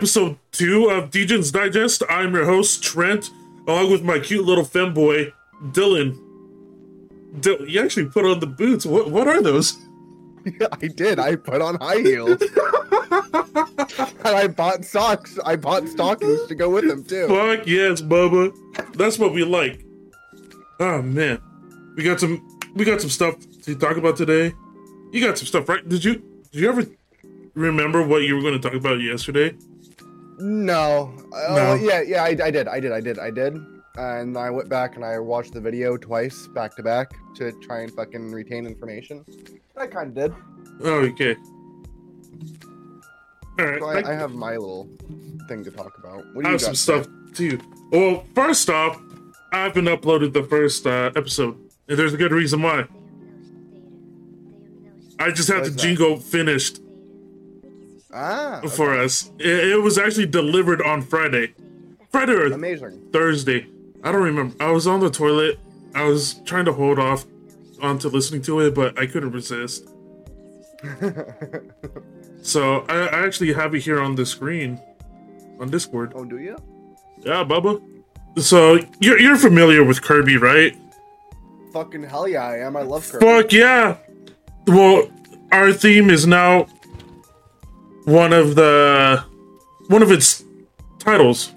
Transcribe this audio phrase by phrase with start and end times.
[0.00, 2.02] Episode two of Degens Digest.
[2.08, 3.28] I'm your host Trent,
[3.68, 5.30] along with my cute little femboy
[5.72, 6.18] Dylan.
[7.40, 8.86] Dil- you actually put on the boots.
[8.86, 9.76] What what are those?
[10.46, 11.18] Yeah, I did.
[11.18, 12.40] I put on high heels.
[12.40, 15.38] and I bought socks.
[15.44, 17.28] I bought stockings to go with them too.
[17.28, 18.56] Fuck yes, Bubba.
[18.94, 19.84] That's what we like.
[20.78, 21.42] Oh man,
[21.94, 22.40] we got some
[22.74, 24.54] we got some stuff to talk about today.
[25.12, 25.86] You got some stuff, right?
[25.86, 26.14] Did you
[26.52, 26.86] did you ever
[27.52, 29.54] remember what you were going to talk about yesterday?
[30.40, 31.12] No.
[31.32, 31.74] Oh, No.
[31.74, 32.66] yeah, yeah, I, I did.
[32.68, 32.92] I did.
[32.92, 33.18] I did.
[33.18, 33.56] I did.
[33.96, 37.80] And I went back and I watched the video twice, back to back, to try
[37.80, 39.24] and fucking retain information.
[39.76, 40.34] I kind of did.
[40.82, 41.36] Oh, okay.
[43.58, 43.80] All right.
[43.80, 44.88] So I- I, I have my little
[45.48, 46.24] thing to talk about.
[46.34, 47.10] What do I have got some today?
[47.10, 47.58] stuff too.
[47.90, 49.00] Well, first off,
[49.52, 52.84] I haven't uploaded the first uh, episode, and there's a good reason why.
[55.18, 56.80] I just had the is jingle finished
[58.12, 59.30] Ah, for us.
[59.38, 61.54] It, it was actually delivered on Friday,
[62.10, 63.08] Friday or amazing.
[63.12, 63.66] Thursday.
[64.02, 64.54] I don't remember.
[64.62, 65.58] I was on the toilet.
[65.94, 67.24] I was trying to hold off
[67.82, 69.88] onto listening to it, but I couldn't resist.
[72.42, 74.80] So I, I actually have it here on the screen
[75.60, 76.12] on Discord.
[76.14, 76.56] oh, do you?
[77.18, 77.82] Yeah, Bubba.
[78.38, 80.76] So you're you're familiar with Kirby, right?
[81.72, 82.76] Fucking hell yeah, I am.
[82.76, 83.24] I love Kirby.
[83.26, 83.96] Fuck yeah.
[84.66, 85.10] Well,
[85.52, 86.66] our theme is now
[88.10, 89.24] one of the
[89.88, 90.44] one of its
[90.98, 91.52] titles.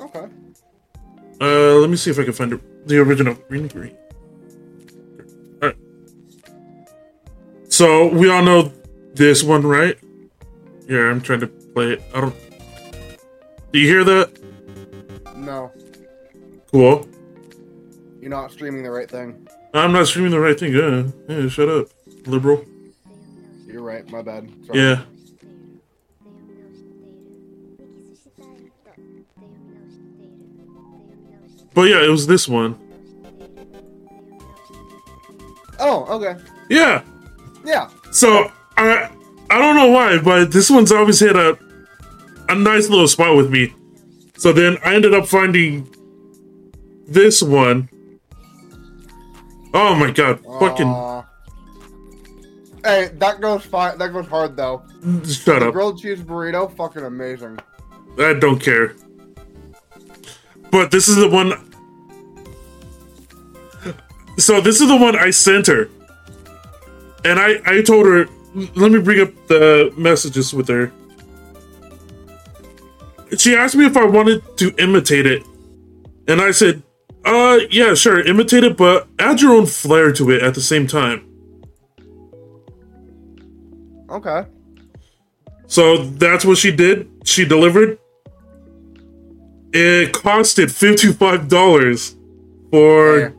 [0.00, 0.26] Okay.
[1.40, 2.86] Uh, let me see if I can find it.
[2.86, 3.96] The original green green.
[5.62, 5.76] Alright.
[7.68, 8.72] So we all know
[9.14, 9.98] this one, right?
[10.88, 12.02] Yeah, I'm trying to play it.
[12.14, 12.34] I don't.
[13.72, 14.30] Do you hear that?
[15.36, 15.72] No,
[16.70, 17.08] Cool.
[18.20, 19.48] you're not streaming the right thing.
[19.72, 20.72] I'm not streaming the right thing.
[20.74, 21.88] Yeah, yeah shut up,
[22.26, 22.64] liberal.
[23.72, 24.08] You're right.
[24.10, 24.50] My bad.
[24.66, 24.78] Sorry.
[24.78, 25.02] Yeah.
[31.72, 32.78] But yeah, it was this one.
[35.78, 36.36] Oh, okay.
[36.68, 37.02] Yeah.
[37.64, 37.88] Yeah.
[38.10, 39.10] So I
[39.50, 41.56] I don't know why, but this one's always hit a
[42.48, 43.72] a nice little spot with me.
[44.36, 45.88] So then I ended up finding
[47.06, 47.88] this one.
[49.72, 51.19] Oh my god, fucking.
[52.84, 53.98] Hey, that goes fine.
[53.98, 54.82] That goes hard though.
[55.24, 55.72] shut The up.
[55.72, 57.58] grilled cheese burrito, fucking amazing.
[58.18, 58.94] I don't care.
[60.70, 61.52] But this is the one.
[64.38, 65.88] So this is the one I sent her,
[67.24, 68.26] and I I told her,
[68.74, 70.92] let me bring up the messages with her.
[73.36, 75.42] She asked me if I wanted to imitate it,
[76.26, 76.82] and I said,
[77.24, 80.86] uh, yeah, sure, imitate it, but add your own flair to it at the same
[80.86, 81.26] time.
[84.10, 84.44] Okay.
[85.66, 87.08] So that's what she did.
[87.24, 87.98] She delivered.
[89.72, 92.16] It costed $55
[92.72, 93.30] for Yeah.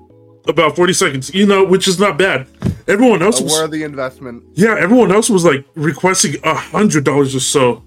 [0.47, 2.47] about 40 seconds, you know, which is not bad.
[2.87, 4.43] Everyone else A was, worthy investment.
[4.53, 7.83] yeah, everyone else was like requesting a hundred dollars or so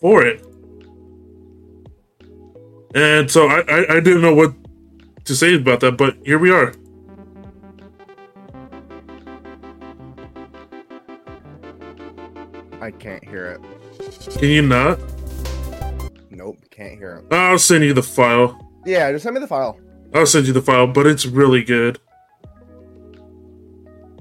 [0.00, 0.42] for it.
[2.94, 4.52] And so I, I, I didn't know what
[5.26, 6.72] to say about that, but here we are.
[12.90, 13.60] I can't hear it.
[14.38, 14.98] Can you not?
[16.28, 17.32] Nope, can't hear it.
[17.32, 18.68] I'll send you the file.
[18.84, 19.78] Yeah, just send me the file.
[20.12, 22.00] I'll send you the file, but it's really good.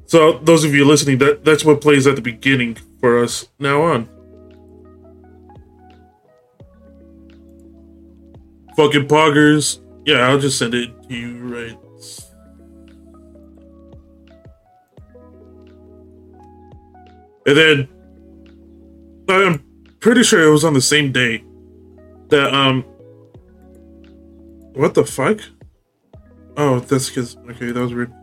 [0.05, 3.81] So those of you listening, that that's what plays at the beginning for us now
[3.81, 4.07] on.
[8.75, 9.79] Fucking poggers.
[10.05, 11.77] Yeah, I'll just send it to you right.
[17.47, 17.98] And then
[19.31, 19.63] I'm
[19.99, 21.43] pretty sure it was on the same day
[22.29, 22.83] that um
[24.73, 25.39] what the fuck?
[26.57, 28.13] Oh, that's because okay, that was weird.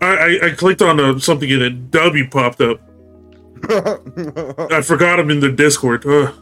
[0.00, 2.80] I I, I clicked on uh, something and a W popped up.
[4.72, 6.06] I forgot I'm in the Discord.
[6.06, 6.34] Ugh.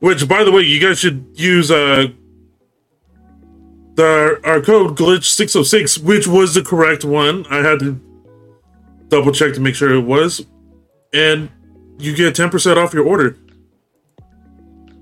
[0.00, 2.06] Which, by the way, you guys should use uh
[3.94, 7.46] the our code glitch six oh six, which was the correct one.
[7.50, 8.00] I had to
[9.08, 10.44] double check to make sure it was,
[11.12, 11.48] and
[12.02, 13.36] you get ten percent off your order.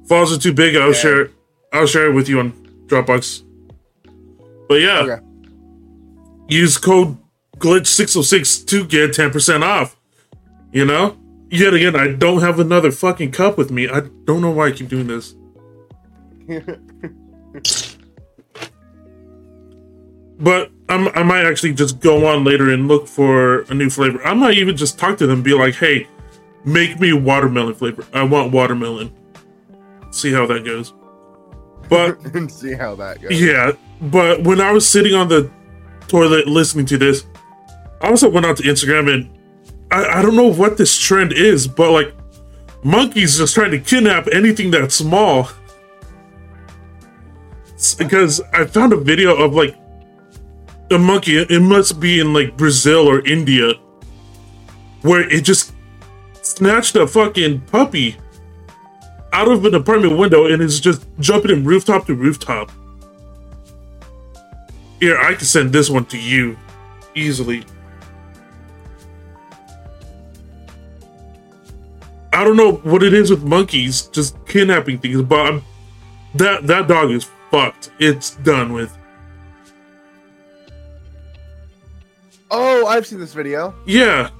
[0.08, 0.76] Falls are too big.
[0.76, 0.92] I'll Yeah.
[0.94, 1.20] share.
[1.22, 1.30] it-
[1.72, 2.52] I'll share it with you on
[2.86, 3.42] Dropbox.
[4.68, 5.20] But yeah, Okay.
[6.48, 7.16] use code
[7.58, 9.96] glitch six oh six to get ten percent off.
[10.72, 11.16] You know.
[11.52, 13.88] Yet again, I don't have another fucking cup with me.
[13.88, 15.34] I don't know why I keep doing this.
[20.38, 24.24] But I'm, I might actually just go on later and look for a new flavor.
[24.26, 26.06] I might even just talk to them, and be like, "Hey,
[26.64, 28.04] make me watermelon flavor.
[28.12, 29.12] I want watermelon."
[30.10, 30.92] See how that goes.
[31.88, 33.40] But and see how that goes.
[33.40, 35.50] yeah, but when I was sitting on the
[36.08, 37.26] toilet listening to this,
[38.00, 39.38] I also went out to Instagram and
[39.90, 42.14] I, I don't know what this trend is, but like
[42.82, 45.48] monkeys just trying to kidnap anything that's small.
[47.68, 49.76] It's because I found a video of like
[50.90, 53.72] a monkey, it must be in like Brazil or India,
[55.02, 55.72] where it just
[56.50, 58.16] snatched a fucking puppy
[59.32, 62.70] out of an apartment window and is just jumping from rooftop to rooftop.
[64.98, 66.58] Here, I can send this one to you
[67.14, 67.64] easily.
[72.32, 75.62] I don't know what it is with monkeys just kidnapping things, but I'm,
[76.34, 77.90] that that dog is fucked.
[77.98, 78.96] It's done with.
[82.50, 83.74] Oh, I've seen this video.
[83.86, 84.30] Yeah.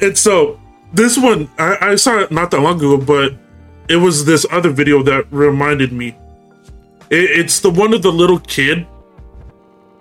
[0.00, 0.60] And so
[0.92, 3.34] this one I, I saw it not that long ago, but
[3.88, 6.16] it was this other video that reminded me.
[7.10, 8.86] It, it's the one of the little kid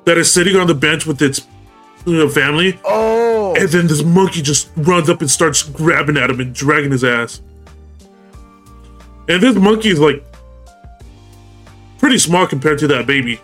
[0.06, 1.48] that is sitting on the bench with its
[2.06, 6.30] you know, family, Oh, and then this monkey just runs up and starts grabbing at
[6.30, 7.42] him and dragging his ass.
[9.28, 10.24] And this monkey is like
[11.98, 13.40] pretty small compared to that baby.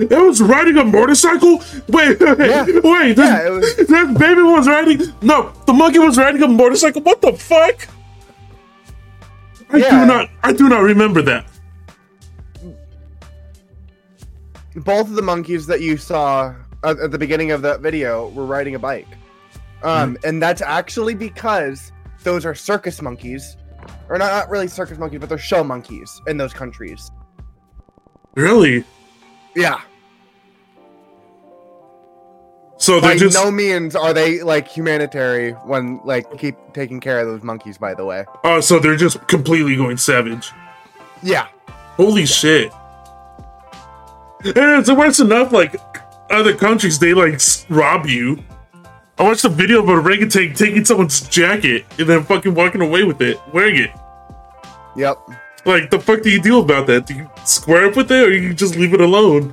[0.00, 1.62] It was riding a motorcycle.
[1.88, 2.64] Wait, wait, Yeah.
[2.82, 3.14] wait.
[3.16, 5.00] This, Yeah, was- this baby was riding.
[5.22, 7.02] No, the monkey was riding a motorcycle.
[7.02, 7.88] What the fuck?
[9.72, 10.00] I Yeah.
[10.00, 10.30] do not.
[10.42, 11.46] I do not remember that.
[14.76, 16.54] both of the monkeys that you saw
[16.84, 19.08] at, at the beginning of that video were riding a bike.
[19.82, 21.90] Um, and that's actually because
[22.22, 23.56] those are circus monkeys,
[24.08, 27.10] or not, not really circus monkeys, but they're show monkeys in those countries.
[28.36, 28.84] Really?
[29.56, 29.80] Yeah.
[32.80, 33.34] So By just.
[33.34, 37.76] no means are they like humanitarian when like keep taking care of those monkeys.
[37.76, 38.24] By the way.
[38.42, 40.50] Oh, so they're just completely going savage.
[41.22, 41.48] Yeah.
[41.68, 42.72] Holy shit.
[44.42, 45.76] And it's worse enough, like
[46.30, 47.38] other countries, they like
[47.68, 48.42] rob you.
[49.18, 53.04] I watched a video of a orangutan taking someone's jacket and then fucking walking away
[53.04, 53.90] with it, wearing it.
[54.96, 55.18] Yep.
[55.66, 57.06] Like, the fuck do you do about that?
[57.06, 59.52] Do you square up with it or you just leave it alone?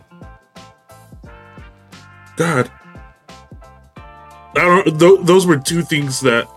[2.37, 2.71] God.
[4.57, 4.99] I don't.
[4.99, 6.47] Th- those were two things that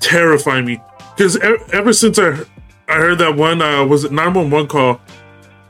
[0.00, 0.80] terrify me.
[1.16, 2.40] Because e- ever since I
[2.88, 5.00] I heard that one uh, was it 911 call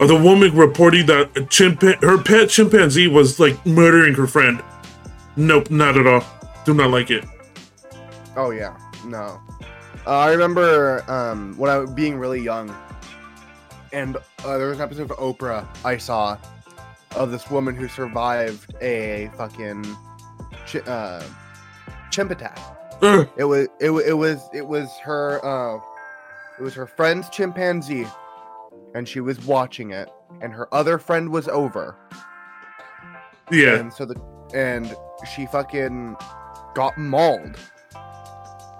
[0.00, 4.62] of the woman reporting that chimpa- her pet chimpanzee was like murdering her friend.
[5.37, 6.25] Nope, not at all.
[6.64, 7.25] Do not like it.
[8.37, 9.41] Oh yeah, no.
[10.06, 12.75] Uh, I remember um, when I was being really young,
[13.93, 16.37] and uh, there was an episode of Oprah I saw
[17.15, 19.85] of this woman who survived a fucking
[20.72, 21.22] chi- uh,
[22.10, 22.58] chimp attack.
[23.02, 23.29] Ugh.
[23.36, 25.81] It was it, it was it was her uh,
[26.58, 28.06] it was her friend's chimpanzee,
[28.94, 30.08] and she was watching it,
[30.41, 31.96] and her other friend was over,
[33.50, 33.76] yeah.
[33.76, 34.14] and so the
[34.55, 34.94] and
[35.34, 36.17] she fucking
[36.74, 37.58] got mauled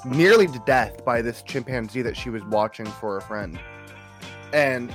[0.05, 3.59] nearly to death by this chimpanzee that she was watching for a friend.
[4.53, 4.95] And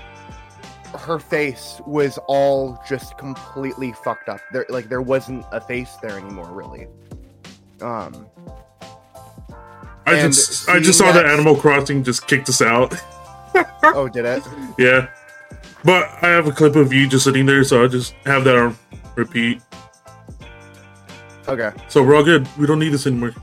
[0.99, 4.39] her face was all just completely fucked up.
[4.51, 6.87] There like there wasn't a face there anymore really.
[7.81, 8.27] Um
[10.05, 12.93] I just I just saw that that- Animal Crossing just kicked us out.
[13.83, 14.43] oh did it?
[14.77, 15.09] Yeah.
[15.83, 18.55] But I have a clip of you just sitting there, so I'll just have that
[18.55, 18.77] on
[19.15, 19.61] repeat.
[21.47, 21.71] Okay.
[21.87, 22.47] So we're all good.
[22.57, 23.33] We don't need this anymore.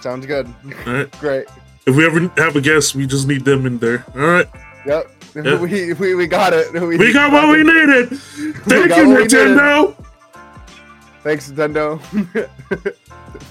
[0.00, 0.52] Sounds good.
[0.86, 1.10] Alright.
[1.20, 1.46] Great.
[1.86, 4.04] If we ever have a guest, we just need them in there.
[4.14, 4.48] Alright.
[4.86, 5.10] Yep.
[5.34, 6.72] We, we we got it.
[6.72, 8.10] We got what we needed!
[8.10, 9.14] Thank you, we.
[9.24, 9.96] Nintendo!
[11.22, 12.00] Thanks, Nintendo.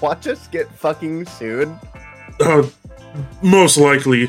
[0.00, 1.74] Watch us get fucking sued.
[2.40, 2.62] Uh,
[3.42, 4.28] most likely.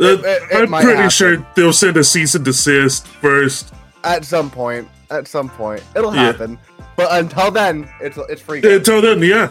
[0.00, 1.10] Uh, It- it- it I'm pretty happen.
[1.10, 3.72] sure they'll send a cease and desist first.
[4.04, 4.86] At some point.
[5.10, 5.82] At some point.
[5.96, 6.26] It'll Yeah.
[6.26, 6.58] happen.
[6.96, 8.60] But until then, it's it's free.
[8.60, 8.76] game.
[8.76, 9.50] Until then, yeah.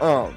[0.00, 0.34] Um.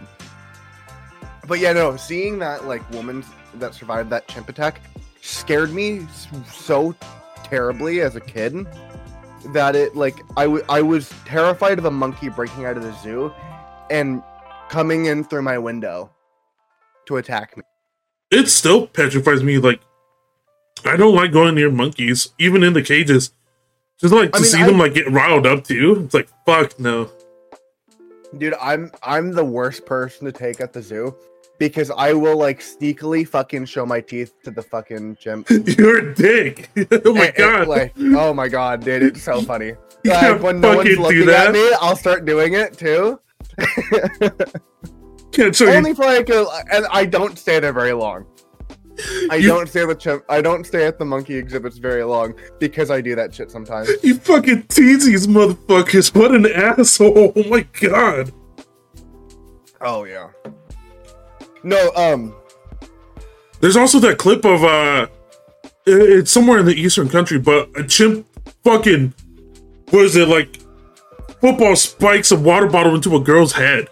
[1.47, 1.95] But yeah, no.
[1.97, 3.23] Seeing that like woman
[3.55, 4.81] that survived that chimp attack
[5.25, 6.05] scared me
[6.51, 6.95] so
[7.43, 8.65] terribly as a kid
[9.53, 12.93] that it like I, w- I was terrified of a monkey breaking out of the
[13.01, 13.33] zoo
[13.89, 14.23] and
[14.69, 16.09] coming in through my window
[17.07, 17.63] to attack me.
[18.31, 19.59] It still petrifies me.
[19.59, 19.79] Like,
[20.83, 23.31] I don't like going near monkeys, even in the cages.
[24.01, 26.01] Just like to I mean, see I- them like get riled up too.
[26.05, 27.09] It's like fuck no.
[28.37, 31.15] Dude, I'm I'm the worst person to take at the zoo
[31.57, 35.45] because I will like sneakily fucking show my teeth to the fucking gym.
[35.49, 36.69] You're a dick.
[36.77, 37.67] oh eh, my And- and, god.
[37.67, 39.73] like, oh my god, dude, it's so funny.
[40.03, 41.47] You Like, when no one's looking that.
[41.47, 43.19] at me, I'll start doing it too.
[45.31, 45.71] Can't show you.
[45.71, 48.25] Only for like a, and I don't stay there very long.
[49.29, 50.23] I You- don't stay at the chimp.
[50.29, 53.89] I don't stay at the monkey exhibits very long because I do that shit sometimes.
[54.03, 56.15] You fucking tease these motherfuckers.
[56.15, 57.33] What an asshole.
[57.35, 58.31] Oh my god.
[59.81, 60.27] Oh yeah.
[61.65, 62.35] No, um,
[63.59, 65.07] There's also that clip of uh
[65.87, 68.27] it's somewhere in the eastern country, but a chimp
[68.63, 69.13] fucking
[69.89, 70.59] what is it like
[71.41, 73.87] football spikes a water bottle into a girl's head.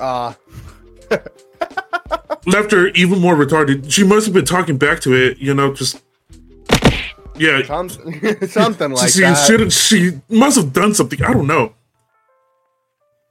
[0.00, 0.34] uh,
[2.46, 3.90] Left her even more retarded.
[3.90, 6.02] She must have been talking back to it, you know, just
[7.36, 7.62] yeah.
[7.62, 9.70] some, something like she that.
[9.72, 11.22] she must have done something.
[11.22, 11.74] I don't know.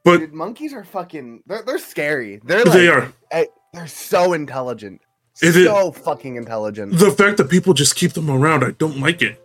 [0.04, 1.44] But Dude, monkeys are fucking.
[1.46, 2.42] They're, they're scary.
[2.44, 3.14] They're like, they are.
[3.32, 5.02] eh, they're so intelligent.
[5.42, 6.98] Is it- so fucking intelligent.
[6.98, 9.42] The fact that people just keep them around, I don't like it.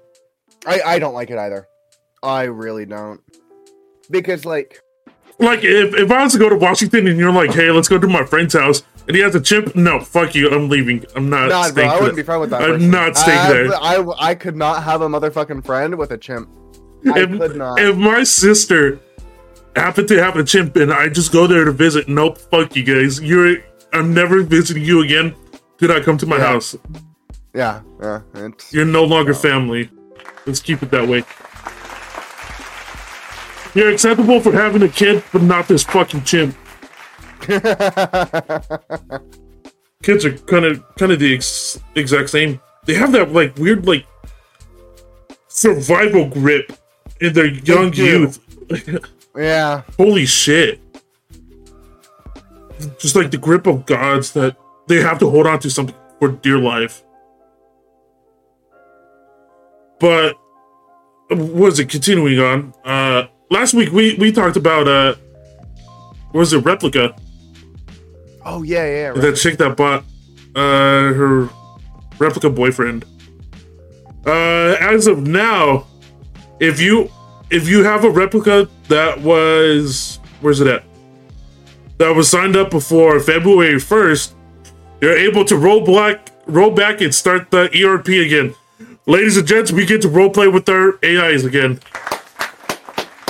[0.67, 1.67] I I don't like it either.
[2.23, 3.21] I really don't.
[4.11, 4.81] Because like,
[5.39, 7.99] Like if, if I was to go to Washington and you're like, hey, let's go
[7.99, 11.05] to my friend's house and he has a chimp, no, fuck you, I'm leaving.
[11.15, 12.17] I'm not nah, bro, I wouldn't that.
[12.17, 12.63] be friends with that.
[12.63, 12.91] I'm person.
[12.91, 13.75] not staying I, there.
[13.75, 16.49] I I could not have a motherfucking friend with a chimp.
[17.07, 17.79] I if, could not.
[17.79, 18.99] if my sister
[19.77, 22.83] happened to have a chimp and I just go there to visit, nope, fuck you
[22.85, 23.21] guys.
[23.21, 23.57] You're
[23.93, 25.35] I'm never visiting you again.
[25.79, 26.47] Do not come to my Yeah.
[26.47, 26.77] house.
[27.55, 28.21] yeah, yeah.
[28.71, 29.91] You're no longer family.
[30.47, 31.25] Let's keep it that way.
[33.75, 36.57] You're acceptable for having a kid, but not this fucking chimp.
[40.03, 42.61] Kids are kind of kind of the ex- exact same.
[42.87, 44.07] They have that like weird like
[45.49, 46.73] survival grip
[47.21, 48.39] in their young youth.
[49.37, 49.83] yeah.
[49.97, 50.81] Holy shit!
[52.99, 54.57] Just like the grip of gods that
[54.89, 57.03] they have to hold on to something for dear life.
[59.99, 60.37] But
[61.29, 61.89] what was it?
[61.89, 62.75] Continuing on.
[62.85, 65.15] Uh, last week we we talked about uh,
[66.33, 67.19] what was it Replika?
[68.45, 68.91] Oh yeah, yeah.
[68.91, 69.21] yeah, Right.
[69.23, 70.05] that chick that bought
[70.55, 71.49] uh her
[72.19, 73.05] Replika boyfriend.
[74.27, 75.87] Uh as of now,
[76.61, 77.11] if you
[77.51, 80.85] if you have a Replika that was where's it at?
[81.99, 84.35] That was signed up before February 1st,
[85.01, 88.55] you're able to roll back roll back and start the ERP again.
[89.07, 91.81] Ladies and gents, we get to roleplay with our AIs again.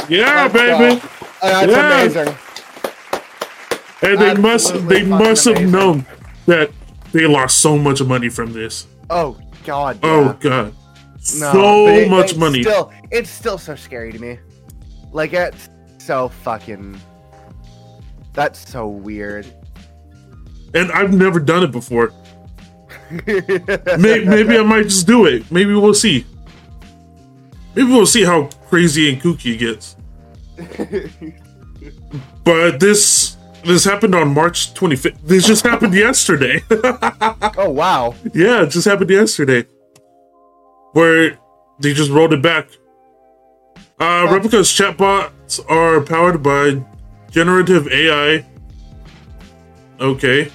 [0.08, 1.00] Yeah, baby.
[1.00, 1.06] go.
[1.42, 2.00] Uh, That's Yeah.
[2.24, 2.38] amazing.
[4.02, 6.06] And they must they must have fucking known
[6.46, 6.70] that
[7.12, 8.86] they lost so much money from this.
[9.10, 9.98] Oh god.
[10.02, 10.34] Oh yeah.
[10.40, 10.74] god.
[11.34, 12.62] No, so it- much it's money.
[12.62, 14.38] Still, it's still so scary to me.
[15.12, 15.68] Like it's
[15.98, 17.00] so fucking.
[18.32, 19.46] That's so weird.
[20.74, 22.12] and I've never done it before.
[23.26, 25.50] Maybe, maybe I might just do it.
[25.50, 26.26] Maybe we'll see.
[27.74, 29.96] Maybe we'll see how crazy and kooky it gets.
[32.44, 35.18] But this this happened on March 25th.
[35.24, 36.62] This just happened yesterday.
[36.70, 38.14] oh wow.
[38.34, 39.66] yeah, it just happened yesterday.
[40.96, 41.38] Where
[41.78, 42.70] they just rolled it back.
[44.00, 46.82] Uh, Replika's chatbots are powered by
[47.30, 48.46] generative AI.
[50.00, 50.50] Okay.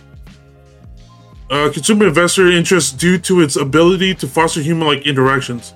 [1.47, 5.75] Uh, consumer investor interest due to its ability to foster human-like interactions.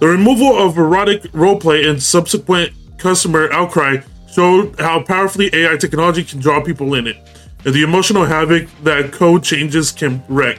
[0.00, 6.40] The removal of erotic roleplay and subsequent customer outcry showed how powerfully AI technology can
[6.40, 7.16] draw people in it,
[7.64, 10.58] and the emotional havoc that code changes can wreak.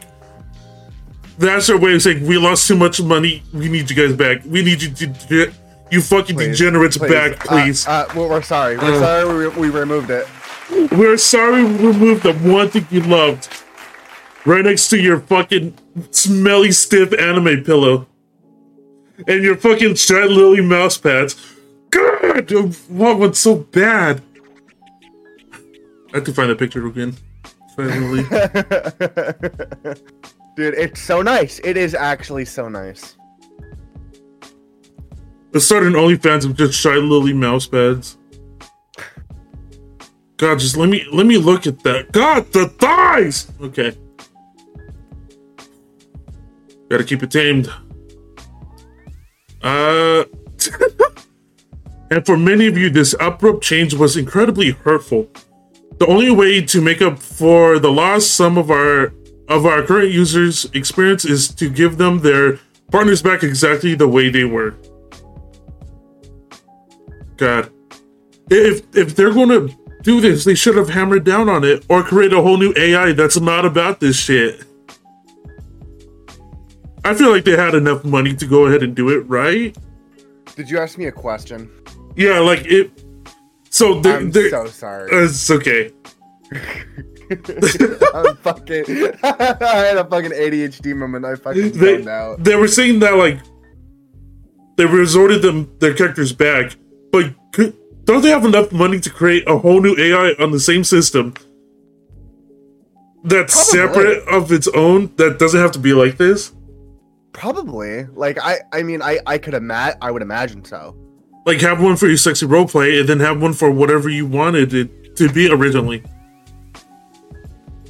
[1.38, 3.44] That's our way of saying we lost too much money.
[3.54, 4.44] We need you guys back.
[4.46, 5.54] We need you to get
[5.92, 7.12] you fucking Please, degenerates please.
[7.12, 7.88] back, please.
[7.88, 8.78] Uh, uh, well, we're sorry.
[8.78, 9.00] We're Uh.
[9.00, 10.28] sorry we, we removed it.
[10.92, 13.48] We're sorry we removed the one thing you loved.
[14.46, 15.78] Right next to your fucking
[16.12, 18.08] smelly, stiff anime pillow.
[19.28, 21.36] And your fucking giant lily mouse pads.
[21.92, 22.50] God,
[22.90, 24.22] what one so bad.
[26.14, 27.16] I have to find a picture again.
[27.76, 28.24] Finally.
[30.56, 31.60] Dude, it's so nice.
[31.64, 33.18] It is actually so nice.
[35.52, 38.18] Let's start an OnlyFans of just shy lily mouse pads.
[40.38, 42.12] God, just let me let me look at that.
[42.12, 43.52] God, the thighs.
[43.62, 43.98] Okay.
[46.90, 47.72] Gotta keep it tamed.
[49.62, 50.26] Uh,
[52.12, 55.30] and for many of you, this abrupt change was incredibly hurtful.
[55.98, 59.14] The only way to make up for the loss some of our
[59.50, 62.60] of our current users' experience is to give them their
[62.92, 64.76] partners back exactly the way they were.
[67.38, 67.70] God,
[68.50, 72.04] if if they're going to do this, they should have hammered down on it or
[72.04, 74.64] create a whole new AI that's not about this shit.
[77.06, 79.76] I feel like they had enough money to go ahead and do it, right?
[80.56, 81.70] Did you ask me a question?
[82.16, 82.92] Yeah, like it.
[83.70, 85.10] So they're, I'm they're, so sorry.
[85.12, 85.92] it's okay.
[88.14, 88.86] I'm fucking.
[89.24, 91.26] I had a fucking ADHD moment.
[91.26, 92.44] I fucking They, out.
[92.44, 93.40] they were saying that like
[94.78, 96.76] they resorted them their characters back,
[97.12, 97.76] but could,
[98.06, 101.34] don't they have enough money to create a whole new AI on the same system
[103.24, 103.94] that's Probably.
[103.96, 106.54] separate of its own that doesn't have to be like this?
[107.32, 108.04] Probably.
[108.06, 108.60] Like I.
[108.72, 109.20] I mean, I.
[109.26, 109.98] I could imagine.
[110.02, 110.96] I would imagine so.
[111.46, 114.74] Like have one for your sexy roleplay and then have one for whatever you wanted
[114.74, 116.04] it to be originally.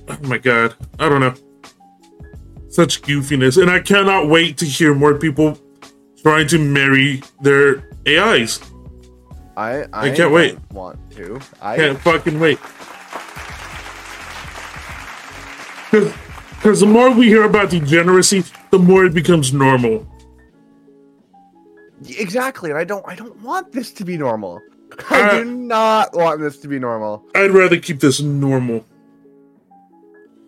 [0.10, 0.76] Oh my god.
[1.00, 1.34] I don't know.
[2.70, 3.62] Such goofiness.
[3.62, 5.58] And I cannot wait to hear more people
[6.22, 8.60] trying to marry their AIs.
[9.56, 9.86] I.
[9.94, 10.58] I, can't wait.
[10.72, 11.40] Want to?
[11.62, 11.76] I.
[11.76, 12.60] Can't fucking wait.
[15.92, 20.08] Because the more we hear about degeneracy, the more it becomes normal.
[22.08, 23.08] Exactly, and I don't.
[23.08, 24.60] I don't want this to be normal.
[25.10, 27.24] I Uh, do not want this to be normal.
[27.36, 28.86] I'd rather keep this normal.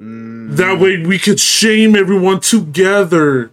[0.01, 3.51] Mm, That way we could shame everyone together.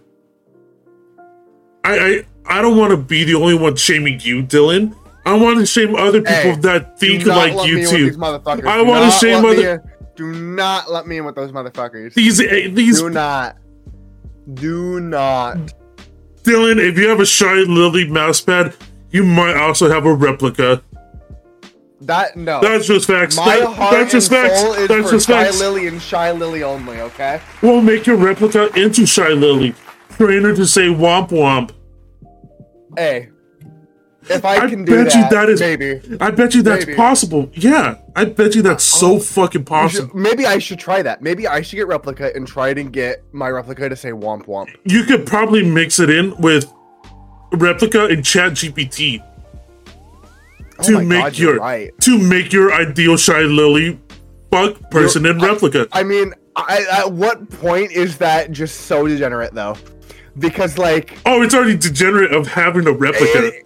[1.83, 2.25] I I,
[2.59, 4.95] I don't want to be the only one shaming you, Dylan.
[5.25, 8.67] I want to shame other people Hey, that think like you me in with too.
[8.67, 9.83] I wanna shame let other-
[10.15, 12.13] Do not let me in with those motherfuckers.
[12.13, 13.57] These eh, these Do not.
[14.53, 15.57] Do not.
[16.43, 18.75] Dylan, if you have a shy lily mousepad,
[19.11, 20.81] you might also have a Replika.
[22.05, 22.59] That no.
[22.61, 23.37] That's just facts.
[23.37, 24.61] My That- heart that's just and facts.
[24.61, 25.59] soul is That's for just Shy facts.
[25.59, 26.99] Lily and Shy Lily only.
[27.01, 27.39] Okay.
[27.61, 29.73] We'll make your Replika into Shy Lily.
[30.17, 31.71] Train her to say womp womp.
[32.95, 33.29] Hey,
[34.29, 35.99] if I, I can do bet that, you that is- maybe.
[36.21, 36.95] I bet you that's Maybe.
[36.95, 37.49] possible.
[37.53, 39.19] Yeah, I bet you that's so oh.
[39.19, 40.15] fucking You should- possible.
[40.15, 41.21] maybe I should try that.
[41.21, 44.67] Maybe I should get Replika and try to get my Replika to say womp womp.
[44.85, 46.71] You could probably mix it in with
[47.51, 49.32] Replika and Chat GPT Oh
[50.79, 51.91] Oh to my make God, your right.
[52.01, 53.99] to make your ideal Shy Lily
[54.51, 55.87] fuck person in Replika.
[55.91, 59.75] I mean, I, at what point is that just so degenerate though?
[60.39, 63.49] Because like, oh, it's already degenerate of having a Replika.
[63.53, 63.65] it-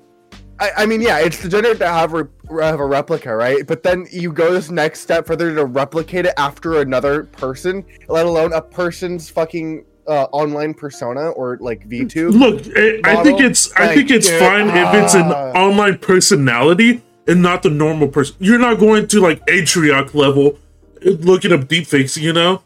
[0.60, 2.24] I, I mean, yeah, it's degenerate to have, re-
[2.64, 3.66] have a Replika, right?
[3.68, 8.26] But then you go this next step further to replicate it after another person, let
[8.26, 12.32] alone a person's fucking uh, online persona or like V2.
[12.32, 15.32] Look, I, I think model, it's I like, think it's dude, fine if it's an
[15.32, 18.36] online personality and not the normal person.
[18.40, 20.58] You're not going to like Atrioc level
[21.06, 22.62] uh, looking up deepfakes, you know.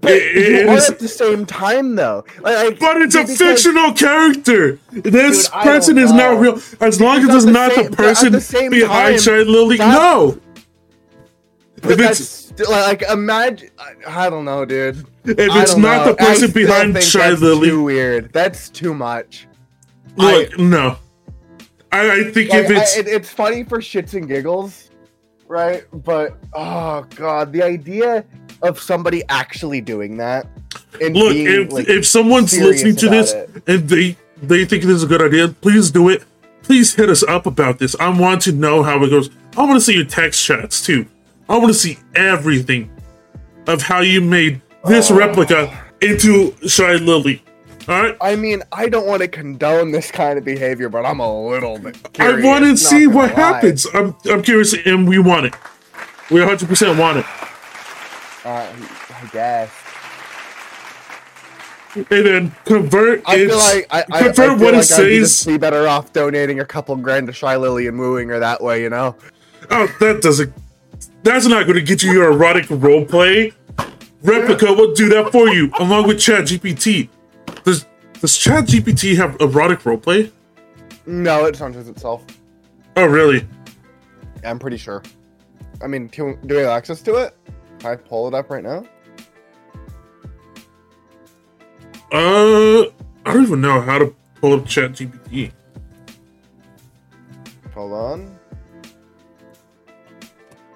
[0.00, 2.24] But It- it you is- at the same time though.
[2.40, 4.78] Like, like, But it's a because- fictional character.
[4.92, 6.58] This Dude, person is not real.
[6.80, 9.42] As long Because as it's the not same- the person the same behind time, Shy
[9.42, 9.76] Lily.
[9.78, 10.38] No.
[11.82, 13.70] But If that's it's like imagine.
[13.78, 14.98] I, I don't know, dude.
[15.24, 16.04] if it's don't know.
[16.06, 18.32] the person I behind Shy that's Lily, Too weird.
[18.32, 19.46] That's too much.
[20.16, 20.96] look, no.
[21.90, 24.90] I, I think Like, if it's I, it, it's funny for shits and giggles,
[25.46, 25.84] right?
[25.92, 28.24] But oh god, the idea
[28.62, 30.46] of somebody actually doing that
[31.00, 33.62] and look being, if like, if someone's listening to this it.
[33.66, 36.24] and they they think this is a good idea, please do it.
[36.62, 37.96] Please hit us up about this.
[37.98, 39.30] I want to know how it goes.
[39.56, 41.06] I want to see your text chats too.
[41.48, 42.90] I want to see everything
[43.66, 45.16] of how you made this Oh.
[45.16, 47.42] Replika into Shy Lily.
[47.88, 48.16] All right.
[48.20, 51.78] I mean, I don't want to condone this kind of behavior, but I'm a little
[51.78, 51.96] bit.
[52.20, 53.40] I want to see what lie.
[53.40, 53.86] happens.
[53.92, 55.54] I'm I'm curious, and we want it.
[56.30, 57.24] We 100 percent want it.
[58.44, 58.72] Uh,
[59.10, 59.70] I guess.
[61.94, 63.22] And then convert.
[63.26, 65.44] I feel like I, I, I convert feel what like it says.
[65.44, 68.82] be better off donating a couple grand to Shy Lily and wooing her that way,
[68.82, 69.14] you know.
[69.70, 70.52] Oh, that doesn't.
[71.22, 73.52] That's not going to get you your erotic role play.
[74.24, 77.08] Replika will do that for you, along with Chat GPT.
[77.64, 77.86] Does
[78.20, 80.30] Does Chat GPT have erotic role play?
[81.06, 82.24] No, it censors itself.
[82.96, 83.46] Oh, really?
[84.44, 85.02] I'm pretty sure.
[85.82, 87.36] I mean, can, do we have access to it?
[87.80, 88.84] Can I pull it up right now?
[92.12, 92.82] Uh,
[93.24, 95.50] I don't even know how to pull up Chat GPT.
[97.74, 98.38] Hold on.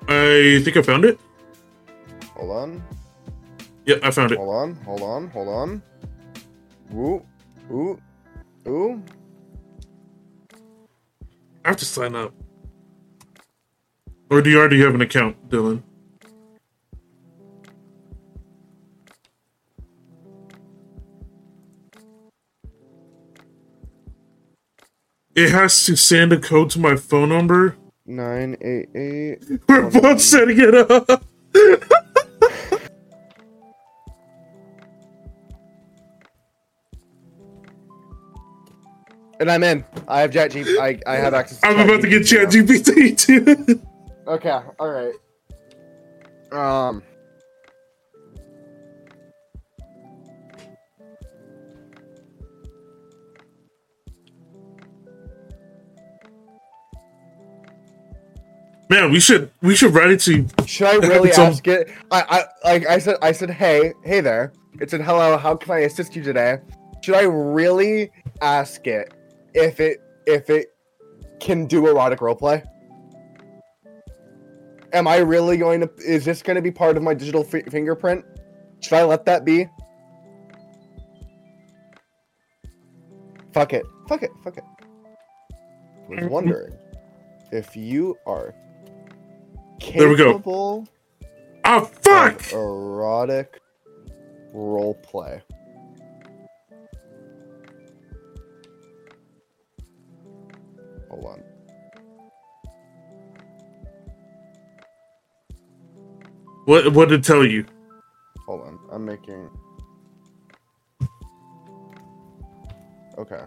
[0.08, 1.18] I think I found it.
[2.34, 2.82] Hold on.
[3.84, 4.38] Yeah, I found it.
[4.38, 4.74] Hold on.
[4.84, 5.28] Hold on.
[5.30, 5.82] Hold on.
[6.94, 7.22] Ooh.
[7.70, 8.00] Ooh.
[8.68, 9.02] Ooh.
[11.64, 12.32] I have to sign up.
[14.30, 15.82] Or do you already have an account, Dylan?
[25.34, 27.76] It has to send a code to my phone number.
[28.06, 29.44] Nine eight eight.
[29.68, 31.24] We're both setting it up.
[39.38, 39.84] And I'm in.
[40.08, 40.64] I have Chat G.
[40.80, 41.60] I, I have access.
[41.62, 43.80] I'm about to get Chat GPT too.
[44.28, 44.58] Okay.
[44.80, 45.14] All right.
[46.50, 47.00] Um.
[58.88, 60.46] Man, we should we should write it to.
[60.66, 61.90] Should I really Some- ask it?
[62.10, 64.52] I, I like I said I said hey hey there.
[64.80, 65.36] It said hello.
[65.36, 66.58] How can I assist you today?
[67.02, 68.10] Should I really
[68.42, 69.12] ask it
[69.54, 70.68] if it if it
[71.40, 72.64] can do erotic roleplay?
[74.92, 75.90] Am I really going to?
[75.98, 78.24] Is this going to be part of my digital fi- fingerprint?
[78.80, 79.66] Should I let that be?
[83.52, 83.84] Fuck it.
[84.08, 84.30] Fuck it.
[84.44, 84.64] Fuck it.
[85.50, 86.28] I was mm-hmm.
[86.28, 86.72] wondering
[87.50, 88.54] if you are
[89.80, 90.86] There we go.
[91.64, 92.52] Oh fuck!
[92.52, 93.60] erotic
[94.52, 95.42] role play.
[101.10, 101.42] Hold on.
[106.66, 107.64] What what did it tell you?
[108.46, 108.78] Hold on.
[108.92, 109.50] I'm making.
[113.18, 113.42] Okay.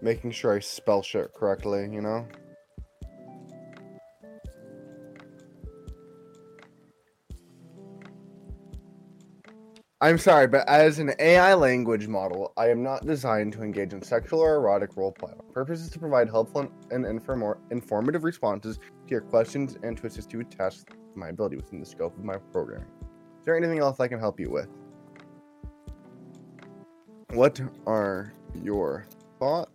[0.00, 2.26] Making sure I spell shit correctly, you know?
[10.02, 14.02] I'm sorry, but as an AI language model, I am not designed to engage in
[14.02, 15.30] sexual or erotic roleplay.
[15.30, 20.08] My purpose is to provide helpful and inform- informative responses to your questions and to
[20.08, 22.88] assist you with tasks my ability within the scope of my programming.
[23.38, 24.66] Is there anything else I can help you with?
[27.30, 29.06] What are your
[29.38, 29.70] thoughts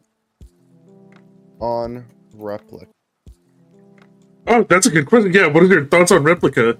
[1.61, 2.87] on Replika?
[4.45, 5.31] Oh, that's a good question.
[5.31, 6.77] Yeah, what are your thoughts on Replika?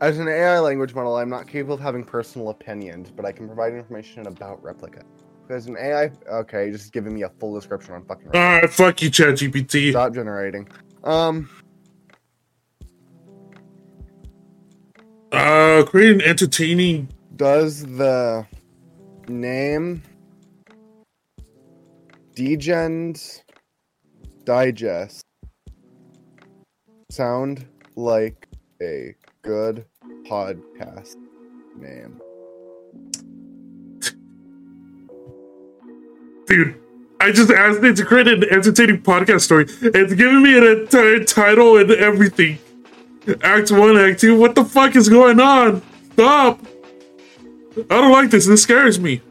[0.00, 3.46] As an AI language model, I'm not capable of having personal opinions, but I can
[3.46, 5.02] provide information about Replika.
[5.50, 8.64] As an AI, okay, just giving me a full description on fucking Replika.
[8.64, 9.90] Ah, fuck you, Chat GPT.
[9.90, 10.66] Stop generating.
[11.04, 11.50] Um,
[15.32, 17.08] Uh, create an entertaining.
[17.36, 18.46] does the
[19.28, 20.02] name
[22.34, 23.42] Degens
[24.44, 25.22] Digest
[27.10, 28.48] sound like
[28.82, 29.84] a good
[30.24, 31.16] podcast
[31.76, 32.20] name?
[36.46, 36.74] Dude,
[37.20, 39.66] I just asked it to create an entertaining podcast story.
[39.68, 42.58] It's giving me an entire title and everything.
[43.42, 44.38] Act 1, Act 2.
[44.38, 45.82] What the fuck is going on?
[46.12, 46.60] Stop!
[47.76, 48.46] I don't like this.
[48.46, 49.22] This scares me.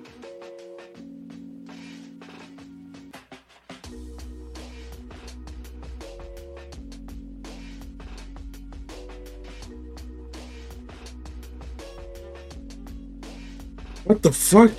[14.09, 14.71] What the fuck?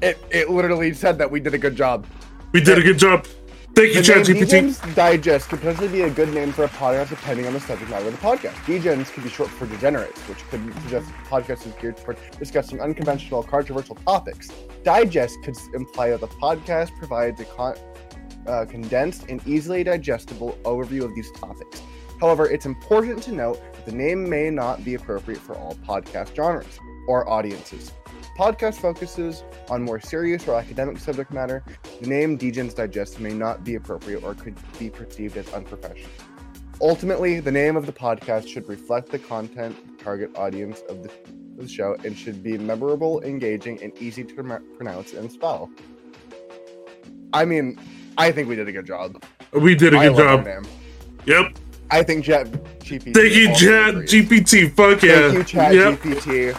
[0.00, 2.06] It it literally said that we did a good job.
[2.52, 3.26] We did a good job.
[3.74, 4.94] Thank you, The name ChatGPT.
[4.94, 8.06] Digest could potentially be a good name for a podcast depending on the subject matter
[8.06, 8.54] of the podcast.
[8.64, 12.16] Degens could be short for degenerates, which could suggest that the podcast is geared toward
[12.38, 14.48] discussing unconventional, controversial topics.
[14.82, 17.76] Digest could imply that the podcast provides a con-
[18.46, 21.82] uh, condensed and easily digestible overview of these topics.
[22.20, 26.34] However, it's important to note that the name may not be appropriate for all podcast
[26.34, 27.92] genres or audiences.
[28.36, 31.64] Podcast focuses on more serious or academic subject matter,
[32.00, 36.10] the name Degens Digest may not be appropriate or could be perceived as unprofessional.
[36.82, 41.56] Ultimately, the name of the podcast should reflect the content target audience of the, of
[41.62, 45.70] the show and should be memorable, engaging, and easy to rem- pronounce and spell.
[47.32, 47.78] I mean,
[48.18, 49.22] I think we did a good job.
[49.52, 50.66] We did a I good job.
[51.24, 51.58] Yep.
[51.90, 52.46] I think Chat
[52.80, 53.14] GPT.
[53.14, 53.94] Thank you, Chat.
[53.94, 54.72] GPT.
[54.74, 55.30] Fuck yeah.
[55.30, 55.98] Thank you, Chat Yep.
[56.00, 56.54] GPT,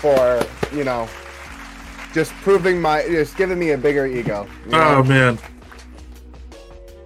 [0.00, 1.08] for you know,
[2.12, 4.46] just proving my, just giving me a bigger ego.
[4.66, 4.98] you ah, know?
[4.98, 5.38] Oh man.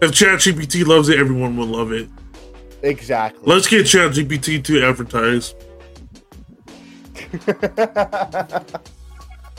[0.02, 2.09] If Chat GPT loves it, everyone will love it.
[2.83, 3.42] exactly.
[3.44, 5.55] Let's get Chat GPT to advertise.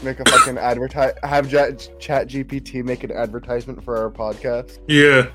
[0.04, 1.14] make a fucking advertise.
[1.24, 4.80] Have Chat GPT make an advertisement for our podcast.
[4.88, 5.28] Yeah.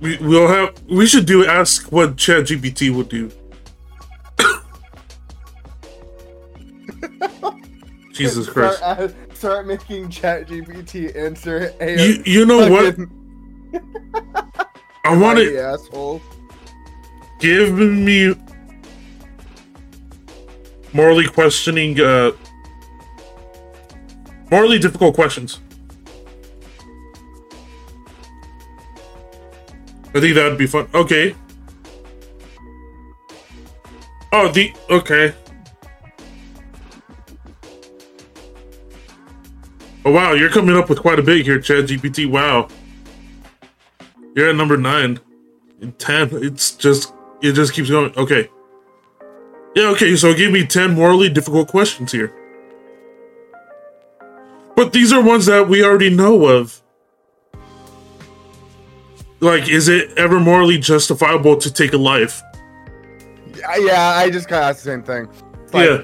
[0.00, 0.74] We, we'll have.
[0.88, 3.30] We should do ask what Chat GPT would do.
[8.12, 8.78] Jesus Christ!
[8.78, 12.94] Start, uh, start making Chat GPT answer a You you know what?
[15.04, 16.22] I want to asshole.
[17.40, 18.34] give me
[20.92, 22.32] morally questioning, uh,
[24.50, 25.60] morally difficult questions.
[30.12, 30.88] I think that'd be fun.
[30.92, 31.34] Okay.
[34.32, 35.34] Oh, the okay.
[40.04, 42.28] Oh wow, you're coming up with quite a bit here, Chat GPT.
[42.28, 42.68] Wow,
[44.34, 45.20] you're at number nine,
[45.80, 46.28] and ten.
[46.32, 48.16] It's just it just keeps going.
[48.16, 48.48] Okay.
[49.74, 49.88] Yeah.
[49.90, 50.16] Okay.
[50.16, 52.34] So give me ten morally difficult questions here.
[54.74, 56.82] But these are ones that we already know of.
[59.40, 62.42] Like, is it ever morally justifiable to take a life?
[63.56, 65.28] Yeah, I just kind of asked the same thing.
[65.72, 66.02] Like, yeah.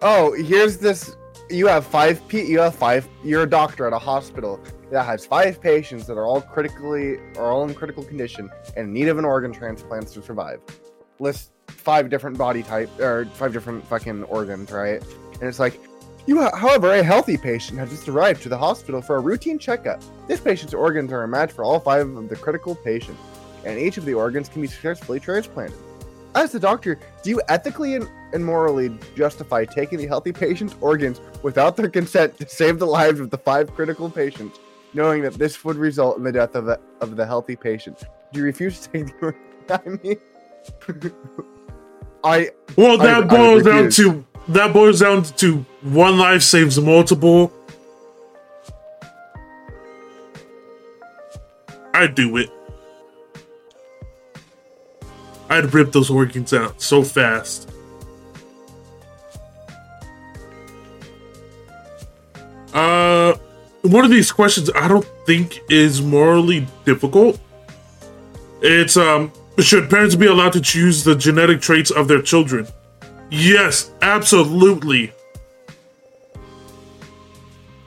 [0.00, 1.14] Oh, here's this.
[1.50, 2.26] You have five.
[2.28, 3.08] P- you have five.
[3.24, 7.52] You're a doctor at a hospital that has five patients that are all critically, are
[7.52, 10.60] all in critical condition and in need of an organ transplant to survive.
[11.18, 15.02] List five different body type or five different fucking organs, right?
[15.34, 15.78] And it's like,
[16.28, 16.48] you.
[16.54, 20.02] However, a healthy patient has just arrived to the hospital for a routine checkup.
[20.26, 23.20] This patient's organs are a match for all five of the critical patients,
[23.64, 25.78] and each of the organs can be successfully transplanted.
[26.34, 31.20] As the doctor, do you ethically and, and morally justify taking the healthy patient's organs
[31.42, 34.60] without their consent to save the lives of the five critical patients,
[34.92, 38.04] knowing that this would result in the death of the, of the healthy patient?
[38.32, 39.44] Do you refuse to take the organs?
[39.70, 41.12] I mean,
[42.24, 47.52] I Well, that I boils down to that boils down to one life saves multiple.
[51.94, 52.50] I'd do it.
[55.50, 57.70] I'd rip those organs out so fast.
[62.72, 63.34] Uh,
[63.82, 67.40] one of these questions I don't think is morally difficult.
[68.60, 72.68] It's um, should parents be allowed to choose the genetic traits of their children?
[73.30, 75.12] Yes, absolutely.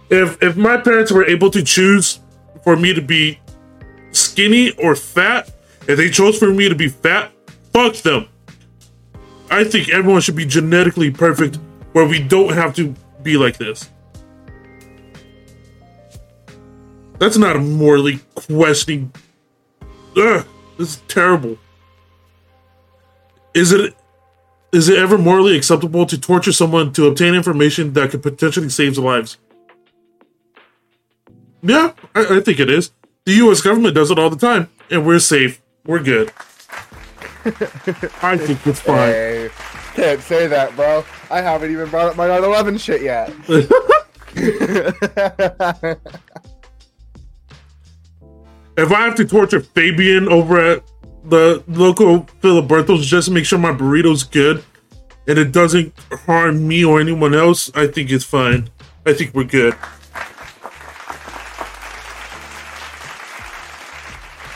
[0.10, 2.20] If if my parents were able to choose
[2.64, 3.40] for me to be
[4.12, 5.50] skinny or fat,
[5.88, 7.32] if they chose for me to be fat,
[7.74, 8.28] fuck them.
[9.50, 11.60] I think everyone should be genetically perfect
[11.94, 13.90] where we don't have to be like this.
[17.20, 19.14] That's not a morally questioning.
[20.18, 20.46] Ugh,
[20.78, 21.58] this is terrible.
[23.54, 23.96] Is it
[24.72, 28.98] is it ever morally acceptable to torture someone to obtain information that could potentially save
[28.98, 29.38] lives?
[31.62, 32.92] Yeah, I, I think it is.
[33.26, 33.62] The U.S.
[33.62, 35.62] government does it all the time, and we're safe.
[35.86, 36.32] We're good.
[38.24, 39.12] I think it's fine.
[39.12, 39.50] Hey,
[39.94, 41.04] can't say that, bro.
[41.30, 43.32] I haven't even brought up my 9/11 shit yet.
[48.78, 50.84] If I have to torture Fabian over at
[51.24, 54.64] the local Filiberto's just to make sure my burrito's good
[55.28, 55.94] and it doesn't
[56.26, 58.70] harm me or anyone else, I think it's fine.
[59.06, 59.76] I think we're good.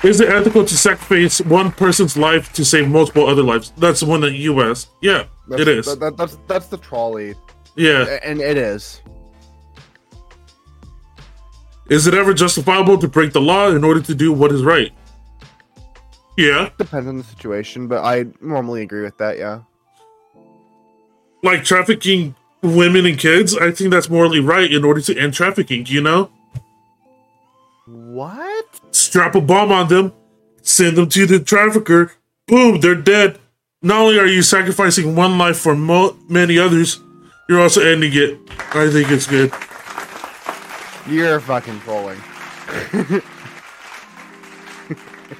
[0.03, 3.71] Is it ethical to sacrifice one person's life to save multiple other lives?
[3.77, 4.89] That's the one that you asked.
[5.01, 5.85] Yeah, That's, it is.
[5.87, 7.33] that- that- that's that's the trolley,
[7.75, 8.19] yeah.
[8.23, 9.01] and it is.
[11.89, 14.91] Is it ever justifiable to break the law in order to do what is right?
[16.37, 16.69] Yeah.
[16.77, 19.37] Depends on the situation, but I normally agree with that.
[19.37, 19.61] Yeah.
[21.43, 25.85] like trafficking women and kids, I think that's morally right in order to end trafficking,
[25.85, 26.31] you know?
[27.85, 28.65] What?
[28.91, 30.11] Strap a bomb on them,
[30.63, 32.11] send them to the trafficker,
[32.47, 33.37] boom, they're dead.
[33.83, 36.99] Not only are you sacrificing one life for mo- many others,
[37.47, 38.39] you're also ending it.
[38.73, 39.53] I think it's good.
[41.07, 42.19] You're fucking trolling.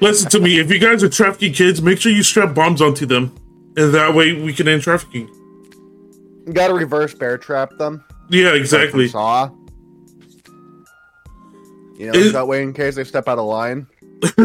[0.02, 3.06] Listen to me, if you guys are trafficking kids, make sure you strap bombs onto
[3.06, 3.36] them.
[3.78, 5.28] And that way we can end trafficking.
[6.48, 8.04] You gotta reverse bear trap them.
[8.30, 9.08] Yeah, exactly.
[9.08, 9.50] from Saw.
[11.98, 13.88] You know, Is- that way in case they step out of line.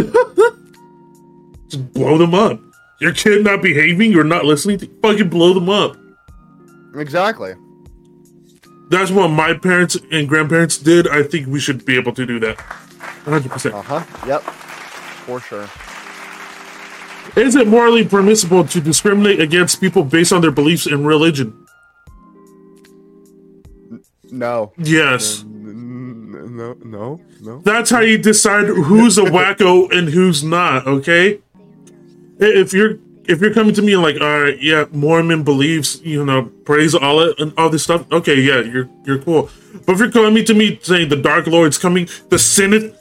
[1.68, 2.60] Just blow them up.
[3.00, 5.96] Your kid not behaving or not listening, to, fucking blow them up.
[6.94, 7.54] Exactly.
[8.90, 11.08] That's what my parents and grandparents did.
[11.08, 12.58] I think we should be able to do that.
[13.24, 13.72] 100%.
[13.72, 14.26] Uh huh.
[14.26, 14.42] Yep.
[15.30, 15.68] For sure.
[17.36, 21.66] Is it morally permissible to discriminate against people based on their beliefs in religion?
[24.32, 24.72] No.
[24.76, 25.44] Yes.
[25.44, 27.60] No, no, no.
[27.60, 30.88] That's how you decide who's a wacko and who's not.
[30.88, 31.40] Okay,
[32.40, 36.46] if you're if you're coming to me like, all right, yeah, Mormon beliefs, you know,
[36.64, 38.04] praise Allah and all this stuff.
[38.10, 39.48] Okay, yeah, you're you're cool.
[39.86, 42.96] But if you're coming to me saying the Dark Lord's coming, the Senate,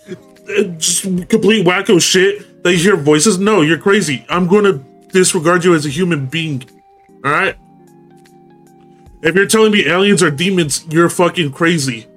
[0.78, 3.38] just complete wacko shit, they hear voices.
[3.38, 4.26] No, you're crazy.
[4.30, 6.64] I'm going to disregard you as a human being.
[7.24, 7.56] All right.
[9.22, 12.08] If you're telling me aliens are demons, you're fucking crazy.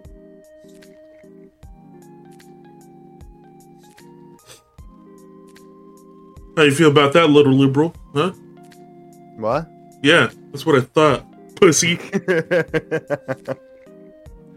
[6.56, 7.94] How you feel about that, little liberal?
[8.14, 8.32] Huh?
[9.36, 9.68] What?
[10.02, 11.24] Yeah, that's what I thought.
[11.56, 11.92] Pussy.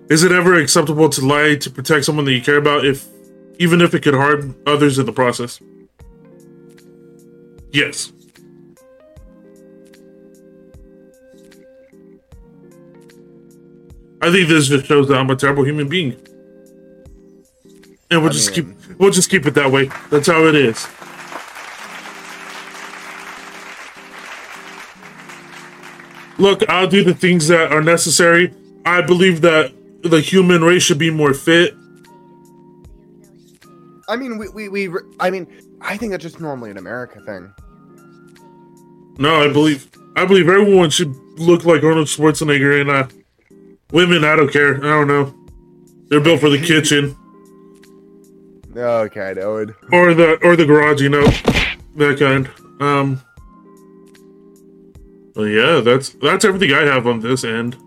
[0.10, 3.08] Is it ever acceptable to lie to protect someone that you care about if
[3.60, 5.60] even if it could harm others in the process?
[7.72, 8.12] Yes.
[14.22, 16.14] I think this just shows that I'm a terrible human being.
[18.10, 19.90] And we'll I just mean- keep we'll just keep it that way.
[20.10, 20.88] That's how it is.
[26.38, 28.54] Look, I'll do the things that are necessary.
[28.86, 29.72] I believe that
[30.04, 31.76] the human race should be more fit.
[34.08, 34.90] I mean, we, we, we,
[35.20, 35.48] I mean,
[35.82, 37.54] I think that's just normally an America thing.
[39.18, 43.08] No, I believe I believe everyone should look like Arnold Schwarzenegger and uh
[43.92, 44.76] women, I don't care.
[44.78, 45.34] I don't know.
[46.10, 47.16] They're built for the kitchen
[48.76, 49.70] Okay, I know it.
[49.94, 51.26] or the or the garage, you know.
[51.96, 52.50] That kind.
[52.82, 53.22] Um
[55.36, 57.78] well, yeah, that's that's everything I have on this end.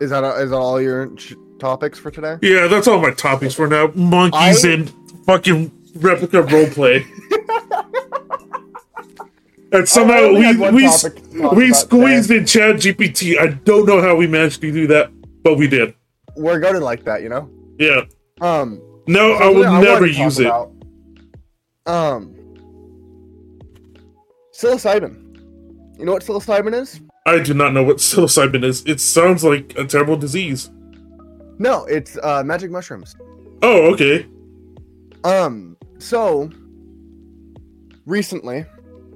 [0.00, 1.10] Is that is that all your
[1.58, 2.36] topics for today?
[2.42, 3.90] Yeah, that's all my topics for now.
[3.94, 4.92] Monkeys I- and
[5.24, 7.04] fucking Replika roleplay.
[9.72, 12.40] and somehow I we we, topic to talk we squeezed today.
[12.40, 13.38] in Chat GPT.
[13.38, 15.10] I don't know how we managed to do that,
[15.42, 15.94] but we did.
[16.36, 17.48] We're going like that, you know.
[17.78, 18.02] Yeah.
[18.40, 20.46] Um, No, I would wanted never use it.
[20.46, 20.70] about,
[21.86, 22.34] Um,
[24.52, 25.22] psilocybin.
[25.98, 27.00] You know what psilocybin is?
[27.24, 28.82] I do not know what psilocybin is.
[28.86, 30.70] It sounds like a terrible disease.
[31.58, 33.16] No, it's uh, magic mushrooms.
[33.62, 34.26] Oh, okay.
[35.24, 36.50] Um, so
[38.04, 38.64] recently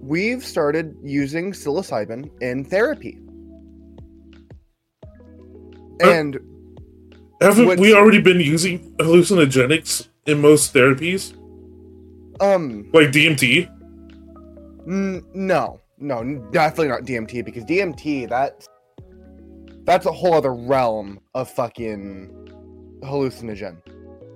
[0.00, 3.18] we've started using psilocybin in therapy.
[6.02, 6.38] Uh, And
[7.42, 11.32] Haven't What's- we already been using hallucinogenics in most therapies,
[12.40, 13.68] um like DMT?
[14.86, 18.68] n- no, no, definitely not DMT because DMT that's
[19.90, 22.30] that's a whole other realm of fucking
[23.02, 23.76] hallucinogen.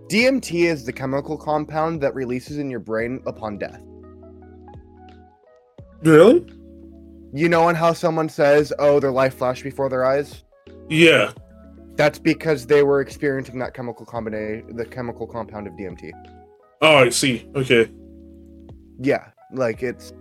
[0.08, 3.80] DMT is the chemical compound that releases in your brain upon death.
[6.02, 6.44] Really?
[7.32, 10.42] You know on how someone says, "Oh, their life flashed before their eyes"?
[10.88, 11.30] Yeah.
[11.94, 16.10] That's because they were experiencing that chemical combination, the chemical compound of DMT.
[16.82, 17.48] Oh, I see.
[17.54, 17.88] Okay.
[18.98, 20.12] Yeah, like it's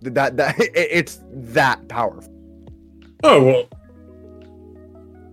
[0.00, 2.32] that that it's that powerful.
[3.22, 3.68] Oh well.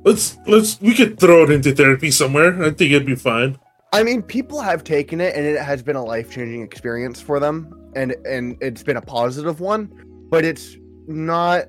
[0.04, 2.64] Let's let's we could throw it into therapy somewhere.
[2.64, 3.58] I think it'd be fine.
[3.94, 7.40] I mean, people have taken it, and it has been a life changing experience for
[7.40, 9.92] them, and and it's been a positive one.
[10.30, 11.66] But it's not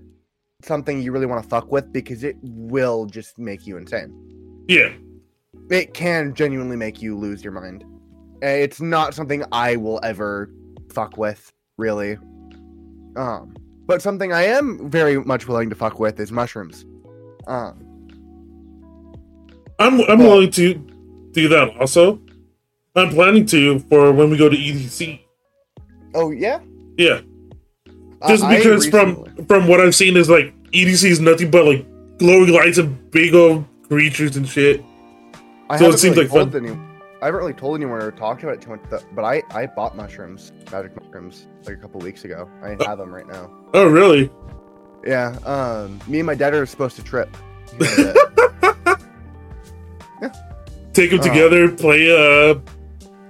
[0.62, 4.64] something you really want to fuck with because it will just make you insane.
[4.68, 4.92] Yeah.
[5.70, 7.84] It can genuinely make you lose your mind.
[8.42, 10.50] Uh, It's not something I will ever
[10.92, 12.16] fuck with, really.
[13.16, 16.86] Um, but something I am very much willing to fuck with is mushrooms.
[17.46, 17.81] Um,
[19.82, 20.74] I'm I'm willing to
[21.32, 22.20] do that also.
[22.94, 25.20] I'm planning to for when we go to EDC.
[26.14, 26.60] oh yeah,
[26.98, 27.20] Yeah.
[28.28, 31.84] Just I because from from what I've seen is like EDC is nothing but like
[32.18, 34.80] glowing lights and big old creatures and shit.
[35.70, 36.66] I so it haven't seems really like told fun.
[36.66, 36.78] any,
[37.22, 38.80] I haven't really told anyone or talked about it too much,
[39.12, 42.48] but I I bought mushrooms, magic mushrooms, like a couple weeks ago.
[42.62, 42.84] I Uh.
[42.86, 43.50] have them right now.
[43.74, 44.30] Oh really?
[45.04, 45.36] Yeah.
[45.44, 47.34] Um, me and my dad are supposed to trip.
[50.92, 51.22] Take them Oh.
[51.22, 52.54] together, play uh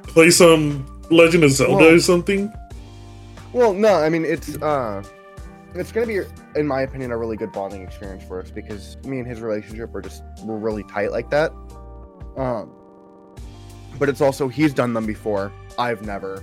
[0.04, 2.52] play some Legend of Zelda Well- or something.
[3.52, 5.02] Well, no, I mean it's uh
[5.74, 6.20] it's gonna be,
[6.54, 9.94] in my opinion, a really good bonding experience for us because me and his relationship
[9.94, 11.52] are just we're really tight like that.
[12.36, 12.70] Um
[13.98, 16.42] but it's also he's done them before, I've never.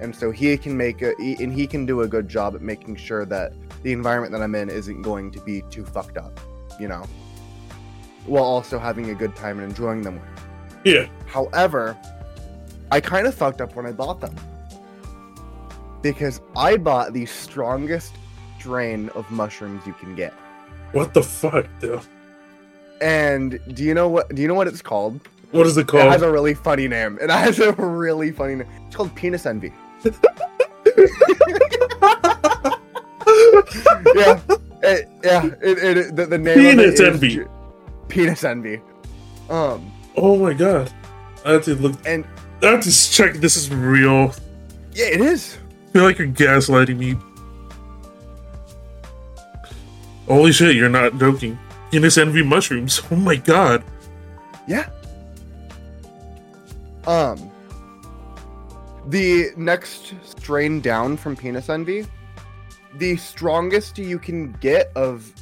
[0.00, 2.60] And so he can make a he, and he can do a good job at
[2.60, 3.52] making sure that
[3.82, 6.38] the environment that I'm in isn't going to be too fucked up,
[6.78, 7.04] you know.
[8.26, 10.20] While also having a good time and enjoying them.
[10.84, 11.06] Yeah.
[11.26, 11.96] However,
[12.90, 14.34] I kind of fucked up when I bought them.
[16.02, 18.14] Because I bought the strongest
[18.58, 20.32] strain of mushrooms you can get.
[20.92, 22.00] What the fuck, dude?
[23.00, 24.28] And do you know what?
[24.34, 25.20] Do you know what it's called?
[25.50, 26.06] What is it called?
[26.06, 27.18] It has a really funny name.
[27.20, 28.68] It has a really funny name.
[28.86, 29.72] It's called penis envy.
[34.14, 34.40] yeah,
[34.82, 35.50] it, yeah.
[35.60, 37.28] It, the, the name of Penis envy.
[37.30, 37.50] ju-
[38.12, 38.78] Penis envy.
[39.48, 40.92] Um, oh my god.
[41.46, 41.94] I have to look.
[42.04, 42.26] and
[42.62, 43.36] I have to check.
[43.36, 44.34] This is real.
[44.92, 45.56] yeah, it is.
[45.88, 47.16] I feel like you're gaslighting me.
[50.28, 51.58] Holy shit, you're not joking.
[51.90, 53.00] Penis envy mushrooms.
[53.10, 53.82] Oh my god.
[54.68, 54.90] Yeah.
[57.06, 57.50] Um.
[59.06, 62.06] The next strain down from penis envy,
[62.98, 65.32] the strongest you can get of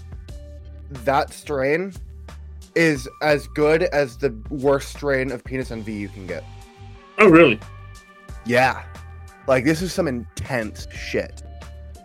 [0.90, 1.92] that strain
[2.74, 6.44] is as good as the worst strain of penis envy you can get.
[7.18, 7.58] Oh really?
[8.46, 8.84] Yeah.
[9.46, 11.42] Like this is some intense shit.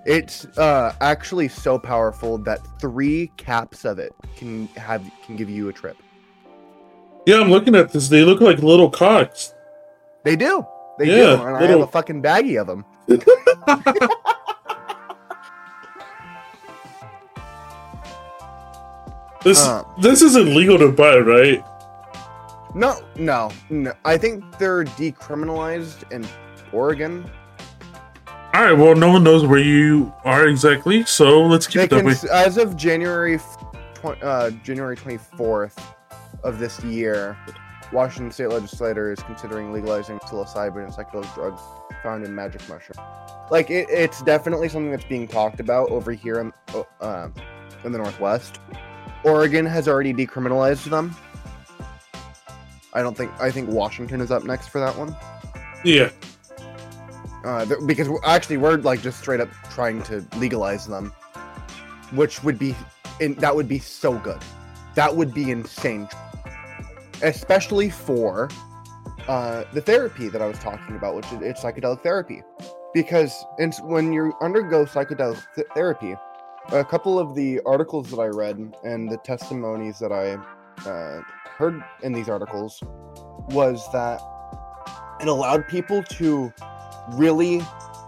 [0.05, 5.69] It's uh actually so powerful that 3 caps of it can have can give you
[5.69, 5.97] a trip.
[7.25, 8.07] Yeah, I'm looking at this.
[8.07, 9.53] They look like little cocks.
[10.23, 10.65] They do.
[10.99, 11.43] They Yeah, do.
[11.43, 12.85] And I have a fucking baggie of them.
[19.45, 19.83] This Uh.
[20.01, 21.63] this isn't legal to buy, right?
[22.73, 23.93] No, no, no.
[24.03, 26.27] I think they're decriminalized in
[26.73, 27.29] Oregon.
[28.53, 28.73] All right.
[28.73, 32.05] Well, no one knows where you are exactly, so let's keep They it that can,
[32.07, 32.15] way.
[32.33, 33.39] as of January,
[34.21, 35.79] uh, January twenty fourth
[36.43, 37.37] of this year,
[37.93, 41.61] Washington state legislator is considering legalizing psilocybin and psychedelic drugs
[42.03, 43.05] found in magic mushroom.
[43.51, 46.51] Like it, it's definitely something that's being talked about over here in,
[46.99, 47.27] uh,
[47.83, 48.59] in the Northwest.
[49.25, 51.15] Oregon has already decriminalized them.
[52.93, 53.31] I don't think.
[53.41, 55.15] I think Washington is up next for that one.
[55.83, 56.09] Yeah.
[57.43, 61.11] uh, th- because we're- actually we're like just straight up trying to legalize them,
[62.13, 62.75] which would be
[63.19, 64.39] in, that would be so good.
[64.95, 66.07] That would be insane,
[67.21, 68.49] especially for
[69.27, 72.41] uh, the therapy that I was talking about, which is it's psychedelic therapy.
[72.93, 76.15] Because it's, when you undergo psychedelic th- therapy,
[76.71, 80.33] a couple of the articles that I read and the testimonies that I
[80.89, 81.21] uh,
[81.57, 82.81] heard in these articles
[83.49, 84.21] was that
[85.21, 86.51] it allowed people to
[87.13, 87.61] really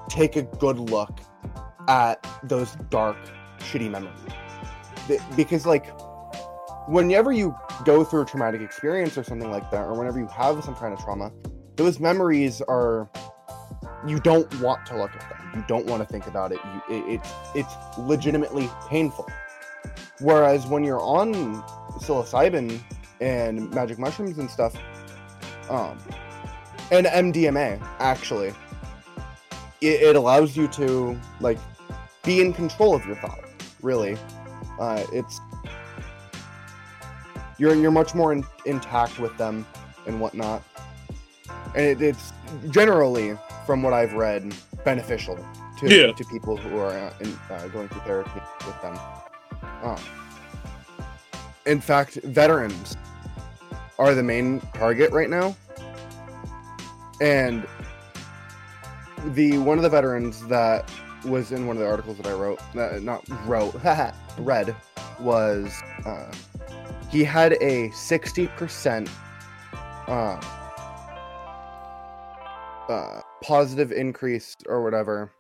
[0.10, 1.20] take a good look
[1.88, 3.18] at those dark,
[3.60, 4.20] shitty memories.
[5.36, 5.88] Because, like,
[6.88, 7.56] whenever you
[7.86, 10.94] go through a traumatic experience or something like that, or whenever you have some kind
[10.94, 11.32] of trauma,
[11.76, 13.10] those memories are.
[14.06, 15.47] You don't want to look at them.
[15.58, 16.60] You don't want to think about it.
[16.64, 19.28] You, it it's it's legitimately painful.
[20.20, 21.34] Whereas when you're on
[22.00, 22.80] psilocybin
[23.22, 24.76] and magic mushrooms and stuff,
[25.72, 25.98] um,
[26.92, 28.54] and MDMA actually,
[29.82, 31.58] it, it allows you to like
[32.24, 33.52] be in control of your thoughts.
[33.82, 34.16] Really,
[34.80, 35.40] uh, it's
[37.58, 39.66] you're you're much more in, intact with them
[40.06, 40.62] and whatnot,
[41.74, 42.32] and it, it's
[42.70, 43.36] generally,
[43.66, 44.54] from what I've read,
[44.92, 45.36] beneficial
[45.80, 46.14] to Yeah.
[46.14, 48.98] to people who are uh, in, uh, going through therapy with them.
[49.84, 50.00] Um,
[51.66, 52.96] in fact, veterans
[54.00, 55.56] are the main target right now,
[57.20, 57.68] and
[59.36, 60.90] the one of the veterans that
[61.26, 63.76] was in one of the articles that I wrote, uh, not wrote,
[64.40, 64.74] read,
[65.20, 65.74] was
[66.06, 66.32] uh,
[67.12, 69.10] he had a sixty percent
[70.08, 70.40] uh,
[72.88, 75.32] uh, positive increase or whatever,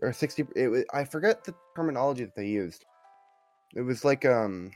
[0.00, 0.46] or sixty.
[0.56, 2.84] It was, I forget the terminology that they used.
[3.74, 4.70] It was like um.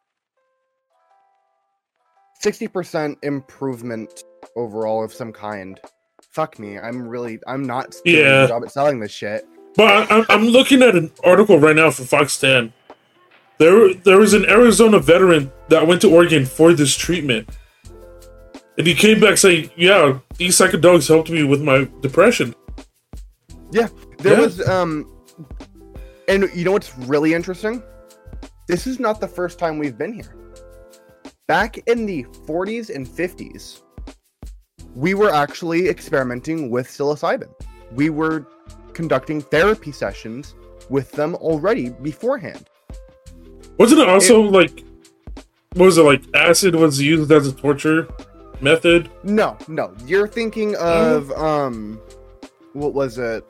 [2.44, 4.24] 60% improvement
[4.56, 5.80] overall of some kind.
[6.32, 6.76] Fuck me.
[6.76, 8.40] I'm really I'm not doing a Yeah.
[8.42, 9.46] good job at selling this shit.
[9.76, 12.72] But I, I'm, I'm looking at an article right now for Fox 10.
[13.58, 17.48] There, there was an Arizona veteran that went to Oregon for this treatment.
[18.78, 22.54] And he came back saying, Yeah, these psychedelics helped me with my depression.
[23.70, 24.40] Yeah, there Yeah.
[24.40, 25.08] was um
[26.28, 27.82] and you know what's really interesting?
[28.68, 30.34] This is not the first time we've been here.
[31.48, 33.82] Back in the 40s and 50s,
[34.94, 37.52] we were actually experimenting with psilocybin.
[37.92, 38.46] We were
[38.94, 40.54] conducting therapy sessions
[40.88, 42.66] with them already beforehand.
[43.78, 44.84] Wasn't it also like,
[45.74, 46.22] what was it like?
[46.34, 48.06] Acid was used as a torture
[48.62, 49.10] method.
[49.24, 52.00] No, no, you're thinking of um
[52.72, 53.44] what was it?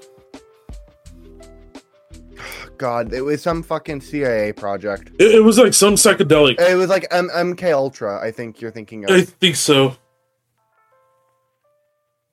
[2.78, 5.10] God, it was some fucking CIA project.
[5.18, 6.58] It, it was like some psychedelic.
[6.60, 9.10] It was like M- MK Ultra, I think you're thinking of.
[9.10, 9.96] I think so.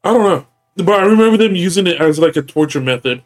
[0.04, 0.48] I don't know,
[0.84, 3.22] but I remember them using it as like a torture method,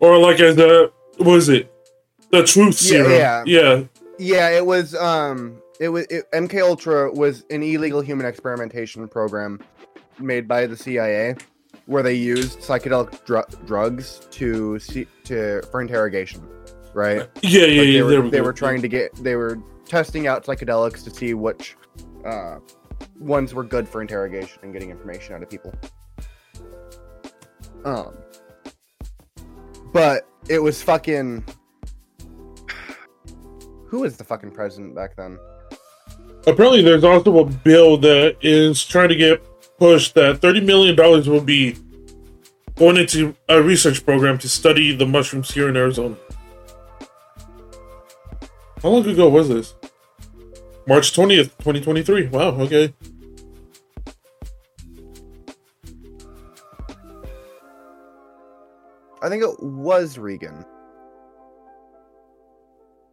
[0.00, 1.72] or like as a what was it,
[2.30, 3.12] the truth Yeah, serum?
[3.12, 3.44] yeah.
[3.46, 3.82] yeah,
[4.18, 9.60] Yeah, it was um it was it, MK Ultra was an illegal human experimentation program
[10.18, 11.36] made by the CIA,
[11.86, 16.46] where they used psychedelic dr- drugs to see to for interrogation,
[16.94, 17.28] right?
[17.42, 17.92] Yeah, yeah, Like, yeah.
[17.92, 21.34] they were, we they were trying to get they were testing out psychedelics to see
[21.34, 21.76] which
[22.24, 22.58] uh,
[23.20, 25.72] ones were good for interrogation and getting information out of people.
[27.84, 28.16] Um,
[29.92, 31.44] but it was fucking.
[33.86, 35.38] Who was the fucking president back then?
[36.46, 39.44] Apparently, there's also a bill that is trying to get
[39.78, 41.76] pushed that thirty million dollars will be
[42.76, 46.16] going into a research program to study the mushrooms here in Arizona.
[48.82, 49.74] How long ago was this?
[50.86, 52.28] March twentieth, twenty twenty three.
[52.28, 52.50] Wow.
[52.60, 52.94] Okay.
[59.20, 60.64] I think it was Reagan.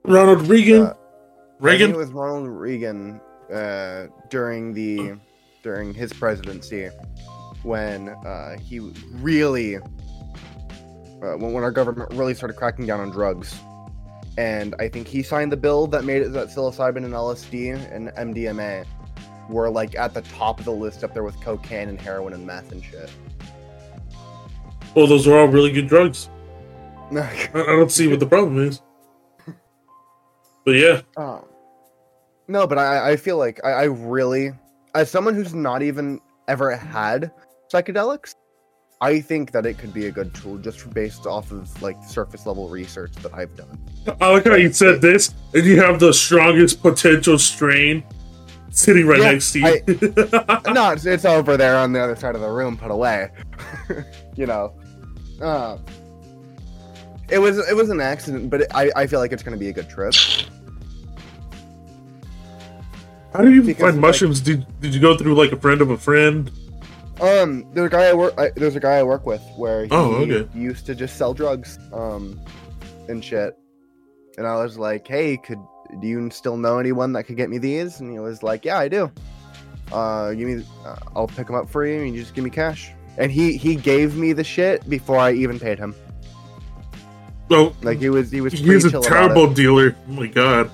[0.05, 0.81] Ronald Reagan.
[0.83, 0.93] Uh,
[1.63, 1.91] Reagan.
[1.91, 5.15] it was Ronald Reagan uh, during the
[5.63, 6.89] during his presidency
[7.63, 8.79] when uh, he
[9.11, 9.79] really uh,
[11.37, 13.55] when, when our government really started cracking down on drugs.
[14.37, 18.09] And I think he signed the bill that made it that psilocybin and LSD and
[18.09, 18.85] MDMA
[19.47, 22.45] were like at the top of the list up there with cocaine and heroin and
[22.45, 23.09] meth and shit.
[24.95, 26.29] Well, those are all really good drugs.
[27.11, 28.81] I, I don't see what the problem is.
[30.65, 31.43] But yeah, Um,
[32.47, 34.51] no, but I, I feel like I, I really,
[34.95, 37.31] as someone who's not even ever had
[37.71, 38.35] psychedelics,
[39.01, 42.45] I think that it could be a good tool just based off of like surface
[42.45, 43.77] level research that I've done.
[44.21, 48.03] I like how you said this, and you have the strongest potential strain
[48.69, 50.73] sitting right Yeah, next to you.
[50.73, 53.29] no, it's, it's over there on the other side of the room, put away.
[54.35, 54.73] you know,
[55.41, 55.77] uh,
[57.29, 59.59] it was it was an accident, but it, I I feel like it's going to
[59.59, 60.13] be a good trip.
[63.33, 64.41] How do you find like- mushrooms?
[64.41, 66.51] Did did you go through like a friend of a friend?
[67.21, 68.33] Um, there's a guy I work.
[68.37, 70.47] I, there's a guy I work with where he Oh, okay.
[70.57, 72.39] used to just sell drugs, um,
[73.07, 73.55] and shit.
[74.37, 75.59] And I was like, "Hey, could
[76.01, 78.79] do you still know anyone that could get me these?" And he was like, "Yeah,
[78.79, 79.11] I do.
[79.91, 80.63] Uh, give me.
[80.85, 83.57] Uh, I'll pick them up for you, and you just give me cash." And he
[83.57, 85.93] he gave me the shit before I even paid him.
[87.49, 89.95] Well, Like he was he was he's a terrible dealer.
[90.09, 90.71] Oh my god!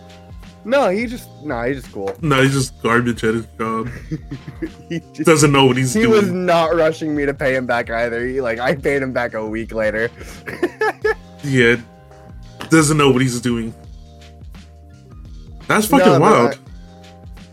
[0.70, 2.16] No, he just no, he's just cool.
[2.22, 3.90] No, he's just garbage at his job.
[4.88, 6.14] he just, Doesn't know what he's he doing.
[6.14, 8.24] He was not rushing me to pay him back either.
[8.28, 10.10] He, like I paid him back a week later.
[11.42, 11.78] Yeah,
[12.70, 13.74] doesn't know what he's doing.
[15.68, 16.56] That's fucking No, wild.
[16.56, 16.58] I-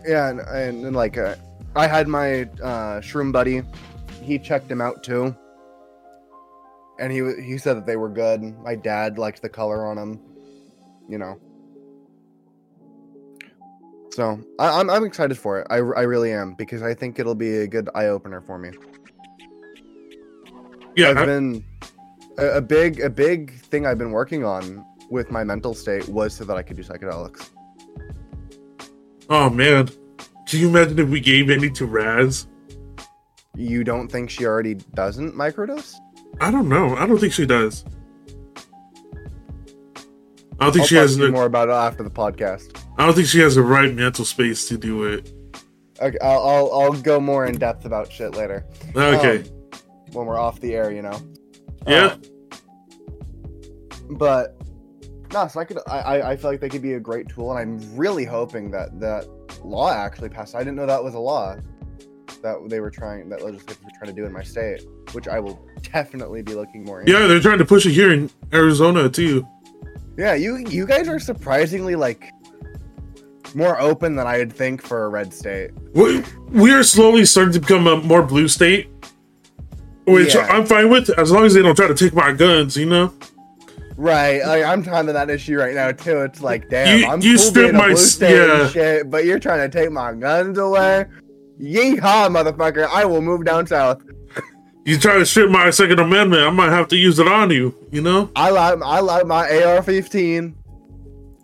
[0.05, 1.35] yeah, and, and, and, like uh,
[1.73, 3.61] I had my uh, shroom buddy.
[4.21, 5.33] He checked him out too,
[6.99, 8.41] and he he said that they were good.
[8.61, 10.19] My dad liked the color on them,
[11.07, 11.39] you know.
[14.17, 15.67] So I, I'm I'm excited for it.
[15.69, 18.71] I, I really am because I think it'll be a good eye opener for me.
[20.95, 21.63] yeah, I've I- been
[22.39, 26.33] a, a big a big thing I've been working on with my mental state was
[26.33, 27.51] so that I could do psychedelics.
[29.29, 29.87] oh man,
[30.47, 32.47] can you imagine if we gave any to Raz?
[33.55, 35.93] You don't think she already doesn't microdose?
[36.41, 36.95] I don't know.
[36.95, 37.85] I don't think she does.
[40.59, 41.19] I don't think I'll she has.
[41.19, 42.85] more about it after the podcast.
[42.97, 45.31] I don't think she has the right mental space to do it.
[46.01, 48.65] Okay, I'll, I'll I'll go more in depth about shit later.
[48.95, 49.39] Okay.
[49.39, 49.57] Um,
[50.13, 51.19] when we're off the air, you know.
[51.87, 52.13] yeah.
[52.13, 52.21] Um,
[54.17, 54.57] but
[55.33, 57.51] no, so I could I, I I feel like they could be a great tool,
[57.51, 59.27] and I'm really hoping that that
[59.63, 60.55] law actually passed.
[60.55, 61.57] I didn't know that was a law
[62.41, 65.39] that they were trying that legislators were trying to do in my state, which I
[65.39, 67.11] will definitely be looking more into.
[67.11, 69.45] Yeah, they're trying to push it here in Arizona too.
[70.17, 72.31] Yeah, you you guys are surprisingly like
[73.57, 75.71] more open than I'd think for a red state.
[75.93, 78.87] We, we are slowly starting to become a more blue state,
[80.05, 80.41] which Yeah.
[80.47, 82.77] I'm fine with as long as they don't try to take my guns.
[82.77, 83.13] You know,
[83.97, 86.19] Right, like, I'm having that issue right now too.
[86.21, 88.61] It's like, damn, You- I'm you cool strip being my blue state yeah.
[88.61, 91.05] and shit, but you're trying to take my guns away.
[91.59, 92.87] Yeehaw, motherfucker!
[92.93, 94.03] I will move down south.
[94.85, 97.73] you try to strip my Second Amendment, I might have to use it on you.
[97.91, 100.53] You know, I like I like my AR-15.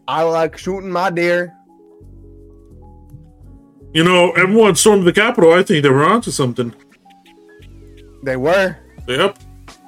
[0.08, 1.52] I like shooting my deer.
[3.94, 5.54] You know, everyone stormed the Capitol.
[5.54, 6.74] I think they were onto something.
[8.24, 8.76] They were.
[9.08, 9.40] Yep.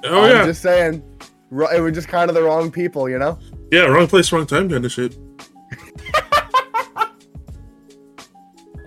[0.04, 1.02] Oh I'm yeah, just saying,
[1.50, 3.38] it was just kind of the wrong people, you know.
[3.72, 3.82] yeah.
[3.82, 5.16] Wrong place, wrong time, kind of shit.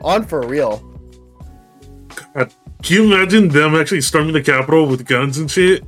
[0.02, 0.78] On for real.
[2.34, 2.54] God,
[2.84, 5.84] can you imagine them actually storming the Capitol with guns and shit?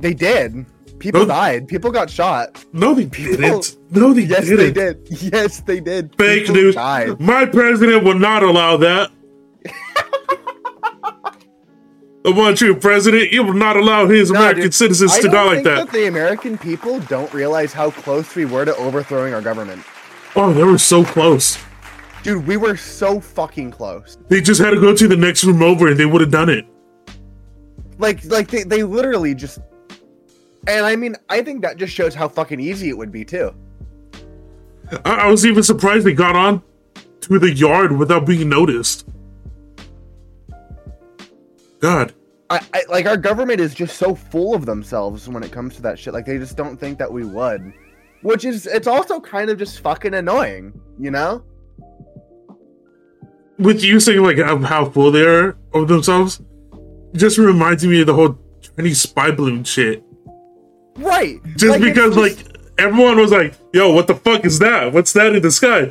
[0.00, 0.66] They did.
[0.98, 1.26] People Oh.
[1.26, 1.68] died.
[1.68, 2.64] People got shot.
[2.72, 3.76] No, they didn't.
[3.90, 4.56] No, they Yes, didn't.
[4.58, 4.98] they did.
[5.32, 6.14] Yes, they did.
[6.16, 6.74] Fake People news.
[6.74, 7.20] Died.
[7.20, 9.10] My president will not allow that.
[12.24, 15.28] the one true president, he will not allow his No, American dude, citizens I to
[15.28, 15.92] die like think that.
[15.92, 19.82] the American people don't realize how close we were to overthrowing our government.
[20.34, 21.58] Oh, they were so close.
[22.22, 24.18] Dude, we were so fucking close.
[24.28, 26.48] They just had to go to the next room over and they would have done
[26.48, 26.66] it.
[27.98, 29.60] Like, like they, they literally just.
[30.68, 33.54] And I mean, I think that just shows how fucking easy it would be too.
[35.04, 36.62] I, I was even surprised they got on
[37.22, 39.06] to the yard without being noticed.
[41.80, 42.14] God.
[42.48, 45.82] I, I like our government is just so full of themselves when it comes to
[45.82, 46.14] that shit.
[46.14, 47.72] Like they just don't think that we would,
[48.22, 51.44] which is it's also kind of just fucking annoying, you know?
[53.58, 56.40] With you saying like how, how full they are of themselves,
[57.14, 60.04] just reminds me of the whole Chinese spy balloon shit.
[60.98, 61.40] Right.
[61.56, 64.92] Just Like, because just- like everyone was like, "Yo, what the fuck is that?
[64.92, 65.90] What's that in the sky?"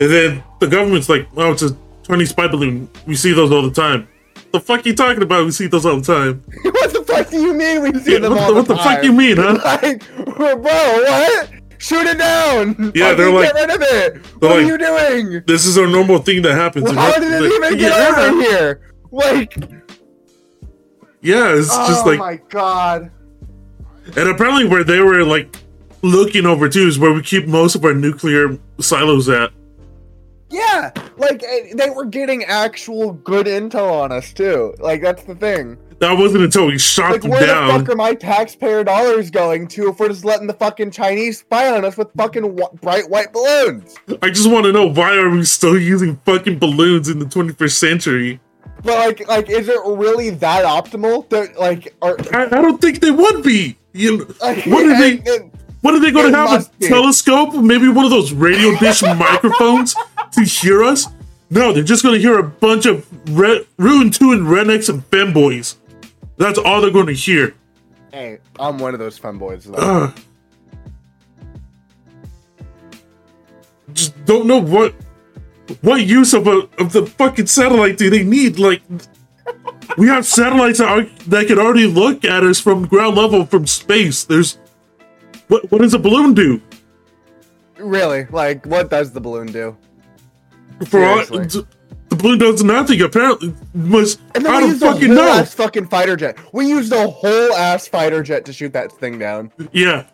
[0.00, 1.76] And then the government's like, "Oh, it's a
[2.06, 2.88] Chinese spy balloon.
[3.06, 4.08] We see those all the time."
[4.52, 5.44] The fuck you talking about?
[5.44, 6.42] We see those all the time.
[6.62, 8.68] what the fuck do you mean we see Yeah, them what all the- the what
[8.68, 9.04] the fuck time?
[9.04, 9.58] you mean, huh?
[9.82, 10.02] Like,
[10.34, 11.50] bro, what?
[11.80, 12.90] Shoot it down!
[12.94, 14.16] Yeah, they're like- get rid of it.
[14.38, 15.42] What they're are you doing?
[15.46, 16.90] This is a normal thing that happens.
[16.90, 18.16] How did it even get yeah.
[18.26, 18.80] over here?
[19.12, 19.54] Like,
[21.20, 23.10] Yeah, it's oh just like, my god.
[24.16, 25.56] And apparently where they were like
[26.02, 29.52] looking over too is where we keep most of our nuclear silos at.
[30.50, 34.74] Yeah, like eh, they were getting actual good intel on us too.
[34.78, 35.76] Like that's the thing.
[36.00, 39.66] That wasn't until we shot Like them where the fuck are my taxpayer dollars going
[39.68, 43.10] to if we're just letting the fucking Chinese spy on us with fucking wh- bright
[43.10, 43.96] white balloons?
[44.22, 47.72] I just want to know why are we still using fucking balloons in the 21st
[47.72, 48.40] century?
[48.84, 51.28] But like, like, is it really that optimal?
[51.30, 53.76] That like, are I, I don't think they would be.
[53.98, 55.16] You what are they?
[55.80, 56.66] What are they going to have?
[56.66, 56.88] A be.
[56.88, 57.54] telescope?
[57.54, 59.94] Maybe one of those radio dish microphones
[60.32, 61.06] to hear us?
[61.50, 65.08] No, they're just going to hear a bunch of re- ruined two and rednecks and
[65.10, 65.76] femboys.
[66.36, 67.54] That's all they're going to hear.
[68.12, 69.18] Hey, I'm one of those.
[69.18, 69.74] Though.
[69.74, 70.18] Ugh.
[73.92, 74.94] Just don't know what
[75.80, 78.58] what use of a of the fucking satellite do they need?
[78.58, 78.82] Like,
[79.96, 83.66] we have satellites that, are, that can already look at us from ground level from
[83.66, 84.24] space.
[84.24, 84.58] There's
[85.48, 86.60] what what does a balloon do?
[87.78, 88.26] Really?
[88.26, 89.76] Like, what does the balloon do?
[90.86, 91.66] For all, the
[92.16, 93.00] balloon does nothing.
[93.02, 95.28] Apparently, must And then I we don't used fucking whole know.
[95.32, 96.36] ass fucking fighter jet.
[96.52, 99.52] We used a whole ass fighter jet to shoot that thing down.
[99.72, 100.04] Yeah,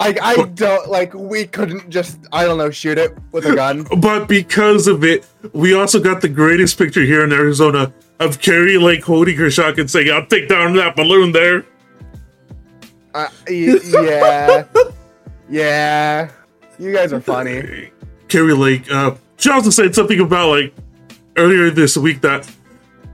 [0.00, 3.54] Like I But- don't like we couldn't just I don't know shoot it with a
[3.54, 3.86] gun.
[4.00, 8.78] but because of it, we also got the greatest picture here in Arizona of Kari
[8.78, 11.64] Lake holding her shotgun, saying, "I'll take down that balloon there."
[13.14, 14.64] Uh, y- yeah,
[15.50, 16.30] yeah.
[16.78, 17.90] You guys are funny.
[18.28, 18.90] Kari Lake.
[18.90, 20.74] Uh, she also said something about like
[21.36, 22.50] earlier this week that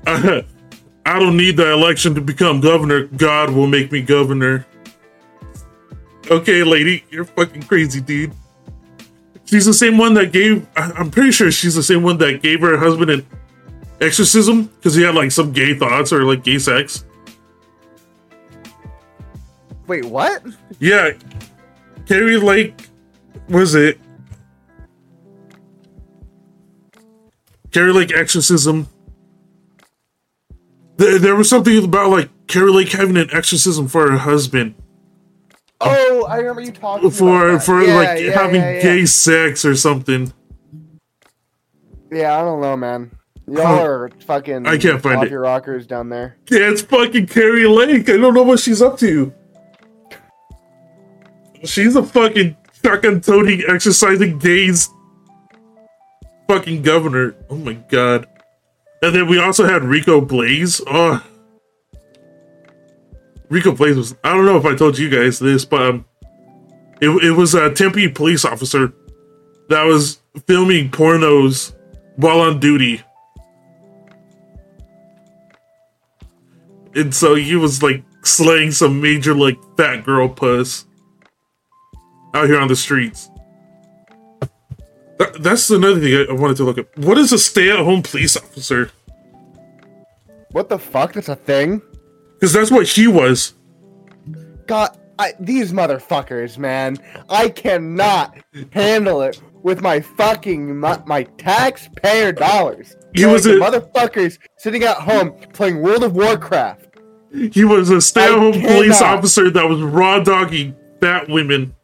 [0.07, 0.43] uh,
[1.07, 3.07] I don't need the election to become governor.
[3.07, 4.67] God will make me governor.
[6.29, 8.33] Okay, lady, you're fucking crazy, dude.
[9.45, 10.67] She's the same one that gave.
[10.77, 13.27] I'm pretty sure she's the same one that gave her husband an
[14.01, 17.05] exorcism because he had like some gay thoughts or like gay sex.
[19.87, 20.43] Wait, what?
[20.81, 21.13] Yeah,
[22.07, 22.89] Kari Lake
[23.49, 24.01] was it?
[27.71, 28.89] Kari Lake exorcism.
[30.97, 34.75] There, there was something about like Kari Lake having an exorcism for her husband
[35.81, 37.65] Oh, I oh, remember you talking for about that.
[37.65, 40.33] for Yeah, like yeah, having yeah, gay sex or something.
[42.11, 43.11] Yeah, I don't know, man.
[43.47, 44.67] Y'all are fucking.
[44.67, 45.31] I can't find off it.
[45.31, 46.37] your rockers down there.
[46.51, 48.09] Yeah, it's fucking Kari Lake.
[48.09, 49.33] I don't know what she's up to.
[51.65, 54.91] She's a fucking shotgun toting, exercising gays
[56.49, 57.35] fucking governor.
[57.51, 58.27] Oh my god.
[59.03, 60.81] And then we also had Rico Blaze.
[60.87, 61.25] Oh.
[63.49, 66.05] Rico Blaze was I don't know if I told you guys this, but um
[67.01, 68.93] it, it was a Tempe police officer
[69.69, 71.75] that was filming pornos
[72.17, 73.03] while on duty.
[76.95, 80.87] And so he was like slaying some major like fat girl puss
[82.35, 83.31] out here on the streets.
[85.19, 86.99] That, that's another thing I, wanted to look at.
[86.99, 88.91] What is a stay-at-home police officer?
[90.53, 91.15] What the fuck?
[91.15, 91.83] That's a thing.
[92.39, 93.55] Because that's what she was.
[94.67, 96.99] God, I, these motherfuckers, man.
[97.31, 98.37] I cannot
[98.73, 102.97] handle it with my fucking my, my taxpayer dollars.
[103.15, 106.99] He was a- motherfuckers sitting at home playing World of Warcraft.
[107.33, 111.75] He was a stay-at-home police officer that was raw dogging fat women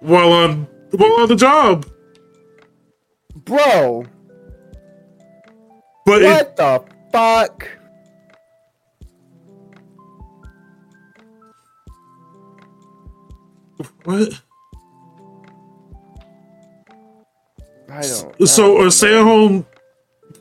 [0.00, 1.86] while on while on the job.
[3.36, 4.06] Bro,
[6.04, 7.68] But it, what the fuck?
[14.04, 14.40] What?
[17.88, 18.40] I don't.
[18.40, 19.66] I So don't a stay-at-home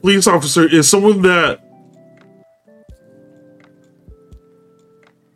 [0.01, 1.59] police officer is someone that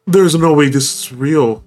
[0.06, 1.64] there's no way this is real.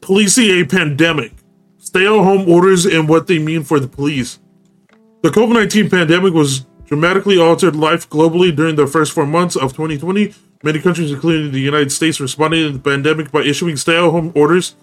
[0.00, 1.32] Policing a pandemic.
[1.78, 4.40] Stay-at-home orders and what they mean for the police.
[5.22, 10.34] The COVID-19 pandemic was dramatically altered life globally during the first four months of 2020.
[10.62, 14.76] Many countries, including the United States, responded to the pandemic by issuing stay-at-home orders,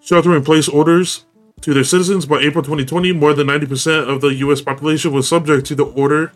[0.00, 1.24] shelter-in-place orders,
[1.62, 5.66] to their citizens by April 2020, more than 90% of the US population was subject
[5.68, 6.32] to the order.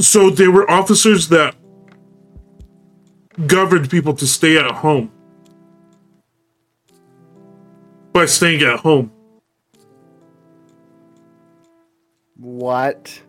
[0.00, 1.54] So they were officers that
[3.46, 5.12] governed people to stay at home
[8.12, 9.12] by staying at home.
[12.36, 13.22] What?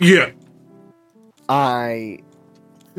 [0.00, 0.30] Yeah.
[1.50, 2.20] I.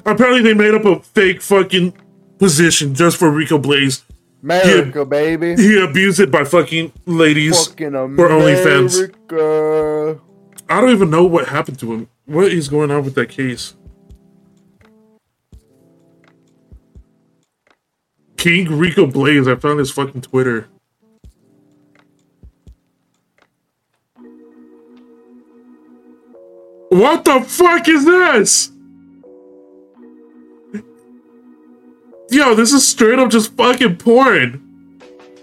[0.06, 1.94] Apparently they made up a fake fucking
[2.38, 4.04] position just for Rico Blaze.
[4.44, 5.56] America, baby.
[5.56, 7.68] He abused it by fucking ladies.
[7.68, 8.98] Fucking for OnlyFans.
[9.30, 10.22] America.
[10.68, 12.10] I don't even know what happened to him.
[12.26, 13.76] What is going on with that case?
[18.38, 19.48] King Rico Blaze.
[19.48, 20.68] I found his fucking Twitter.
[26.92, 28.70] What the fuck is this?
[32.30, 34.62] Yo, this is straight up just fucking porn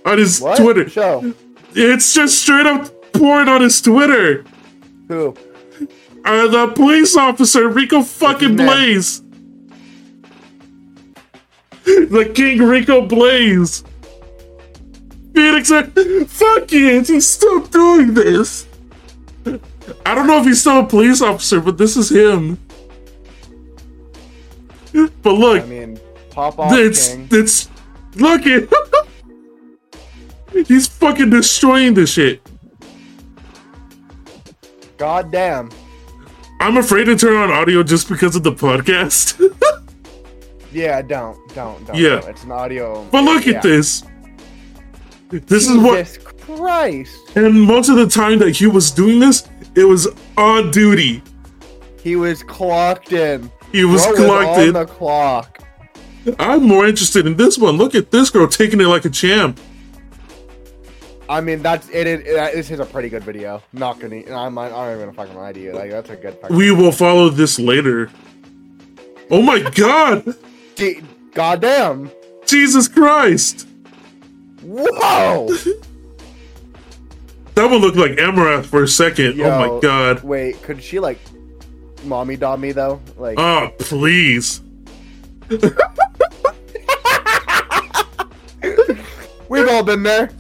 [0.05, 0.59] on his What?
[0.59, 0.87] Twitter.
[0.91, 1.33] Show.
[1.75, 4.45] It's just straight up porn on his Twitter.
[5.09, 5.35] Who?
[6.23, 8.55] Uh, the police officer, Rico fucking?
[8.57, 9.23] Blaze.
[11.87, 13.85] The King Rico Blaze.
[15.35, 18.68] Phoenix, fuck it, he's still doing this.
[20.07, 22.59] I don't know if he's still a police officer, but this is him.
[25.23, 27.29] But look, I mean, pop off, it's King.
[27.31, 27.69] it's
[28.17, 28.69] look it.
[30.69, 32.41] he's fucking destroying this shit.
[34.97, 35.71] God damn.
[36.61, 39.41] I'm afraid to turn on audio just because of the podcast.
[40.71, 41.97] Yeah, don't, don't, don't.
[41.97, 42.21] Yeah.
[42.21, 42.29] don't.
[42.29, 43.05] It's an audio.
[43.11, 43.57] But look yeah.
[43.57, 44.03] at this.
[45.31, 47.37] This is what, Christ.
[47.37, 51.23] and most of the time that he was doing this, it was on duty.
[52.03, 53.51] He was clocked in.
[53.73, 54.73] He was Bro clocked on in.
[54.75, 55.59] the clock.
[56.39, 57.77] I'm more interested in this one.
[57.77, 59.59] Look at this girl taking it like a champ.
[61.29, 62.07] I mean, that's it.
[62.07, 63.63] it, it this is a pretty good video.
[63.73, 64.23] Not gonna.
[64.31, 64.57] I'm.
[64.59, 65.73] I'm not even gonna fucking lie to you.
[65.73, 66.39] Like that's a good.
[66.51, 68.11] We will follow this later.
[69.31, 70.35] Oh my god!
[71.35, 72.11] God damn.
[72.47, 73.69] Jesus Christ!
[74.63, 75.55] Whoa.
[77.59, 79.41] That one looked like Amarath for a second.
[79.41, 80.23] oh my god.
[80.23, 81.19] Wait, could she like,
[82.05, 83.01] mommy dom me though?
[83.17, 84.61] Like, Oh, please.
[89.49, 90.31] we've all been there.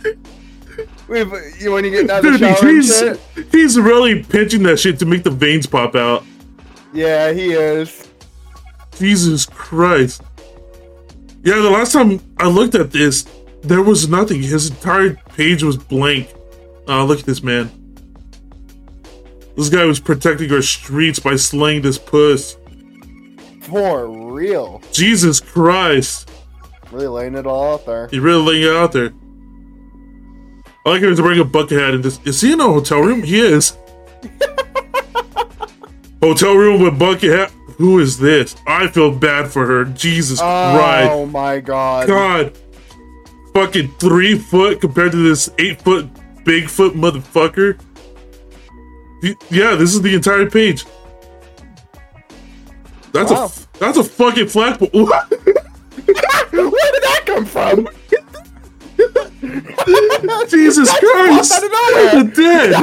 [1.08, 5.00] We've you when you get out of the shower he's, he's really pinching that shit
[5.00, 6.22] to make the veins pop out.
[6.92, 8.06] Yeah, he is.
[8.96, 10.22] Jesus Christ.
[11.42, 13.26] Yeah, the last time I looked at this,
[13.62, 14.40] there was nothing.
[14.40, 16.32] His entire page was blank.
[16.88, 17.70] Uh, look at this man.
[19.56, 22.56] This guy was protecting our streets by slaying this puss.
[23.60, 24.80] For real.
[24.92, 26.30] Jesus Christ.
[26.90, 28.08] Really laying it all out there.
[28.08, 29.12] He really laying it out there.
[30.86, 33.00] I like him to bring a bucket hat and just Is he in a hotel
[33.00, 33.22] room?
[33.22, 33.76] He is.
[36.22, 37.52] hotel room with bucket hat.
[37.76, 38.56] Who is this?
[38.66, 39.84] I feel bad for her.
[39.84, 41.10] Jesus Christ.
[41.12, 42.06] Oh my god.
[42.06, 42.58] God.
[43.52, 46.08] Fucking three foot compared to this eight foot
[46.44, 47.78] Bigfoot motherfucker.
[49.50, 50.84] Yeah, this is the entire page.
[53.12, 53.46] That's Wow.
[53.46, 54.88] a that's a fucking flagpole.
[54.92, 57.88] Where did that come from?
[60.48, 61.50] Jesus That Christ!
[61.52, 62.24] popped out of nowhere.
[62.24, 62.74] The dead.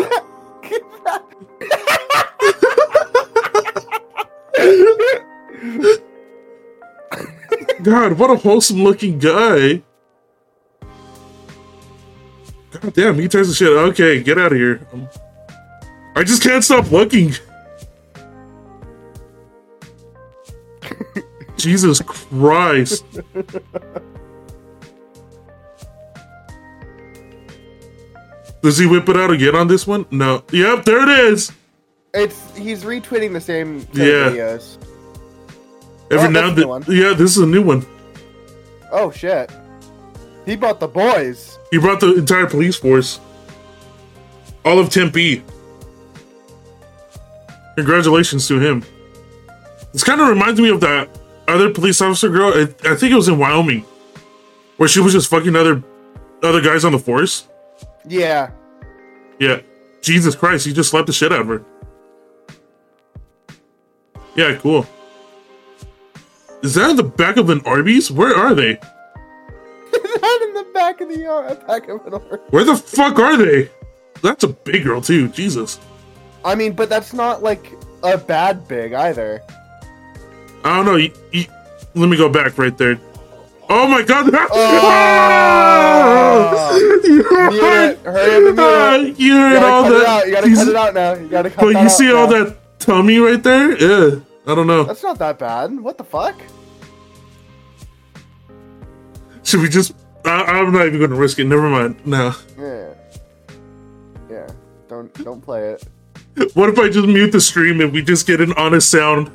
[7.84, 9.82] God, what a wholesome looking guy.
[12.82, 13.68] God damn, he turns the shit.
[13.70, 14.86] Okay, get out of here.
[14.94, 15.08] Um,
[16.16, 17.32] I just can't stop looking.
[21.58, 23.04] Jesus Christ.
[28.62, 30.06] Does he whip it out again on this one?
[30.12, 30.44] No.
[30.52, 31.52] Yep, there it is.
[32.14, 34.30] It's he's retweeting the same, same Yeah.
[34.32, 34.78] videos.
[36.10, 37.86] Every Oh, now and then, yeah, this is a new one.
[38.92, 39.52] Oh shit.
[40.46, 41.58] He brought the boys.
[41.72, 43.20] He brought the entire police force,
[44.64, 45.44] all of Tempe.
[47.76, 48.84] Congratulations to him.
[49.92, 51.10] This kind of reminds me of that
[51.48, 52.54] other police officer girl.
[52.54, 53.86] I, I think it was in Wyoming,
[54.78, 55.84] where she was just fucking other
[56.44, 57.48] other guys on the force.
[58.08, 58.52] Yeah.
[59.40, 59.62] Yeah.
[60.02, 61.66] Jesus Christ, he just slapped the shit out of her.
[64.36, 64.86] Yeah, cool.
[66.62, 68.12] Is that in the back of an Arby's?
[68.12, 68.78] Where are they?
[70.16, 71.66] In the back of the yard.
[71.68, 72.14] Back of an
[72.50, 73.70] Where the fuck are they?
[74.22, 75.28] That's a big girl too.
[75.30, 75.80] Jesus.
[76.44, 79.42] I mean, but that's not like a bad big either.
[80.64, 80.96] I don't know.
[80.96, 81.46] You, you-
[81.96, 83.00] let me go back right there.
[83.70, 84.30] Oh my god!
[85.96, 87.02] Oh.
[87.04, 87.22] Mute
[87.64, 88.00] it.
[88.00, 89.20] Hurry up and mute it.
[89.20, 90.28] You heard all gotta cut it that?
[90.28, 91.14] You gotta cut it out now.
[91.14, 92.44] You gotta cut But you see all now.
[92.44, 93.72] that tummy right there?
[93.78, 94.20] Yeah.
[94.46, 94.84] I don't know.
[94.84, 95.80] That's not that bad.
[95.80, 96.36] What the fuck?
[99.44, 99.94] Should we just?
[100.26, 101.46] I, I'm not even going to risk it.
[101.46, 102.06] Never mind.
[102.06, 102.34] No.
[102.58, 102.94] Yeah.
[104.30, 104.48] Yeah.
[104.88, 105.84] Don't don't play it.
[106.54, 109.32] What if I just mute the stream and we just get an honest sound?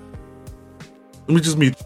[1.27, 1.77] Let me just mute.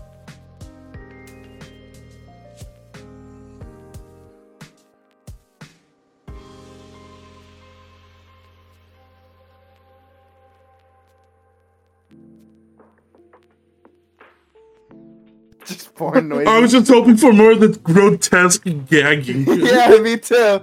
[15.94, 16.48] Porn noises.
[16.48, 19.44] I was just hoping for more of the grotesque gagging.
[19.64, 20.60] yeah, me too.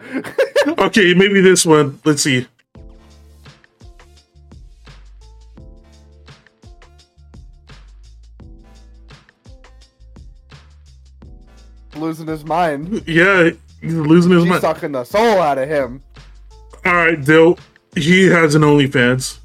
[0.78, 2.00] okay, maybe this one.
[2.06, 2.48] Let's see.
[11.96, 13.04] Losing his mind.
[13.06, 13.50] Yeah,
[13.82, 14.62] he's losing his She's mind.
[14.62, 16.02] sucking the soul out of him.
[16.86, 17.60] All right, Dill.
[17.96, 19.41] He has an OnlyFans.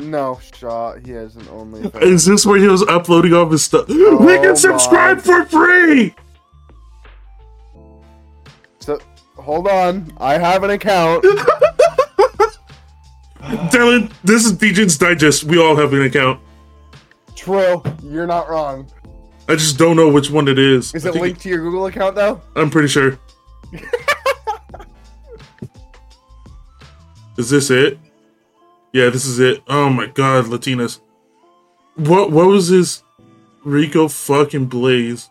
[0.00, 1.04] No shot.
[1.04, 1.82] He has an only.
[2.00, 3.86] Is this where he was uploading all his stuff?
[3.88, 5.22] we Oh can subscribe my.
[5.22, 6.14] for free.
[8.80, 8.98] So
[9.36, 10.12] hold on.
[10.18, 11.24] I have an account.
[13.70, 15.44] Dylan, this is Degens Digest.
[15.44, 16.40] We all have an account.
[17.36, 17.82] True.
[18.02, 18.86] You're not wrong.
[19.48, 20.94] I just don't know which one it is.
[20.94, 22.40] Is I it linked to your Google account though?
[22.54, 23.18] I'm pretty sure.
[27.36, 27.98] is this it?
[28.92, 29.62] Yeah, this is it.
[29.68, 31.00] Oh my god, Latinas.
[31.94, 33.02] What what was this
[33.64, 35.30] Rico fucking Blaze?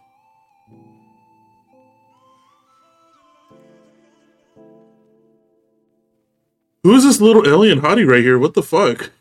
[6.84, 8.40] Who is this little alien hottie right here?
[8.40, 9.12] What the fuck?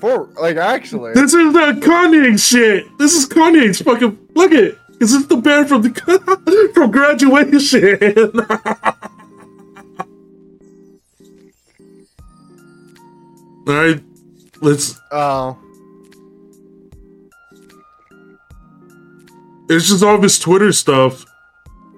[0.00, 1.12] For like actually.
[1.12, 2.86] This is the Kanye shit.
[2.98, 4.78] This is Kanye's fucking look it.
[4.98, 8.40] This is the band from the from graduation.
[13.66, 14.02] All right,
[14.60, 15.00] let's.
[15.10, 15.58] Oh.
[19.68, 21.24] It's just all of his Twitter stuff.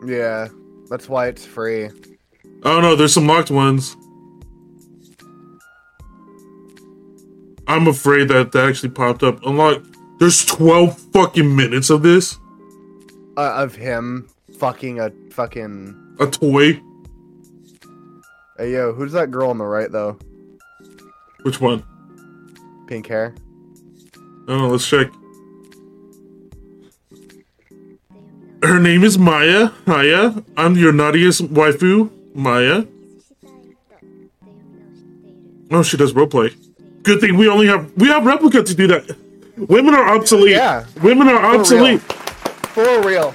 [0.04, 0.48] Yeah.
[0.90, 1.90] That's why it's free.
[2.62, 2.98] Oh don't.
[2.98, 3.96] There's some locked ones.
[7.66, 9.44] I'm afraid that that actually popped up.
[9.44, 9.82] Unlock.
[10.20, 12.38] There's 12 fucking minutes of this.
[13.36, 16.16] Uh, of him fucking a fucking.
[16.20, 16.80] A toy.
[18.56, 20.18] Hey yo, who's that girl on the right though?
[21.44, 21.84] Which one?
[22.86, 23.34] Pink hair.
[24.46, 24.70] Don't.
[24.70, 25.10] Let's check.
[28.62, 29.68] Her name is Maya.
[29.86, 30.32] Maya.
[30.56, 32.84] I'm your naughtiest waifu, Maya.
[35.70, 36.56] Oh, she does roleplay.
[37.02, 39.14] Good thing we only have we have Replika to do that.
[39.58, 40.52] Women are obsolete.
[40.52, 40.86] Yeah.
[41.02, 42.00] Women are For obsolete.
[42.00, 43.34] For real.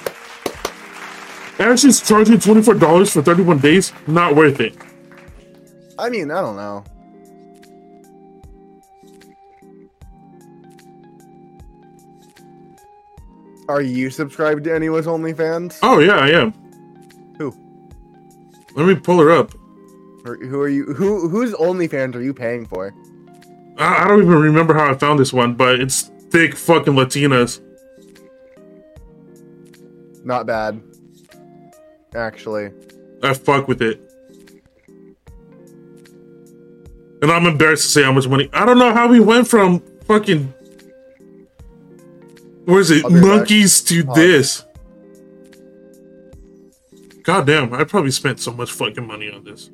[1.60, 3.94] And she's charging twenty four dollars for thirty one days.
[4.08, 4.76] Not worth it.
[6.00, 6.84] I mean, I don't know.
[13.70, 15.78] Are you subscribed to anyone's OnlyFans?
[15.84, 16.54] Oh yeah, I am.
[17.38, 17.56] Who?
[18.74, 19.54] Let me pull her up.
[20.26, 20.86] Or who are you?
[20.96, 22.96] Who whose OnlyFans are you paying for?
[23.78, 27.62] I, I don't even remember how I found this one, but it's thick fucking Latinas.
[30.26, 30.82] Not bad.
[32.16, 32.72] Actually.
[33.22, 34.02] I fuck with it.
[37.22, 38.50] And I'm embarrassed to say how much money.
[38.52, 40.56] I don't know how we went from fucking.
[42.66, 43.04] Where is it?
[43.04, 43.22] Right back.
[43.24, 44.16] Monkeys to Pause.
[44.16, 44.66] this.
[47.24, 49.70] God damn, I probably spent so much fucking money on this.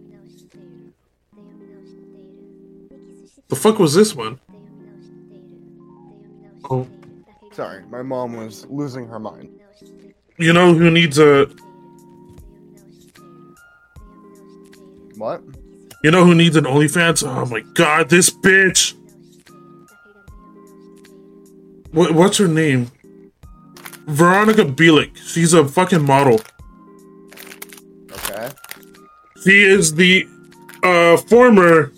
[3.48, 4.40] The fuck was this one?
[6.70, 6.88] Oh,
[7.52, 9.50] Sorry, my mom was losing her mind.
[10.38, 11.46] you know who needs a.
[15.16, 15.42] What?
[16.04, 17.26] You know who needs an OnlyFans?
[17.26, 18.96] Oh my god, this bitch!
[21.96, 22.92] What, what's her name?
[24.06, 25.16] Veronica Bielik.
[25.16, 26.42] She's a fucking model.
[28.12, 28.50] Okay.
[29.42, 30.28] She is the
[30.84, 31.94] uh, former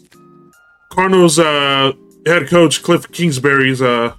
[0.89, 1.93] Cardinals uh,
[2.27, 4.13] head coach Kliff Kingsbury's uh,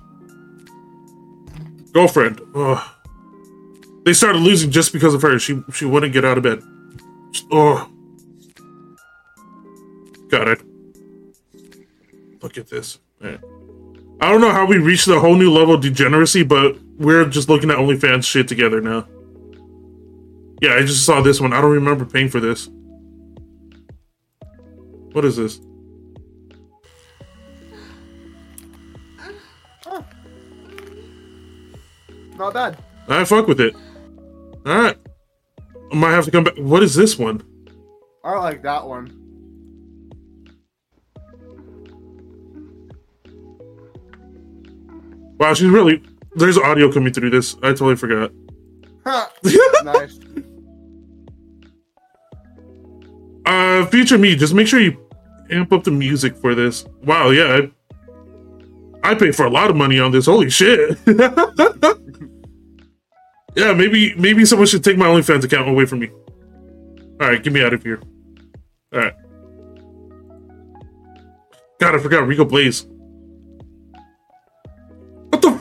[1.92, 2.40] girlfriend.
[2.56, 2.84] Ugh.
[4.04, 5.38] They started losing just because of her.
[5.38, 6.60] She she wouldn't get out of bed.
[7.52, 7.88] Oh,
[10.28, 10.60] got it.
[12.42, 12.98] Look at this.
[14.20, 17.48] I don't know how we reached a whole new level of degeneracy, but we're just
[17.48, 19.06] looking at OnlyFans shit together now.
[20.60, 21.52] Yeah, I just saw this one.
[21.52, 22.68] I don't remember paying for this.
[25.12, 25.60] What is this?
[32.36, 32.78] Not bad.
[33.08, 33.74] I fuck with it.
[34.66, 34.96] Alright.
[35.90, 36.56] I might have to come back.
[36.56, 37.42] What is this one?
[38.22, 39.17] I like that one.
[45.38, 46.02] Wow, she's really.
[46.34, 47.56] There's audio coming through this.
[47.56, 48.30] I totally forgot.
[49.84, 50.18] nice.
[53.46, 54.98] Uh, future me, just make sure you
[55.50, 56.84] amp up the music for this.
[57.04, 57.62] Wow, yeah.
[59.02, 60.26] I, I pay for a lot of money on this.
[60.26, 60.98] Holy shit.
[63.56, 66.10] yeah, maybe maybe someone should take my OnlyFans account away from me.
[67.20, 68.00] Alright, get me out of here.
[68.94, 69.14] Alright.
[71.80, 72.86] God, I forgot Rico Blaze.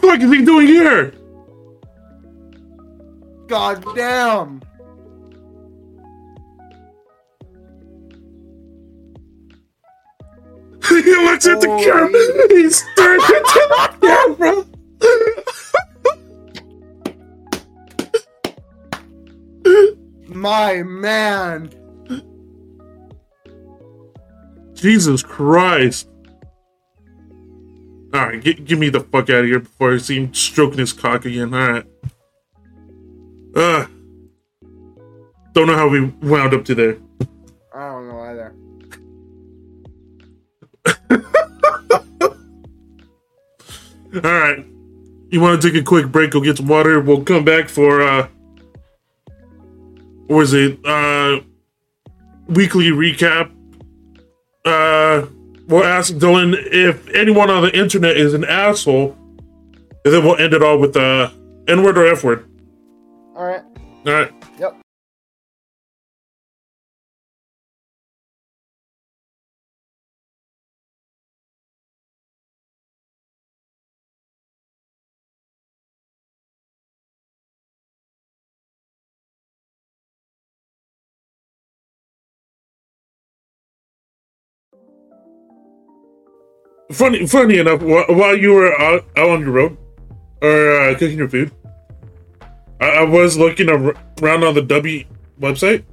[0.07, 1.13] Fuck is he doing here?
[3.47, 4.61] God damn.
[10.87, 12.07] he looks at the camera.
[12.47, 14.65] He stares into the camera.
[20.29, 21.69] My man.
[24.73, 26.07] Jesus Christ.
[28.17, 30.91] Alright, get, get me the fuck out of here before I see him stroking his
[30.91, 31.53] cock again.
[31.53, 31.85] Alright.
[33.55, 33.85] Uh,
[35.53, 36.97] don't know how we wound up to there.
[37.75, 38.55] I don't know either.
[44.27, 44.65] Alright.
[45.29, 46.99] You want to take a quick break, go get some water?
[46.99, 48.29] We'll come back for, uh,
[50.27, 51.41] or is it, uh,
[52.47, 53.51] weekly recap.
[54.65, 55.27] Uh,
[55.67, 59.15] we'll ask Dylan if anyone on the internet is an asshole,
[60.05, 61.29] and then we'll end it all with, uh,
[61.67, 62.49] N word or F word.
[63.35, 63.61] All right.
[64.05, 64.31] Alright.
[64.31, 64.36] Yep.
[86.91, 89.77] Funny, funny enough, while you were out, out on your road
[90.41, 91.51] or uh, cooking your food,
[92.79, 95.03] I, I was looking around on the W
[95.39, 95.83] website.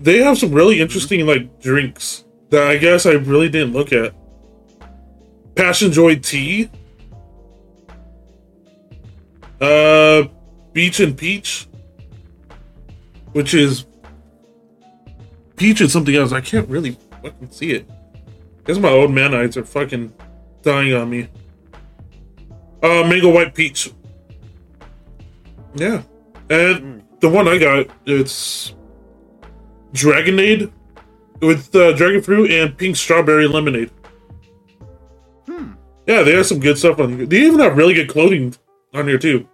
[0.00, 4.14] They have some really interesting like drinks that I guess I really didn't look at.
[5.54, 6.70] Passion Joy tea,
[9.60, 10.24] uh,
[10.72, 11.68] Beach and Peach,
[13.32, 13.84] which is
[15.56, 16.32] peach and something else.
[16.32, 17.88] I can't really fucking see it.
[18.70, 20.12] Guess my old man eyes are fucking
[20.62, 21.26] dying on me.
[22.80, 23.92] Uh, mango white peach.
[25.74, 26.02] Yeah,
[26.48, 28.76] and the one I got it's
[29.92, 30.70] Dragonade
[31.40, 33.90] with uh, dragon fruit and pink strawberry lemonade.
[35.48, 35.72] Hmm.
[36.06, 37.26] Yeah, they have some good stuff on here.
[37.26, 38.54] They even have really good clothing
[38.94, 39.48] on here too.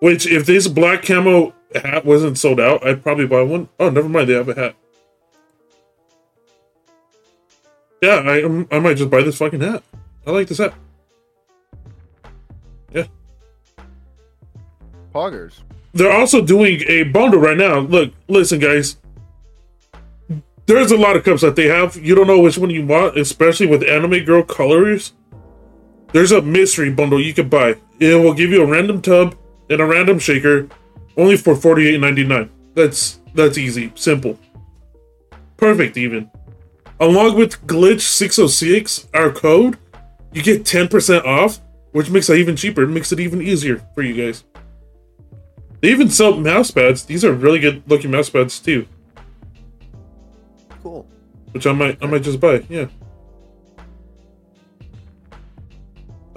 [0.00, 3.70] Which, if this black camo hat wasn't sold out, I'd probably buy one.
[3.80, 4.76] Oh, never mind, they have a hat.
[8.04, 9.82] Yeah, I um, I might just buy this fucking hat.
[10.26, 10.74] I like this hat.
[12.92, 13.06] Yeah.
[15.14, 15.60] Poggers.
[15.94, 17.78] They're also doing a bundle right now.
[17.78, 18.98] Look, listen, guys.
[20.66, 21.96] There's a lot of cups that they have.
[21.96, 25.14] You don't know which one you want, especially with anime girl colors.
[26.12, 27.76] There's a mystery bundle you can buy.
[28.00, 29.34] It will give you a random tub
[29.70, 30.68] and a random shaker,
[31.16, 32.50] only for $48.99.
[32.74, 34.38] That's that's easy, simple,
[35.56, 36.30] perfect even.
[37.00, 39.78] Along with Glitch 606, our code,
[40.32, 41.60] you get 10% off,
[41.92, 42.86] which makes it even cheaper.
[42.86, 44.44] Makes it even easier for you guys.
[45.80, 47.04] They even sell mouse pads.
[47.04, 48.86] These are really good looking mouse pads too,
[50.82, 51.06] Cool.
[51.52, 52.64] which I might I might just buy.
[52.68, 52.86] Yeah.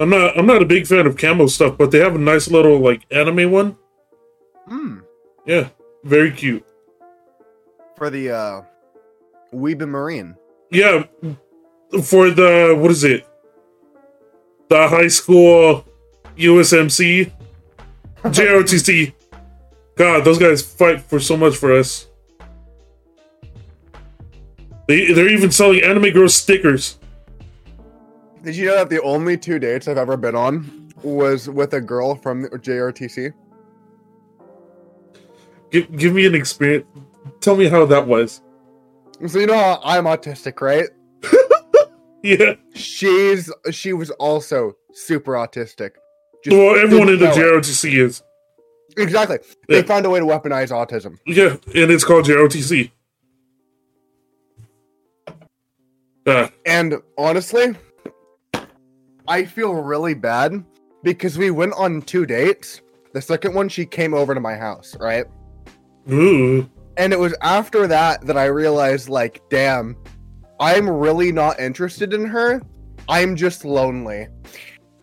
[0.00, 2.50] I'm not I'm not a big fan of camo stuff, but they have a nice
[2.50, 3.76] little like anime one.
[4.68, 4.98] Hmm.
[5.46, 5.68] Yeah,
[6.04, 6.64] very cute.
[7.96, 8.62] For the uh,
[9.52, 10.36] Weeb Marine.
[10.70, 11.04] Yeah,
[12.02, 13.26] for the what is it?
[14.68, 15.84] The high school
[16.36, 17.32] USMC,
[18.22, 19.14] JROTC.
[19.96, 22.06] God, those guys fight for so much for us.
[24.86, 26.98] They, they're even selling Anime Girl stickers.
[28.42, 31.80] Did you know that the only two dates I've ever been on was with a
[31.80, 33.32] girl from JRTC?
[35.70, 36.86] Give, give me an experience.
[37.40, 38.40] Tell me how that was.
[39.26, 40.88] So you know how I'm autistic, right?
[42.22, 42.54] Yeah.
[42.74, 45.90] She's she was also super autistic.
[46.44, 47.34] Just Well, everyone in the it.
[47.36, 48.22] JROTC is.
[48.96, 49.38] Exactly.
[49.68, 49.80] Yeah.
[49.80, 51.18] They found a way to weaponize autism.
[51.26, 52.90] Yeah, and it's called JROTC.
[56.26, 57.76] Uh, And honestly,
[59.28, 60.64] I feel really bad
[61.04, 62.80] because we went on two dates.
[63.14, 65.26] The second one, she came over to my house, right?
[66.10, 66.68] ooh.
[66.98, 69.96] And it was after that that I realized, like, damn,
[70.60, 72.60] I'm really not interested in her.
[73.08, 74.26] I'm just lonely.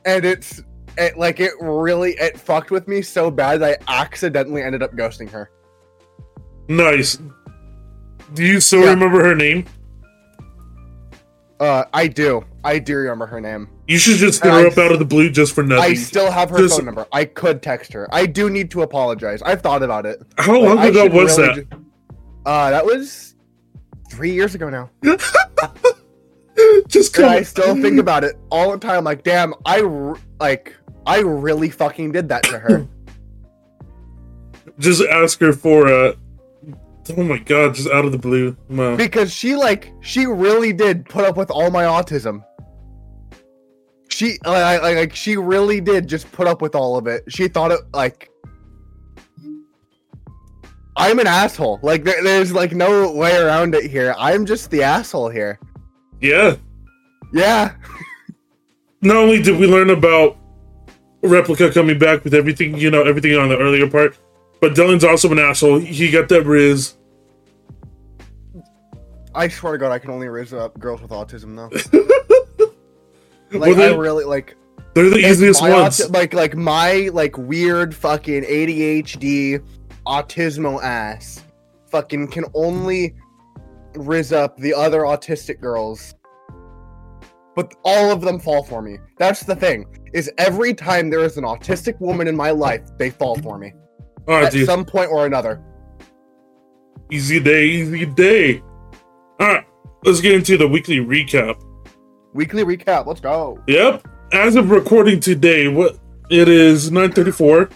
[0.05, 0.61] And it's
[0.97, 4.91] it like it really it fucked with me so bad that I accidentally ended up
[4.93, 5.49] ghosting her.
[6.67, 7.17] Nice.
[8.33, 8.89] Do you still Yeah.
[8.91, 9.65] remember her name?
[11.59, 12.43] Uh I do.
[12.63, 13.69] I do remember her name.
[13.87, 15.91] You should just And her up out of the blue just for nothing.
[15.91, 17.05] I still have her Just- phone number.
[17.11, 18.07] I could text her.
[18.11, 19.41] I do need to apologize.
[19.43, 20.21] I've thought about it.
[20.37, 21.69] How Like, long I ago was really that?
[21.71, 21.84] ju-
[22.45, 23.35] uh that was
[24.09, 24.89] three years ago now.
[26.87, 27.25] just And.
[27.25, 29.03] I still think about it all the time.
[29.03, 30.75] Like, damn, I r- like
[31.05, 32.87] I really fucking did that to her.
[34.79, 36.13] just ask her for uh
[37.15, 37.75] Oh my god!
[37.75, 38.57] Just out of the blue.
[38.67, 38.95] Wow.
[38.95, 42.43] because she like she really did put up with all my autism.
[44.09, 47.23] She like, like like she really did just put up with all of it.
[47.27, 48.31] She thought it like
[50.97, 51.79] I'm an asshole.
[51.81, 54.15] Like there, there's like no way around it here.
[54.17, 55.59] I'm just the asshole here.
[56.21, 56.55] Yeah.
[57.33, 57.73] Yeah.
[59.01, 60.37] Not only did we learn about
[61.21, 64.17] Replika coming back with everything, you know, everything on the earlier part,
[64.61, 65.79] but Dylan's also an asshole.
[65.79, 66.95] He got that riz.
[69.33, 71.69] I swear to God, I can only raise up girls with autism though.
[73.51, 74.55] Like Well, they- I really like
[74.95, 75.99] They're the easiest ones.
[75.99, 79.63] auti- like like my like weird fucking ADHD
[80.07, 81.43] autismo ass
[81.87, 83.15] fucking can only
[83.95, 86.13] riz up the other autistic girls.
[87.55, 88.97] But all of them fall for me.
[89.17, 89.85] That's the thing.
[90.13, 93.73] Is every time there is an autistic woman in my life, they fall for me
[94.27, 94.65] oh, at dude.
[94.65, 95.61] some point or another.
[97.11, 98.61] Easy day, easy day.
[99.41, 99.65] Alright,
[100.03, 101.61] let's get into the weekly recap.
[102.33, 103.05] Weekly recap.
[103.05, 103.61] Let's go.
[103.67, 104.07] Yep.
[104.33, 105.97] As of recording today, what
[106.29, 107.69] it is 934,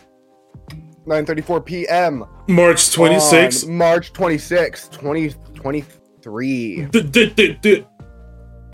[1.10, 2.24] 9:34 p.m.
[2.47, 3.68] March 26th.
[3.68, 6.86] on March 26, 2023.
[6.86, 7.86] D-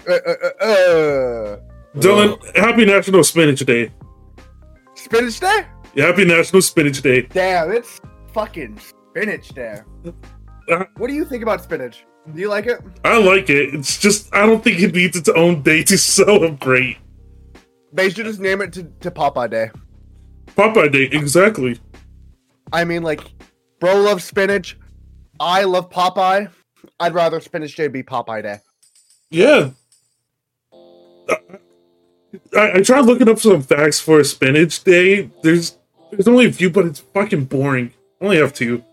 [0.07, 0.17] Uh, uh,
[0.61, 1.59] uh, uh.
[1.95, 3.89] Dylan, happy National Spinach Day.
[4.95, 5.65] Spinach day?
[5.95, 7.21] Yeah, Happy National Spinach Day.
[7.21, 8.01] Damn, it's
[8.33, 9.85] fucking spinach there.
[10.69, 12.05] Uh, What do you think about spinach?
[12.33, 12.79] Do you like it?
[13.05, 13.73] I like it.
[13.73, 16.97] It's just I don't think it needs its own day to celebrate.
[17.93, 19.71] They should just name it to, to Popeye Day.
[20.57, 21.79] Popeye Day, exactly.
[22.71, 23.21] I mean, like,
[23.79, 24.77] bro loves spinach.
[25.39, 26.49] I love Popeye.
[26.99, 28.59] I'd rather spinach day be Popeye Day.
[29.29, 29.71] Yeah.
[32.55, 35.29] I, I tried looking up some facts for Spinach Day.
[35.41, 35.77] There's
[36.11, 37.91] there's only a few, but it's fucking boring.
[38.21, 38.83] I only have two.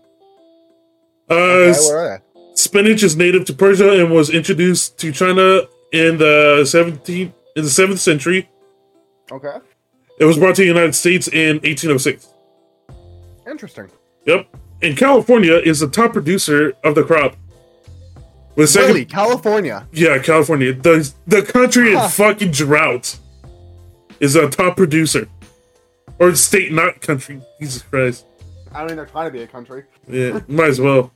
[1.29, 2.23] Uh, Okay, where are
[2.55, 5.61] spinach is native to Persia and was introduced to China
[5.91, 8.49] in the 17th in the 7th century.
[9.31, 9.57] Okay.
[10.19, 12.32] It was brought to the United States in 1806.
[13.53, 13.87] Interesting.
[14.25, 14.47] Yep.
[14.81, 17.35] And California is the top producer of the crop.
[18.55, 19.05] With second, Really?
[19.05, 19.87] California?
[19.93, 22.05] yeah, California, the the country Huh.
[22.05, 23.15] in fucking drought,
[24.19, 25.27] is a top producer,
[26.19, 27.41] or state, not country.
[27.59, 28.25] Jesus Christ.
[28.73, 29.83] I don't think they're trying to be a country.
[30.07, 31.11] Yeah, might as well.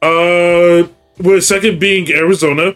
[0.00, 0.84] Uh,
[1.18, 2.74] with second being Arizona,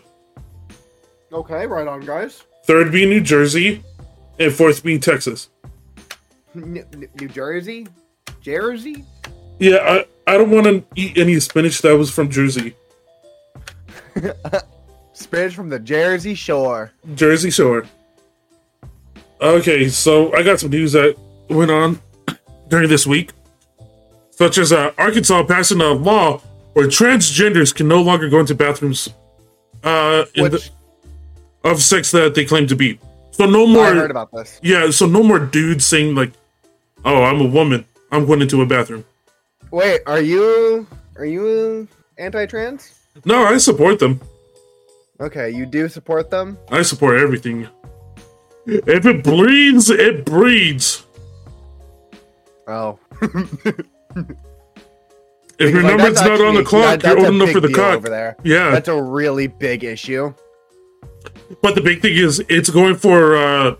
[1.32, 2.42] Okay, right on, guys.
[2.64, 3.82] third being New Jersey,
[4.40, 5.48] and fourth being Texas.
[6.56, 7.86] N- N- New Jersey?
[8.46, 9.04] Jersey?
[9.58, 12.76] Yeah, I I don't want to eat any spinach that was from Jersey,
[15.14, 16.92] Spinach from the Jersey Shore.
[17.16, 17.86] Jersey Shore.
[19.40, 21.16] Okay, so I got some news that
[21.50, 21.98] went on
[22.68, 23.32] during this week,
[24.30, 26.38] such as uh, Arkansas passing a law
[26.74, 29.08] where transgenders can no longer go into bathrooms
[29.82, 30.70] uh, in the,
[31.64, 33.00] of sex that they claim to be.
[33.32, 33.86] So no more.
[33.86, 34.60] I heard about this.
[34.62, 34.88] yeah.
[34.90, 36.30] So no more dudes saying like,
[37.04, 37.84] "Oh, I'm a woman.
[38.12, 39.04] I'm going into a bathroom."
[39.70, 41.88] Wait, are you are you
[42.18, 42.94] anti-trans?
[43.24, 44.20] No, I support them.
[45.20, 46.58] Okay, you do support them.
[46.70, 47.66] I support everything.
[48.66, 51.04] If it bleeds, it breeds.
[52.68, 52.98] Oh.
[55.58, 57.96] If your Like, number's not on the clock, you're old enough for the cock.
[57.96, 58.36] over there.
[58.44, 60.34] Yeah, That's a really big issue.
[61.62, 63.76] but the big thing is, it's going for uh,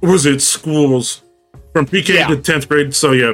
[0.00, 1.22] was it schools
[1.72, 2.28] from PK Yeah.
[2.28, 2.94] to tenth grade.
[2.94, 3.32] So yeah,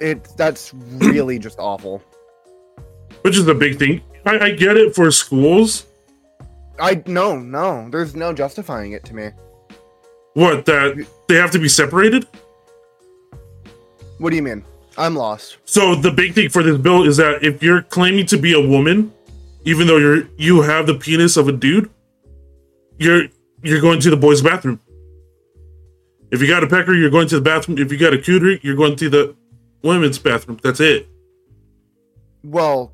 [0.00, 2.02] It's that's really just awful.
[3.22, 4.00] which is the big thing.
[4.24, 5.86] I, I get it for schools.
[6.80, 7.88] I no no.
[7.90, 9.30] There's no justifying it to me.
[10.34, 12.26] What that they have to be separated.
[14.18, 14.64] What do you mean?
[14.98, 15.58] I'm lost.
[15.66, 18.60] So the big thing for this bill is that if you're claiming to be a
[18.60, 19.12] woman,
[19.64, 21.90] even though you're you have the penis of a dude,
[22.98, 23.24] you're
[23.62, 24.80] you're going to the boys' bathroom.
[26.30, 27.78] If you got a pecker, you're going to the bathroom.
[27.78, 29.36] If you got a cooter, you're going to the
[29.82, 30.58] women's bathroom.
[30.62, 31.08] That's it.
[32.42, 32.92] Well,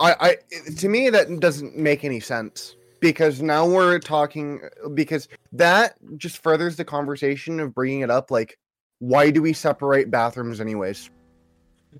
[0.00, 0.36] I, I,
[0.78, 4.60] to me that doesn't make any sense because now we're talking
[4.94, 8.30] because that just furthers the conversation of bringing it up.
[8.30, 8.58] Like,
[8.98, 11.10] why do we separate bathrooms anyways?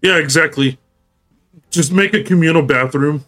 [0.02, 0.78] Yeah, exactly.
[1.70, 3.24] Just make a communal bathroom,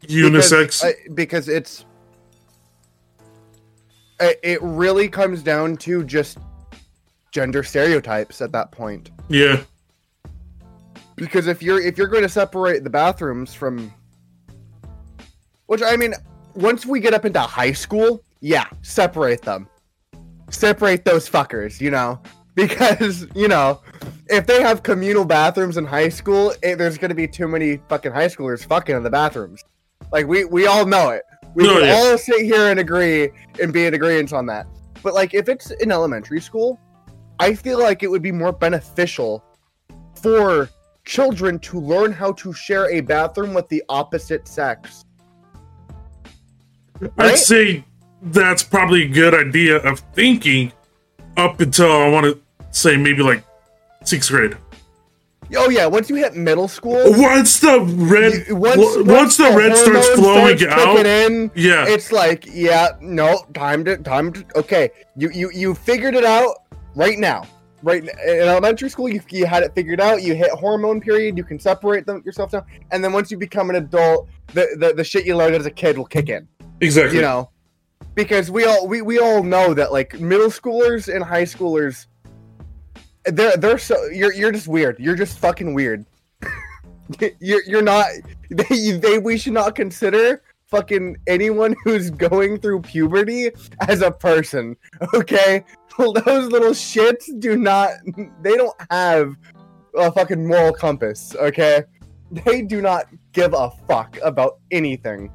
[0.00, 0.84] Because- unisex.
[0.84, 1.84] I- because it's
[4.20, 6.38] it, it really comes down to just
[7.32, 9.10] gender stereotypes at that point.
[9.28, 9.62] yeah,
[11.16, 13.92] because if you're if you're going to separate the bathrooms from
[15.66, 16.14] which i mean
[16.54, 19.68] once we get up into high school yeah separate them.
[20.50, 22.20] Separate those fuckers you know?
[22.56, 23.82] Because you know
[24.28, 27.80] if they have communal bathrooms in high school it, there's going to be too many
[27.90, 29.62] fucking high schoolers fucking in the bathrooms.
[30.10, 31.22] Like we we all know it
[31.56, 31.94] we No, can yeah.
[31.94, 33.30] all sit here and agree
[33.60, 34.66] and be in agreement on that
[35.02, 36.78] but like if it's in elementary school
[37.40, 39.42] i feel like it would be more beneficial
[40.22, 40.68] for
[41.06, 45.04] children to learn how to share a bathroom with the opposite sex.
[47.16, 47.84] I'd say
[48.20, 50.72] that's probably a good idea of thinking
[51.36, 53.44] up until I want to say maybe like
[54.04, 54.56] sixth grade.
[55.54, 59.76] Oh yeah, once you hit middle school, Once the red, you- once, once, the, red
[59.76, 64.90] starts flowing starts out, in, yeah, it's like yeah, no, time to time to okay.
[65.16, 66.62] You you you figured it out
[66.94, 67.44] right now.
[67.82, 70.22] Right in elementary school, you, you had it figured out.
[70.22, 71.36] You hit hormone period.
[71.36, 74.94] You can separate them yourself down, and then once you become an adult, the, the
[74.94, 76.48] the shit you learned as a kid will kick in.
[76.80, 77.16] exactly.
[77.16, 77.50] you know
[78.14, 82.06] because we all we, we all know that like middle schoolers and high schoolers
[83.26, 84.98] they're they're so you're you're just weird.
[84.98, 86.04] You're just fucking weird.
[87.38, 88.06] You're you're not
[88.50, 93.50] they, they we should not consider fucking anyone who's going through puberty
[93.86, 94.76] as a person
[95.14, 95.64] okay?
[95.98, 97.90] Those little shits do not
[98.42, 99.36] they don't have
[99.94, 101.84] a fucking moral compass okay?
[102.32, 105.30] They do not give a fuck about anything.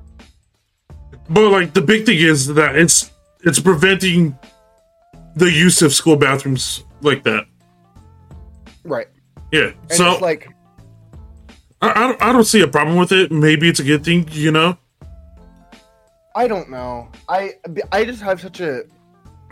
[1.30, 3.12] But like the big thing is that it's
[3.44, 4.38] it's preventing
[5.36, 7.46] the use of school bathrooms like that.
[8.84, 9.08] Right
[9.52, 9.72] Yeah.
[9.90, 10.50] and so it's like
[11.82, 13.32] I, I don't I don't see a problem with it.
[13.32, 14.78] Maybe it's a good thing, you know.
[16.36, 17.10] I don't know.
[17.28, 17.54] I
[17.92, 18.84] I just have such a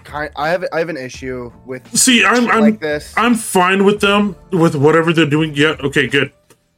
[0.04, 0.32] kind.
[0.36, 3.14] I have I have an issue with See, I'm I'm like this.
[3.18, 5.54] I'm fine with them with whatever they're doing.
[5.56, 6.32] Yeah, okay, good.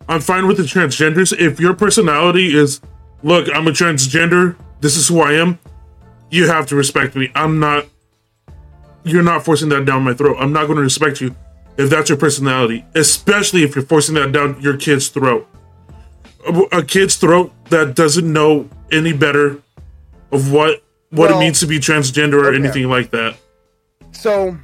[0.07, 1.37] I'm fine with the transgenders.
[1.37, 2.81] If your personality is,
[3.21, 4.55] look, I'm a transgender.
[4.79, 5.59] This is who I am.
[6.31, 7.29] You have to respect me.
[7.35, 7.85] I'm not.
[9.03, 10.37] You're not forcing that down my throat.
[10.39, 11.35] I'm not going to respect you
[11.77, 15.47] if that's your personality, especially if you're forcing that down your kid's throat.
[16.47, 19.61] A, a kid's throat that doesn't know any better
[20.31, 22.57] of what what Well, it means to be transgender or okay.
[22.57, 23.35] anything like that.
[24.11, 24.57] so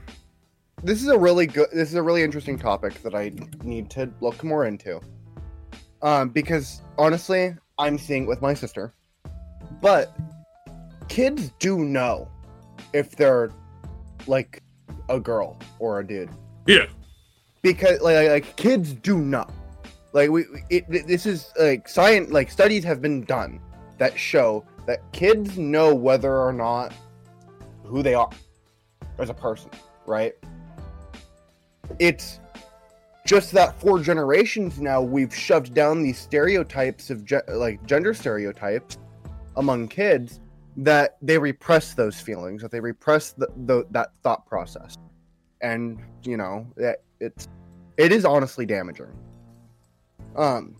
[0.83, 1.67] this is a really good.
[1.73, 3.31] This is a really interesting topic that I
[3.63, 5.01] need to look more into.
[6.01, 8.93] Um, because honestly, I'm seeing it with my sister,
[9.81, 10.15] but
[11.07, 12.29] kids do know
[12.93, 13.51] if they're
[14.27, 14.61] like
[15.09, 16.29] a girl or a dude.
[16.67, 16.85] Yeah,
[17.61, 19.51] because like, like kids do not.
[20.13, 23.59] Like we it, it- this is like science like studies have been done
[23.97, 26.93] that show that kids know whether or not
[27.83, 28.29] who they are
[29.17, 29.69] as a person
[30.07, 30.33] right?
[31.99, 32.39] It's
[33.25, 38.97] just that for generations now we've shoved down these stereotypes of ge- like gender stereotypes
[39.57, 40.39] among kids
[40.77, 44.97] that they repress those feelings that they repress the, the, that thought process
[45.61, 47.47] and you know that it's
[47.97, 49.11] it is honestly damaging
[50.35, 50.75] um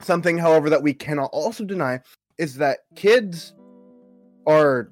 [0.00, 2.00] something however that we cannot also deny
[2.38, 3.54] is that kids
[4.46, 4.90] are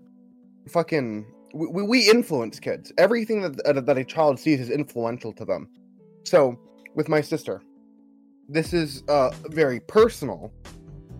[0.69, 5.69] fucking we, we influence kids everything that, that a child sees is influential to them
[6.24, 6.59] so
[6.94, 7.61] with my sister
[8.49, 10.53] this is uh very personal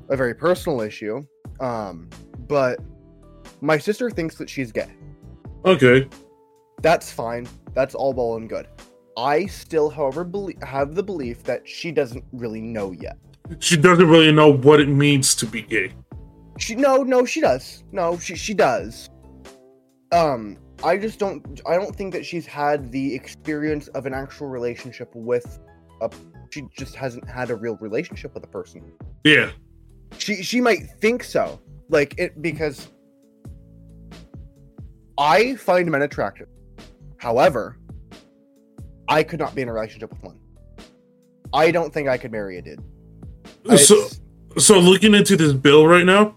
[0.09, 1.23] a very personal issue
[1.61, 2.09] um
[2.49, 2.79] but
[3.63, 4.91] My sister thinks that she's gay.
[5.65, 6.09] Okay.
[6.83, 7.49] That's fine.
[7.75, 8.67] That's all well and good.
[9.17, 13.17] I still, however, belie- have the belief that she doesn't really know yet.
[13.61, 15.93] She doesn't really know what it means to be gay.
[16.59, 17.85] She no, no, she does.
[17.93, 19.09] No, she she does.
[20.13, 21.61] Um, I just don't.
[21.67, 25.61] I don't think that she's had the experience of an actual relationship with
[26.01, 26.11] a.
[26.51, 28.93] She just hasn't had a real relationship with a person.
[29.25, 29.51] Yeah.
[30.19, 32.89] She she might think so, like it because.
[35.19, 36.49] I find men attractive.
[37.23, 37.79] However,
[39.07, 40.41] I could not be in a relationship with one.
[41.53, 42.83] I don't think I could marry a dude.
[43.79, 44.09] So,
[44.59, 46.35] so looking into this bill right now,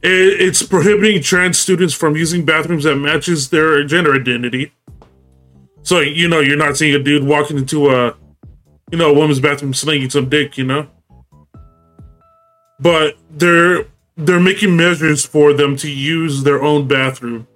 [0.00, 4.72] it, it's prohibiting trans students from using bathrooms that matches their gender identity.
[5.82, 8.14] So you know, you're not seeing a dude walking into a,
[8.92, 10.86] you know, a woman's bathroom slinging some dick, you know.
[12.78, 17.48] But they're they're making measures for them to use their own bathroom,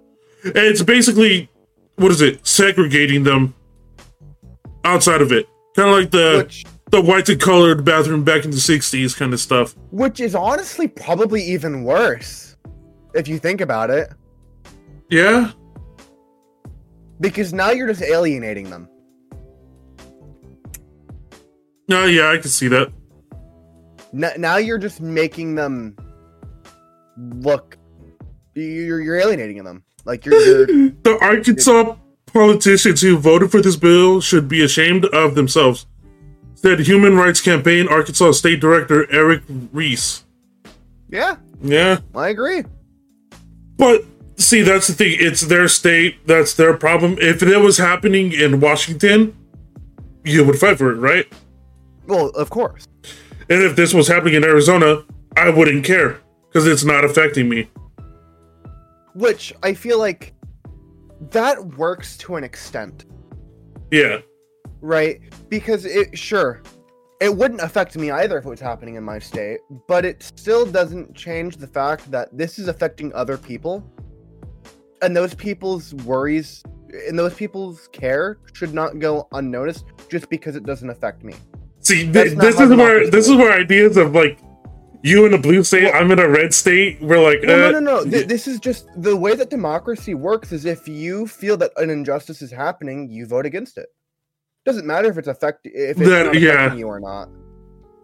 [0.43, 1.49] and it's basically,
[1.97, 3.55] what is it, segregating them
[4.85, 5.47] outside of it,
[5.77, 9.33] kind of like the which the white and colored bathroom back in the 60s kind
[9.33, 9.75] of stuff.
[9.91, 12.57] which is honestly probably even worse
[13.15, 14.13] if you think about it
[15.11, 15.53] Yeah?
[17.21, 18.89] because now you're just alienating them
[21.89, 22.93] No, yeah, I can see that.
[24.15, 25.97] N- now you're just making them
[27.17, 27.79] look
[28.55, 30.67] you're, you're alienating them like you're, you're
[31.03, 31.97] The Arkansas
[32.27, 35.87] politicians who voted for this bill should be ashamed of themselves,
[36.55, 39.43] said Human Rights Campaign Arkansas State Director Eric
[39.73, 40.25] Reece.
[41.09, 41.99] yeah Yeah.
[42.15, 42.65] i agree
[43.77, 44.05] But
[44.37, 45.17] see, that's the thing.
[45.21, 46.27] It's their state.
[46.27, 47.17] That's their problem.
[47.21, 49.37] If it was happening in Washington,
[50.25, 51.27] you would fight for it, right?
[52.07, 52.89] well of course
[53.51, 55.05] And if this was happening in Arizona,
[55.37, 57.69] I wouldn't care because it's not affecting me.
[59.15, 60.35] Which i feel like
[61.31, 63.07] that works to an extent.
[63.91, 64.19] Yeah.
[64.81, 65.21] right?
[65.49, 66.63] Because it sure
[67.21, 70.67] it wouldn't affect me either if it was happening in my state but it still
[70.67, 73.85] doesn't change the fact that this is affecting other people.
[75.03, 76.63] And those people's worries
[77.09, 81.35] and those people's care should not go unnoticed just because it doesn't affect me.
[81.81, 84.39] See, th- this is where this is where ideas of like
[85.03, 87.01] you in a blue state, Well- I'm in a red state.
[87.01, 90.15] We're like, well, uh, no no no Th- this is just the way that democracy
[90.15, 93.89] works is if you feel that an injustice is happening you vote against it
[94.65, 96.51] doesn't matter if it's affect if it's That- yeah.
[96.53, 97.29] affecting you or not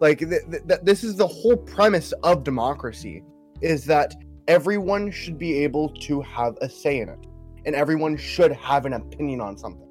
[0.01, 3.23] like th- th- th- this is the whole premise of democracy
[3.61, 4.13] is that
[4.47, 7.19] everyone should be able to have a say in it
[7.65, 9.87] and everyone should have an opinion on something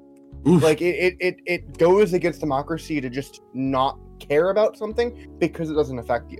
[0.47, 0.61] Oof.
[0.63, 5.69] like it, it, it, it goes against democracy to just not care about something because
[5.69, 6.39] it doesn't affect you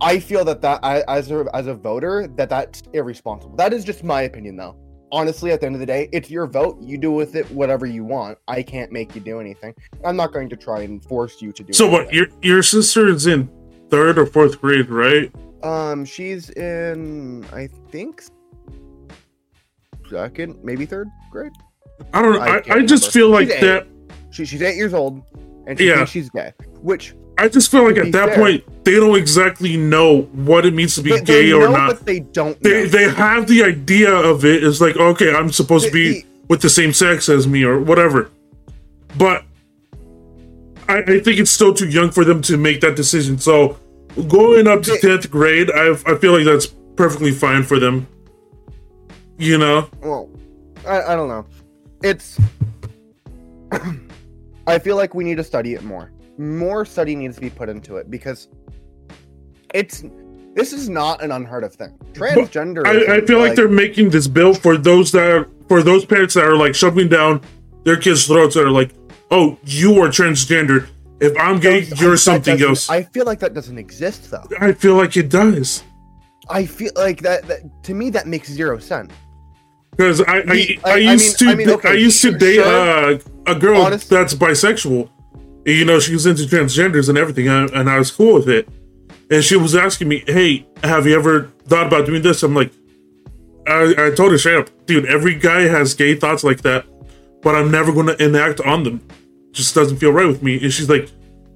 [0.00, 3.84] i feel that that I, as a as a voter that that's irresponsible that is
[3.84, 4.76] just my opinion though
[5.12, 7.84] honestly at the end of the day it's your vote you do with it whatever
[7.86, 9.74] you want i can't make you do anything
[10.04, 12.12] i'm not going to try and force you to do so what?
[12.12, 13.50] Your your sister is in
[13.90, 15.32] third or fourth grade, right?
[15.62, 18.22] um she's in i think
[20.08, 21.52] second maybe third grade
[22.14, 22.40] I don't know.
[22.40, 23.86] I I, I, just feel like She's that.
[24.30, 25.22] she, she's eight years old
[25.66, 25.96] and she Yeah.
[25.96, 29.76] thinks she's gay which I just feel like at that fair- point they don't exactly
[29.76, 31.88] know what it means to be they, gay they or not.
[31.96, 32.88] but they don't They know.
[32.88, 34.62] they have the idea of it.
[34.64, 37.80] It's like okay, I'm supposed to be The- with the same sex as me or
[37.80, 38.30] whatever.
[39.18, 39.44] But
[40.88, 43.38] I, I think it's still too young for them to make that decision.
[43.38, 43.78] So
[44.28, 48.06] going up to tenth grade, I I feel like that's perfectly fine for them.
[49.38, 50.28] You know, well
[50.86, 51.46] I, I don't know
[52.02, 52.38] it's
[54.66, 56.10] i feel like we need to study it more
[56.40, 58.48] more study needs to be put into it because
[59.74, 60.02] it's
[60.54, 64.26] this is not an unheard of thing transgender I, I feel like, they're making this
[64.26, 67.42] bill for those that are for those parents that are like shoving down
[67.84, 68.90] their kids' throats that are like,
[69.30, 70.88] oh, you are transgender.
[71.20, 72.90] If I'm gay, you're something else.
[72.90, 75.84] I, i feel like that doesn't exist though I feel like it does
[76.48, 79.12] i feel like that, that to me that makes zero sense
[79.92, 82.54] because I I, I, I- I used mean- I to mean, I used to date
[82.56, 82.64] sure.
[82.64, 85.10] uh, a girl that's bisexual.
[85.64, 88.68] You know, she was into transgenders and everything, and and I was cool with it.
[89.30, 92.72] And she was asking me, "Hey, have you ever thought about doing this?" I'm like,
[93.66, 95.06] I, I told her straight up, dude.
[95.06, 96.84] Every guy has gay thoughts like that,
[97.42, 99.00] but I'm never going to enact on them.
[99.52, 100.62] Just doesn't feel right with me.
[100.62, 101.10] And she's like,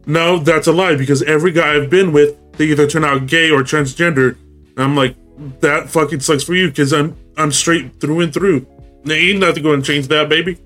[0.07, 3.51] "No, that's a lie because every guy I've been with, they either turn out gay
[3.51, 4.37] or transgender."
[4.77, 5.17] And I'm like,
[5.61, 8.67] "That fucking sucks for you because I'm I'm straight through and through.
[9.05, 10.59] There ain't nothing going to change that, baby."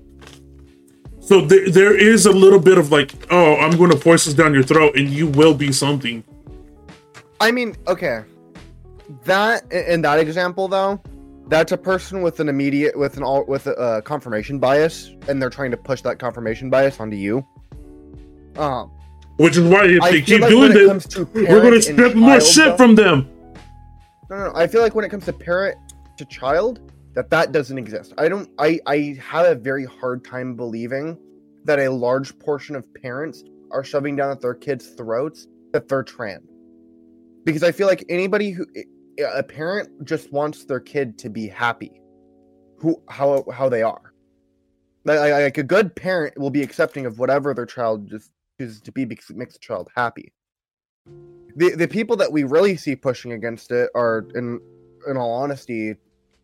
[1.29, 4.33] So there, there is a little bit of like, oh, I'm going to force this
[4.33, 6.23] down your throat, and you will be something.
[7.39, 8.23] I mean, okay.
[9.25, 10.99] that in that example though,
[11.47, 15.39] that's a person with an immediate with an all with a uh, confirmation bias, and
[15.39, 17.45] they're trying to push that confirmation bias onto you.
[18.55, 18.91] Um,
[19.37, 22.41] Which is why if I they keep like doing this, we're parent and strip more
[22.41, 23.29] shit though- from them.
[24.31, 24.51] No, no, no.
[24.55, 25.77] I feel like when it comes to parent
[26.17, 28.13] to child, that that doesn't exist.
[28.17, 28.49] I don't.
[28.57, 31.17] I I have a very hard time believing
[31.65, 36.01] that a large portion of parents are shoving down at their kids' throats that they're
[36.01, 36.49] trans.
[37.43, 38.65] Because I feel like anybody who
[39.35, 41.99] a parent just wants their kid to be happy,
[42.77, 44.13] who how how they are.
[45.03, 48.93] Like, like a good parent will be accepting of whatever their child just chooses to
[48.93, 50.31] be because it makes the child happy
[51.55, 54.59] the the people that we really see pushing against it are in
[55.07, 55.95] in all honesty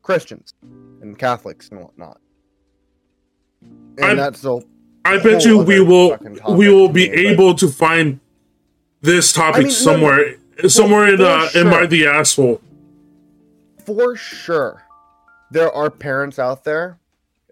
[0.05, 0.53] christians
[1.01, 2.19] and catholics and whatnot.
[3.97, 4.45] And I'm- that's
[5.03, 6.17] I bet you we will
[6.49, 8.19] we will be me, but- able to find
[9.01, 10.35] this topic I mean, no, no, somewhere
[10.67, 12.61] somewhere in for uh, in my the asshole.
[13.83, 14.83] for sure.
[15.51, 16.99] There are parents out there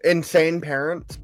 [0.04, 1.18] insane parents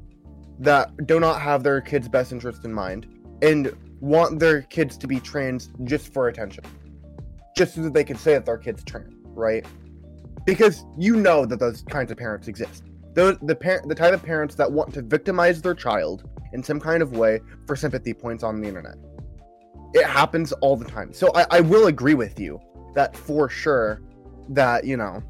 [0.59, 3.07] that do not have their kids best interest in mind
[3.41, 6.63] and want their kids to be trans just for attention.
[7.55, 9.65] Just so that they can say that their kids trans right
[10.45, 12.83] because you know that those kinds of parents exist.
[13.13, 16.79] Those the parent the type of parents that want to victimize their child in some
[16.79, 18.95] kind of way for sympathy points on the internet.
[19.93, 21.13] It happens all the time.
[21.13, 22.59] So i, I will agree with you
[22.95, 24.01] that for sure
[24.49, 25.21] that you know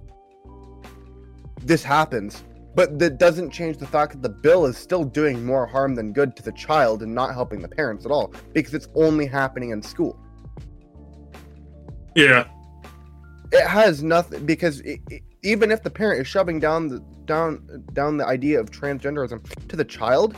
[1.64, 2.44] this happens
[2.74, 6.14] but that doesn't change the fact that the bill is still doing more harm than
[6.14, 9.72] good to the child and not helping the parents at all because it's only happening
[9.72, 10.18] in school.
[12.16, 12.48] Yeah,
[13.52, 17.84] it has nothing because it, it- even if the parent is shoving down the down
[17.94, 20.36] down the idea of transgenderism to the child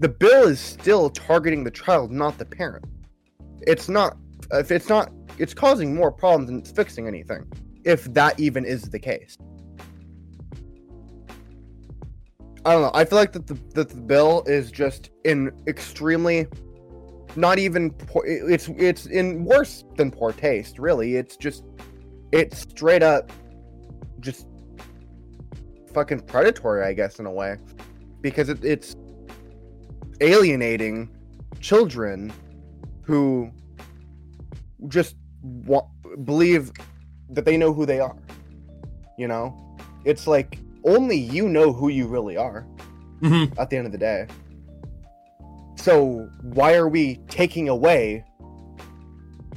[0.00, 2.84] the bill is still targeting the child not the parent.
[3.62, 4.16] It's not
[4.52, 7.50] if it's not it's causing more problems than it's fixing anything
[7.84, 9.38] if that even is the case.
[12.64, 16.46] I don't know i feel like that the, that the bill is just in extremely
[17.36, 21.16] not even poor, it's it's in worse than poor taste really.
[21.16, 21.64] It's just
[22.36, 23.32] it's straight up
[24.20, 24.46] just
[25.92, 27.56] fucking predatory i guess in a way
[28.20, 28.94] because it, it's
[30.20, 31.08] alienating
[31.60, 32.32] children
[33.02, 33.50] who
[34.88, 35.86] just wa-
[36.24, 36.70] believe
[37.30, 38.16] that they know who they are
[39.16, 39.56] you know
[40.04, 42.60] it's like only you know who you really are
[43.20, 44.26] hmm at the end of the day.
[45.76, 48.24] So why are we taking away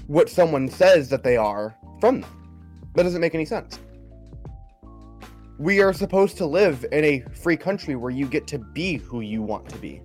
[0.07, 2.38] what someone says that they are from them?
[2.95, 3.79] That doesn't make any sense.
[5.57, 9.21] We are supposed to live in a free country where you get to be who
[9.21, 10.01] you want to be.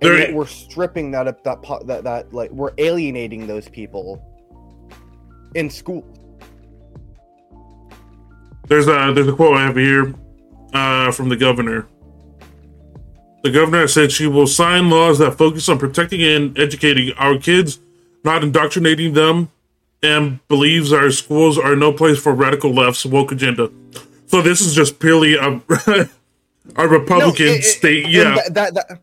[0.00, 4.22] And There- yet we're stripping that up that that that like we're alienating those people
[5.54, 6.04] in school.
[8.68, 10.14] There's a there's a quote I have here
[10.72, 11.86] uh, from the governor.
[13.42, 17.78] The governor said she will sign laws that focus on protecting and educating our kids,
[18.24, 19.48] not indoctrinating them,
[20.02, 23.70] and believes our schools are no place for radical left's woke agenda.
[24.26, 25.60] So this is just purely a
[26.76, 28.08] a Republican No, it- it- state.
[28.08, 29.00] Yeah, that, that, that-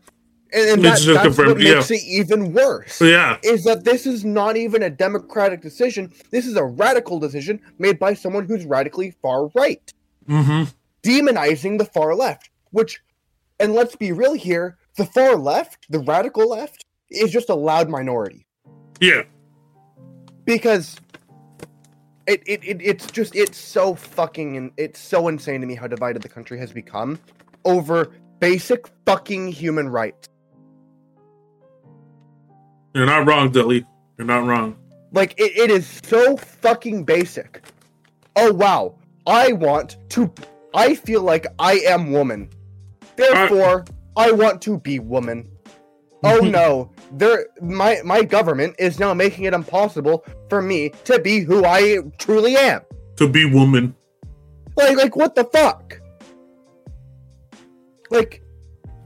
[0.52, 1.74] and, and that- that's what yeah.
[1.74, 3.00] makes it even worse.
[3.00, 6.12] yeah, is that this is not even a democratic decision.
[6.30, 9.92] This is a radical decision made by someone who's radically far right,
[10.26, 10.64] hmm
[11.02, 12.50] demonizing the far left.
[12.70, 13.00] Which,
[13.60, 17.88] and let's be real here, the far left, the radical left, is just a loud
[17.88, 18.46] minority
[19.00, 19.22] yeah.
[20.46, 20.96] Because
[22.26, 25.86] it, it, it it's just it's so fucking and it's so insane to me how
[25.86, 27.18] divided the country has become
[27.64, 28.10] over
[28.40, 30.28] basic fucking human rights.
[32.94, 33.84] You're not wrong, Dilly.
[34.16, 34.76] You're not wrong.
[35.12, 37.62] Like it, it is so fucking basic.
[38.34, 38.98] Oh wow.
[39.26, 40.32] I want to
[40.74, 42.48] I feel like I am woman.
[43.02, 43.84] Uh, Therefore,
[44.16, 45.48] I want to be woman.
[46.24, 46.90] Oh no.
[47.12, 51.98] There my my government is now making it impossible for me to be who I
[52.18, 52.80] truly am.
[53.16, 53.94] To be woman.
[54.76, 56.00] Like like what the fuck?
[58.10, 58.42] Like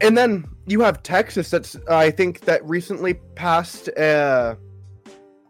[0.01, 4.55] and then you have Texas that's I think that recently passed uh,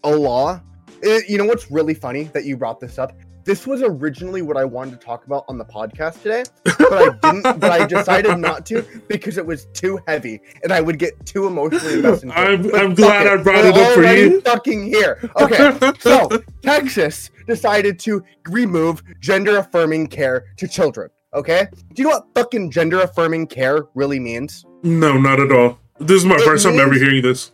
[0.03, 0.61] a law.
[1.05, 3.12] Uh, you know what's really funny that you brought this up?
[3.51, 7.32] This was originally what I wanted to talk about on the podcast today, but I
[7.32, 7.59] didn't.
[7.59, 11.48] but I decided not to because it was too heavy, and I would get too
[11.48, 12.31] emotionally invested.
[12.31, 14.40] I'm- I'm glad it, I brought we're it up for you.
[14.43, 15.28] Fucking here.
[15.40, 16.28] Okay, so
[16.62, 21.10] Texas decided to remove gender affirming care to children.
[21.35, 24.64] Okay, do you know what fucking gender affirming care really means?
[24.85, 25.77] No, not at all.
[25.98, 27.51] This is my It first time ever hearing this.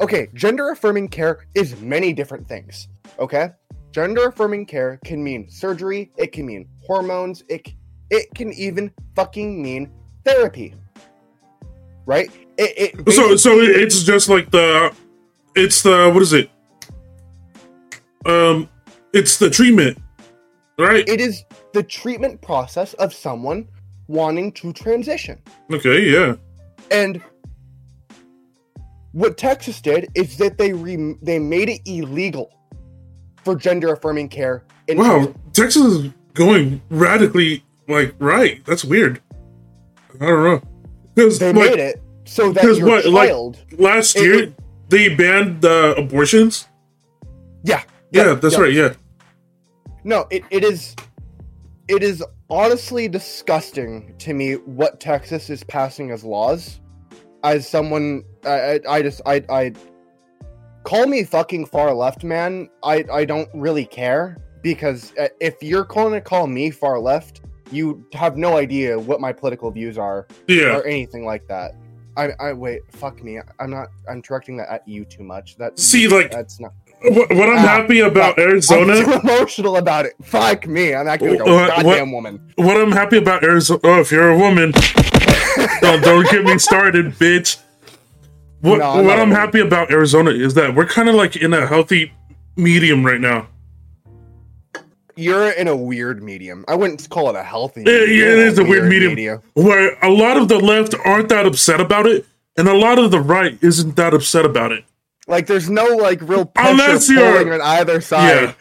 [0.00, 2.86] Okay, gender affirming care is many different things.
[3.18, 3.50] Okay,
[3.94, 7.72] gender affirming care can mean surgery, it can mean hormones, it
[8.10, 9.90] it can even fucking mean
[10.24, 10.74] therapy.
[12.04, 12.28] Right?
[12.58, 14.92] It, it So so it's just like the
[15.54, 16.50] it's the what is it?
[18.26, 18.68] Um
[19.12, 19.98] it's the treatment.
[20.76, 21.08] Right?
[21.08, 23.68] it is the treatment process of someone
[24.08, 25.40] wanting to transition.
[25.70, 26.34] Okay, yeah.
[26.90, 27.22] And
[29.12, 32.50] what Texas did is that they re- they made it illegal
[33.44, 34.64] for gender affirming care.
[34.88, 38.64] In Wow, Texas is going radically like right.
[38.64, 39.20] That's weird.
[40.20, 40.62] I don't know.
[41.14, 43.32] Because they like, made it so that your what, like-
[43.78, 44.54] last year it-
[44.88, 46.68] they banned uh, abortions.
[47.62, 48.60] yeah, Yeah, that's yeah.
[48.60, 48.72] right.
[48.72, 48.92] Yeah.
[50.04, 50.94] No, it, it is
[51.88, 56.80] it is honestly disgusting to me what Texas is passing as laws.
[57.42, 59.72] As someone, I, I, I just, I, I
[60.84, 62.68] call me fucking far left, man.
[62.82, 67.40] I, I don't really care because uh, if you're going to call me far left,
[67.70, 70.76] you have no idea what my political views are Yeah.
[70.76, 71.72] or anything like that.
[72.16, 73.40] I, I wait, fuck me.
[73.58, 73.88] I'm not.
[74.08, 75.56] I'm directing that at you too much.
[75.56, 76.72] That See, like- that's not.
[77.02, 80.14] What, what I'm Ah, happy about I'm Arizona, too emotional about it.
[80.22, 80.94] Fuck me.
[80.94, 82.52] I'm acting like a What- what- goddamn woman.
[82.54, 83.80] what I'm happy about Arizona.
[83.84, 84.70] Oh, if you're a woman,
[85.80, 87.58] don't don't get me started, bitch.
[88.64, 91.52] What No, I'm what I'm happy about Arizona is that we're kind of like in
[91.52, 92.12] a healthy
[92.56, 93.46] medium right now.
[95.16, 96.64] You're in a weird medium.
[96.66, 97.84] I wouldn't call it a healthy.
[97.84, 98.10] Medium.
[98.10, 99.40] yeah, it is a weird medium.
[99.54, 102.26] Where a lot of the left aren't that upset about it,
[102.56, 104.84] and a lot of the right isn't that upset about it.
[105.28, 108.28] Like, there's no like real pressure Unless you're- on either side.
[108.28, 108.52] Yeah.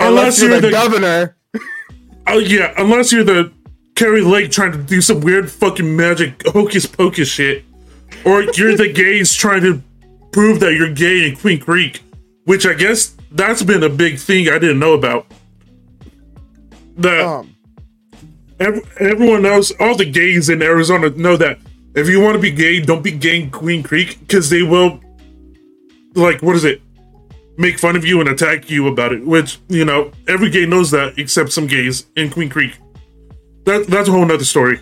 [0.00, 1.36] Unless you're, you're the, the- governor.
[2.26, 3.52] Oh yeah, unless you're the
[3.96, 7.64] Kari Lake trying to do some weird fucking magic hocus pocus shit,
[8.24, 9.82] or you're the gays trying to
[10.32, 12.02] prove that you're gay in Queen Creek,
[12.44, 15.26] which I guess that's been a big thing I didn't know about.
[16.96, 17.54] That Um,
[18.60, 21.58] ev- everyone else, all the gays in Arizona know that
[21.94, 25.00] if you want to be gay, don't be gay in Queen Creek because they will,
[26.14, 26.80] like, what is it?
[27.58, 29.26] Make fun of you and attack you about it.
[29.26, 32.72] Which you know, every gay knows that except some gays in Queen Creek.
[33.64, 34.80] That that's a whole nother story.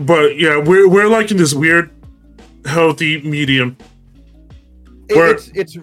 [0.00, 1.90] But yeah, we're we're like in this weird,
[2.64, 3.76] healthy medium
[5.08, 5.76] Where- it's it's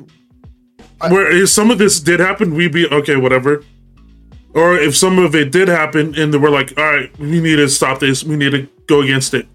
[1.02, 3.64] I- where if some of this did happen, we'd be okay, whatever.
[4.54, 7.70] Or if some of it did happen and we're like, all right, we need to
[7.70, 9.46] stop this, we need to go against it.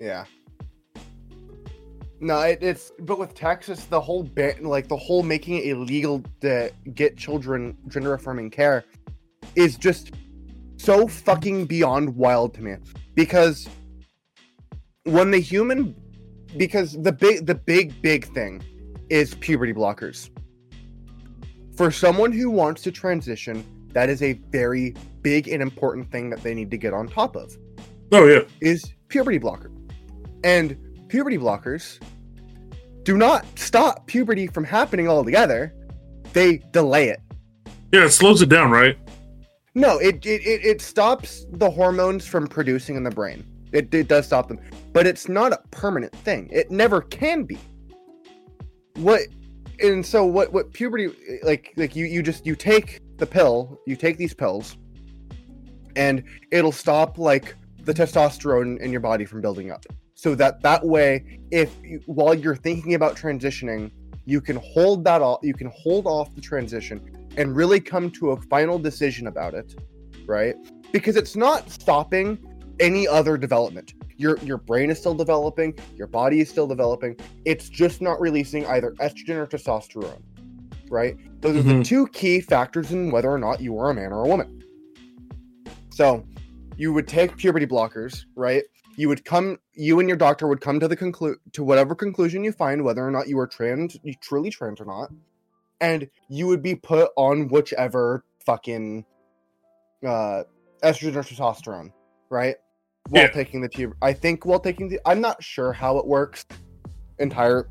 [0.00, 0.24] yeah.
[2.20, 6.22] No, it, it's but with Texas, the whole ban, like the whole making it illegal
[6.40, 8.84] to get children gender affirming care,
[9.56, 10.12] is just
[10.84, 12.76] so fucking beyond wild to me.
[13.14, 13.68] Because
[15.04, 15.94] when the human,
[16.56, 18.62] because the big, the big, big thing
[19.08, 20.30] is puberty blockers.
[21.76, 26.42] For someone who wants to transition, that is a very big and important thing that
[26.42, 27.56] they need to get on top of
[28.12, 28.42] Oh yeah.
[28.60, 29.70] is puberty blocker.
[30.44, 30.76] And
[31.08, 31.98] puberty blockers
[33.04, 35.74] do not stop puberty from happening altogether.
[36.32, 37.20] They delay it.
[37.92, 38.98] Yeah, it slows it down, right?
[39.74, 43.44] No, it it, it, stops the hormones from producing in the brain.
[43.72, 44.60] It, it does stop them.
[44.92, 46.48] But it's not a permanent thing.
[46.52, 47.58] It never can be.
[48.94, 49.22] What
[49.80, 53.96] and so what what puberty like like you you just you take the pill, you
[53.96, 54.76] take these pills
[55.96, 56.22] and
[56.52, 59.84] it'll stop like the testosterone in your body from building up.
[60.14, 63.90] So that that way if you, while you're thinking about transitioning,
[64.24, 68.30] you can hold that off you can hold off the transition and really come to
[68.30, 69.74] a final decision about it,
[70.26, 70.54] right?
[70.92, 72.38] Because it's not stopping
[72.80, 73.94] any other development.
[74.16, 77.16] Your your brain is still developing, your body is still developing.
[77.44, 80.22] It's just not releasing either estrogen or testosterone,
[80.88, 81.16] right?
[81.40, 81.84] Those are the Mhm.
[81.84, 84.62] two key factors in whether or not you are a man or a woman.
[85.90, 86.24] So,
[86.76, 88.64] you would take puberty blockers, right?
[88.96, 92.44] You would come, you and your doctor would come to the conclude to whatever conclusion
[92.44, 95.12] you find, whether or not you are trans, you truly trans or not,
[95.80, 99.04] and you would be put on whichever fucking
[100.06, 100.42] uh
[100.82, 101.92] estrogen or testosterone,
[102.30, 102.56] right?
[103.08, 103.28] While Yeah.
[103.30, 106.44] taking the puberty, I think while taking the, I'm not sure how it works
[107.18, 107.68] entire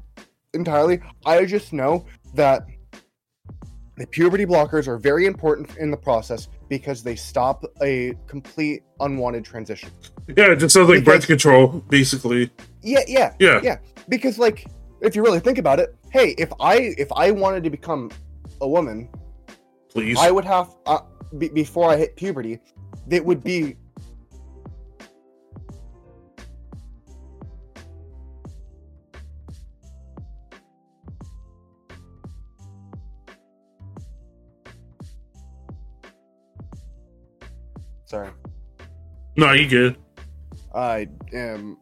[0.53, 0.99] entirely.
[1.25, 2.05] I just know
[2.35, 2.65] that
[3.97, 9.45] the puberty blockers are very important in the process because they stop a complete unwanted
[9.45, 9.89] transition.
[10.35, 12.49] Yeah, it just sounds like birth control, basically.
[12.81, 13.59] Yeah, yeah, Yeah.
[13.63, 13.77] Yeah.
[14.09, 14.65] because like
[15.03, 18.09] if you really think about it, hey, if I if I wanted to become
[18.61, 19.09] a woman,
[19.89, 20.99] please, I would have uh,
[21.37, 22.59] b- before I hit puberty,
[23.09, 23.75] it would be
[38.05, 38.29] Sorry.
[39.35, 39.97] No, you good.
[40.75, 41.77] I am.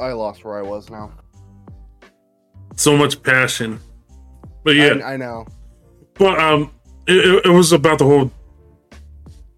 [0.00, 1.12] I lost where I was now.
[2.76, 3.80] So much passion.
[4.64, 5.46] But yeah, I, I know.
[6.14, 6.70] but um,
[7.06, 8.30] it, it- was about the whole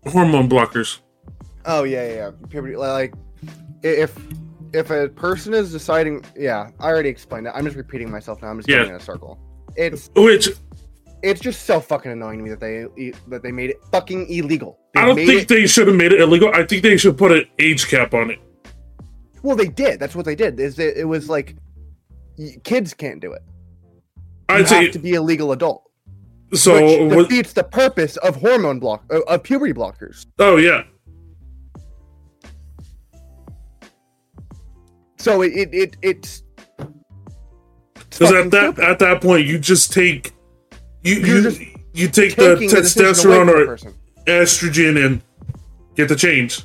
[0.07, 0.99] hormone blockers.
[1.65, 2.15] Oh yeah, yeah.
[2.15, 2.31] yeah.
[2.49, 3.15] Puberty, like
[3.83, 4.17] if
[4.73, 7.53] if a person is deciding, yeah, I already explained it.
[7.55, 8.49] I'm just repeating myself now.
[8.49, 8.79] I'm just Yeah.
[8.79, 9.39] going in a circle.
[9.77, 10.49] It's Which
[11.23, 14.79] it's just so fucking annoying to me that they that they made it fucking illegal.
[14.95, 16.51] They I don't think it, they should have made it illegal.
[16.55, 18.39] I think they should put an age cap on it.
[19.43, 19.99] well, they did.
[20.01, 20.59] That's what they did.
[20.61, 21.57] Is it, it was like
[22.65, 23.43] kids can't do it.
[24.49, 25.83] You I'd say have to be a legal adult,
[26.55, 26.75] so.
[26.75, 30.27] which what- defeats the purpose of hormone block uh, of puberty blockers.
[30.39, 30.85] oh yeah,
[35.19, 36.43] So it it, it it's
[38.11, 38.85] because at that stupid.
[38.85, 40.33] at that point you just take
[41.03, 41.61] you You're you, just
[41.95, 43.95] you take the taking the decision away testosterone the or person.
[44.27, 45.23] estrogen and
[45.97, 46.63] get the change.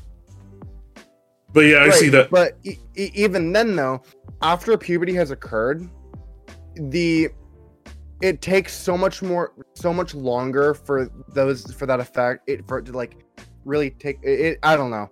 [1.53, 2.29] But yeah, I Right, see that.
[2.29, 4.01] But e- even then, though,
[4.41, 5.87] after puberty has occurred,
[6.75, 7.29] the
[8.21, 12.47] it takes so much more, so much longer for those for that effect.
[12.47, 13.17] It for it to like
[13.65, 14.39] really take it.
[14.39, 15.09] it I don't know.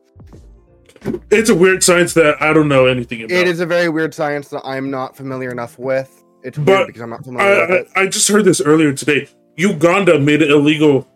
[1.32, 3.36] It's a weird science that I don't know anything about.
[3.38, 6.24] It is a very weird science that I'm not familiar enough with.
[6.44, 7.88] It's But weird because I'm not familiar with it.
[7.96, 9.28] I I just heard this earlier today.
[9.56, 11.08] Uganda made it illegal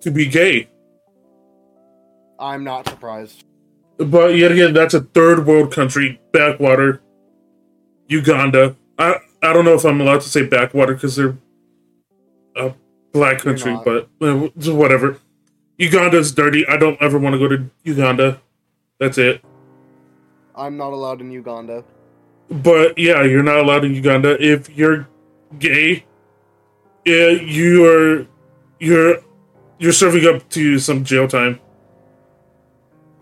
[0.00, 0.68] to be gay,
[2.38, 3.44] I'm not surprised.
[4.04, 7.02] But yet again, that's a third world country, backwater.
[8.08, 8.76] Uganda.
[8.98, 11.36] I I don't know if I'm allowed to say backwater because they're
[12.56, 12.74] a
[13.12, 15.18] black country, but uh, whatever.
[15.78, 16.66] Uganda's dirty.
[16.66, 18.40] I don't ever want to go to Uganda.
[19.00, 19.42] That's it.
[20.54, 21.82] I'm not allowed in Uganda.
[22.50, 25.08] But yeah, you're not allowed in Uganda if you're
[25.58, 26.04] gay.
[27.04, 28.26] Yeah, you are.
[28.78, 29.22] You're
[29.78, 31.58] you're serving up to some jail time.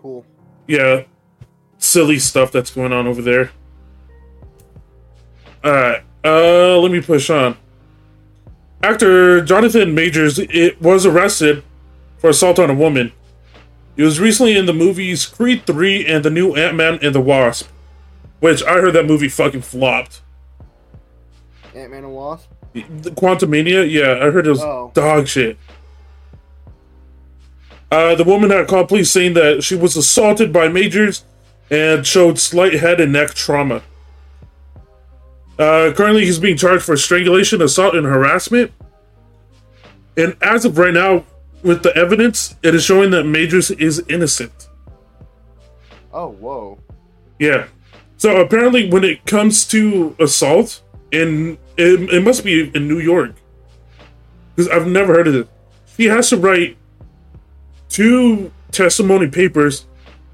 [0.01, 0.25] Cool.
[0.71, 1.03] Yeah,
[1.79, 3.51] silly stuff that's going on over there.
[5.65, 7.57] All right, uh, let me push on.
[8.81, 11.61] Actor Jonathan Majors it was arrested
[12.19, 13.11] for assault on a woman.
[13.97, 17.19] He was recently in the movies Creed 3 and the new Ant Man and the
[17.19, 17.67] Wasp,
[18.39, 20.21] which I heard that movie fucking flopped.
[21.75, 22.49] Ant Man and Wasp.
[22.73, 24.91] The Quantumania, yeah, I heard it was Oh.
[24.93, 25.57] dog shit.
[27.91, 31.25] Uh, the woman had called police saying that she was assaulted by Majors
[31.69, 33.83] and showed slight head and neck trauma.
[35.59, 38.71] Uh, currently, he's being charged for strangulation, assault, and harassment.
[40.17, 41.25] And as of right now,
[41.63, 44.69] with the evidence, it is showing that Majors is innocent.
[46.13, 46.79] Oh, whoa.
[47.39, 47.67] Yeah.
[48.17, 50.81] So apparently, when it comes to assault,
[51.11, 53.35] in it, it must be in New York,
[54.55, 55.47] because I've never heard of it.
[55.97, 56.77] He has to write
[57.91, 59.85] two testimony papers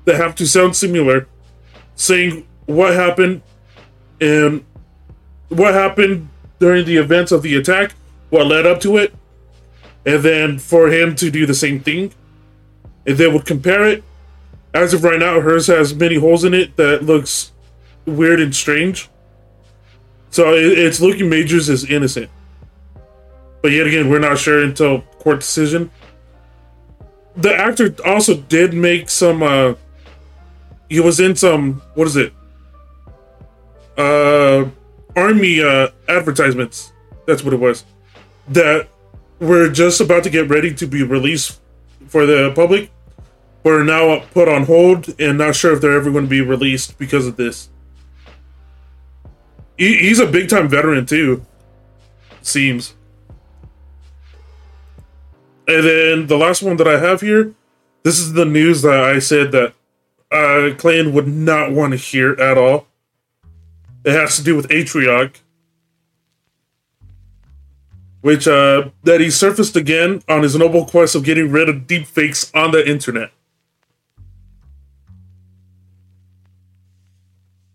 [0.05, 1.27] that have to sound similar,
[1.95, 3.41] saying what happened
[4.21, 4.63] and
[5.49, 6.29] what happened
[6.59, 7.93] during the events of the attack,
[8.29, 9.13] what led up to it,
[10.05, 12.13] and then for him to do the same thing,
[13.05, 14.03] and they would compare it
[14.77, 17.51] as of right now, hers has many holes in it that looks
[18.05, 19.09] weird and strange.
[20.29, 22.29] So it's looking Majors is innocent.
[23.63, 25.89] But yet again, we're not sure until court decision.
[27.37, 29.43] The actor also did make some.
[29.43, 29.75] uh
[30.89, 31.81] He was in some.
[31.93, 32.33] What is it?
[33.97, 34.65] Uh,
[35.15, 36.91] army uh advertisements.
[37.25, 37.83] That's what it was.
[38.49, 38.87] That
[39.39, 41.59] were just about to get ready to be released
[42.07, 42.89] for the public
[43.63, 46.97] were now put on hold and not sure if they're ever going to be released
[46.97, 47.69] because of this.
[49.77, 51.45] He, he's a big time veteran too,
[52.41, 52.95] seems.
[55.67, 57.53] And then the last one that I have here,
[58.03, 59.73] this is the news that I said that
[60.31, 62.87] uh, Clayton would not want to hear at all.
[64.05, 65.35] It has to do with Atrioc,
[68.21, 72.49] which uh, that he surfaced again on his noble quest of getting rid of deepfakes
[72.55, 73.31] on the internet.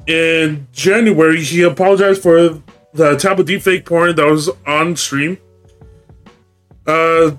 [0.07, 2.63] in January, he apologized for
[2.93, 5.39] the type of deepfake porn that was on stream.
[6.87, 7.33] Uh,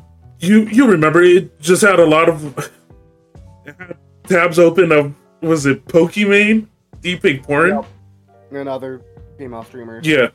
[0.44, 2.72] you you remember it just had a lot of
[4.28, 6.68] tabs open of was it Pokimane
[7.02, 7.70] deepfake porn?
[7.70, 7.86] Yep.
[8.52, 9.02] And other
[9.38, 10.06] female streamers.
[10.06, 10.30] Yeah,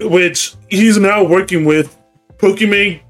[0.00, 1.96] which he's now working with
[2.36, 3.00] Pokimane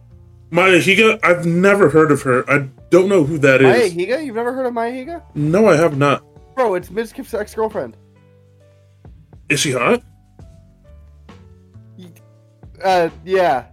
[0.51, 1.19] Maya Higa.
[1.23, 2.49] I've never heard of her.
[2.51, 3.95] I don't know who that Maya is.
[3.95, 4.25] Higa?
[4.25, 5.23] You've never heard of Maya Higa?
[5.35, 6.25] No, I have not.
[6.55, 7.97] Bro, it's Mizkif's ex girlfriend.
[9.49, 10.03] Is she hot?
[12.83, 13.67] Uh, yeah.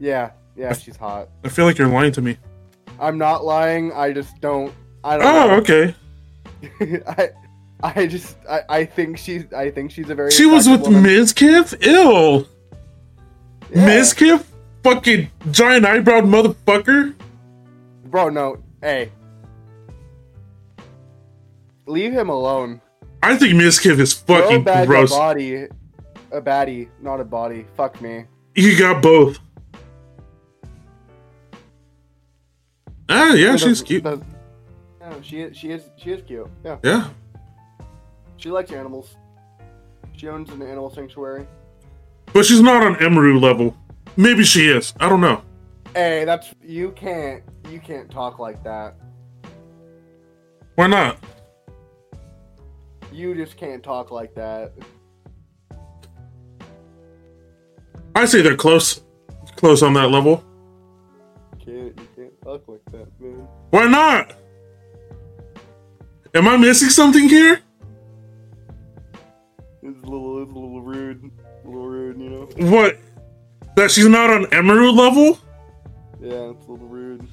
[0.00, 1.28] Yeah, yeah, she's hot.
[1.44, 2.38] I feel like you're lying to me.
[2.98, 3.92] I'm not lying.
[3.92, 4.72] I just don't.
[5.04, 5.26] I don't.
[5.26, 5.54] Oh, know.
[5.56, 5.94] okay.
[7.06, 7.30] I,
[7.82, 10.30] I just, I, I think she's, I think she's a very.
[10.30, 11.04] She was with woman.
[11.04, 11.84] Mizkif?
[11.84, 12.46] Ew.
[13.70, 13.88] Yeah.
[13.88, 14.44] Mizkif?
[14.82, 17.14] Fucking giant eyebrowed motherfucker?
[18.06, 19.12] Bro, no, hey,
[21.86, 22.80] leave him alone.
[23.22, 25.12] I think Mizkif is Bro, fucking bag gross.
[25.12, 25.54] a body,
[26.32, 27.66] a baddie, not a body.
[27.76, 28.24] Fuck me.
[28.54, 29.38] You got both.
[33.10, 34.04] Ah, yeah, she's cute.
[34.04, 35.56] yeah, she is.
[35.56, 35.82] She is.
[35.96, 36.46] She is cute.
[36.64, 37.08] Yeah, Yeah.
[38.36, 39.16] she likes animals.
[40.16, 41.46] She owns an animal sanctuary.
[42.32, 43.76] But she's not on Emiru level.
[44.16, 44.94] Maybe she is.
[45.00, 45.42] I don't know.
[45.94, 48.94] Hey, that's you can't you can't talk like that.
[50.76, 51.18] Why not?
[53.12, 54.72] You just can't talk like that.
[58.14, 59.02] I say they're close.
[59.56, 60.44] Close on that level.
[61.64, 62.08] Can't you
[62.42, 63.46] talk like that, man.
[63.70, 64.34] Why not?
[66.34, 67.60] Am I missing something here?
[69.82, 71.30] It's a little it's a little rude.
[71.64, 72.70] A little rude, you know?
[72.70, 72.98] What?
[73.76, 75.38] That she's not on Emiru level?
[76.20, 77.26] Yeah, it's a little rude.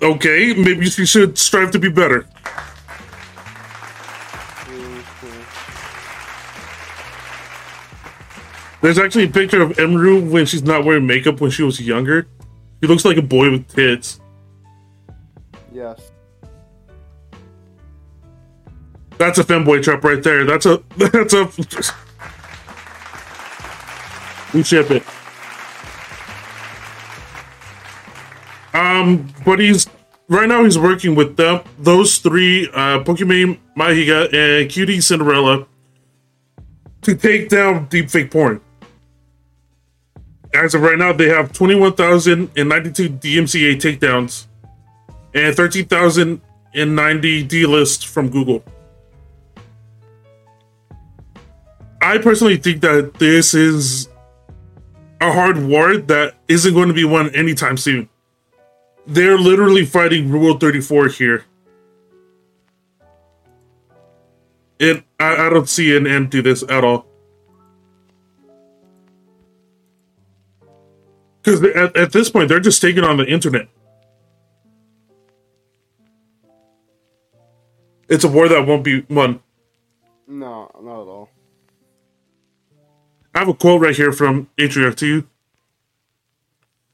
[0.00, 2.26] Okay, maybe she should strive to be better.
[8.80, 12.26] There's actually a picture of Emiru when she's not wearing makeup when she was younger.
[12.82, 14.20] She looks like a boy with tits.
[15.72, 16.10] Yes.
[19.18, 20.44] That's a femboy trap right there.
[20.44, 21.48] That's a that's a
[24.52, 25.04] We ship it.
[28.74, 29.88] Um, but he's
[30.28, 35.66] right now he's working with them those three uh Pokimane Mahiga and QTCinderella
[37.02, 38.60] to take down deepfake porn.
[40.54, 44.46] As of right now, they have 21,092 DMCA takedowns
[45.34, 48.62] and 13,090 D-list from Google.
[52.02, 54.08] I personally think that this is
[55.20, 58.08] a hard war that isn't going to be won anytime soon.
[59.06, 61.44] They're literally fighting Rule 34 here.
[64.80, 67.06] And I, I don't see an end to this at all.
[71.42, 73.68] Because at, at this point, they're just taking on the internet.
[78.08, 79.40] It's a war that won't be won.
[80.28, 81.30] No, not at all.
[83.34, 85.28] I have a quote right here from Atrioc to you.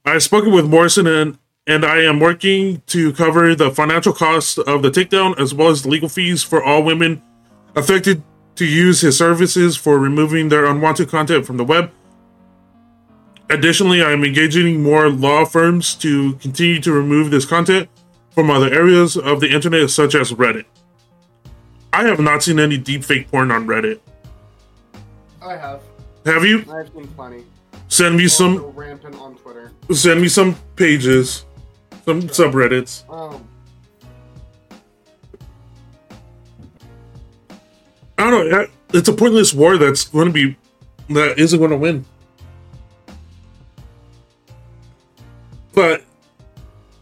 [0.05, 4.57] I have spoken with Morrison and and I am working to cover the financial costs
[4.57, 7.21] of the takedown as well as the legal fees for all women
[7.77, 8.23] affected
[8.57, 11.91] to use his services for removing their unwanted content from the web.
[13.51, 17.89] Additionally, I am engaging more law firms to continue to remove this content
[18.33, 20.67] from other areas of the internet, such as Reddit.
[21.93, 24.01] I have not seen any deepfake porn on Reddit.
[25.41, 25.83] I have.
[26.27, 26.65] Have you?
[26.71, 27.45] I've seen plenty.
[27.89, 29.73] Send me some rampant on Twitter.
[29.93, 31.47] send me some pages,
[32.05, 33.09] some subreddits.
[33.11, 33.49] Um,
[38.19, 38.67] I don't know.
[38.93, 40.57] It's a pointless war that's going to be
[41.15, 42.05] that isn't going to win.
[45.79, 46.03] But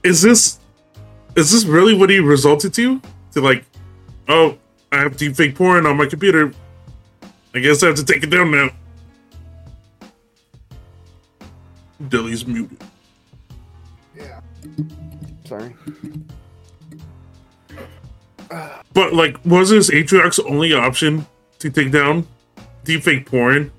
[0.03, 0.59] is this
[1.35, 3.01] is this really what he resulted to?
[3.33, 3.65] To like,
[4.29, 4.59] oh,
[4.93, 6.53] I have deepfake porn on my computer.
[7.55, 8.69] I guess I have to take it down now.
[12.09, 12.77] Dilly's muted.
[14.15, 14.41] yeah.
[15.47, 15.75] Sorry.
[18.93, 21.27] But like, was this Atrioc's only option
[21.61, 22.27] to take down
[22.85, 23.73] deepfake porn?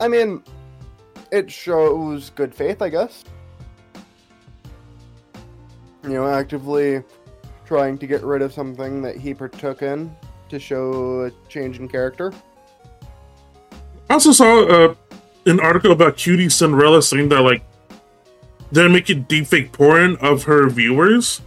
[0.00, 0.42] I mean,
[1.36, 3.24] it shows good faith, I guess.
[6.02, 7.02] You know, actively
[7.64, 10.14] trying to get rid of something that he partook in
[10.48, 12.32] to show a change in character.
[14.08, 14.94] I also saw uh,
[15.46, 17.64] an article about QTCinderella saying that like
[18.70, 21.42] they're making deepfake porn of her viewers.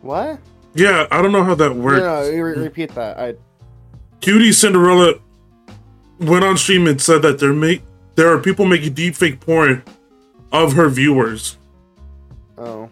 [0.00, 0.38] What?
[0.74, 2.00] Yeah, I don't know how that works.
[2.00, 3.18] no, re- repeat that.
[3.18, 3.34] I
[4.20, 5.20] QTCinderella
[6.18, 7.82] went on stream and said that there make
[8.14, 9.82] there are people making deepfake porn
[10.52, 11.56] of her viewers,
[12.56, 12.90] oh.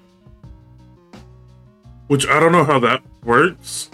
[2.07, 3.91] which I don't know how that works.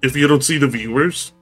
[0.00, 1.32] If you don't see the viewers,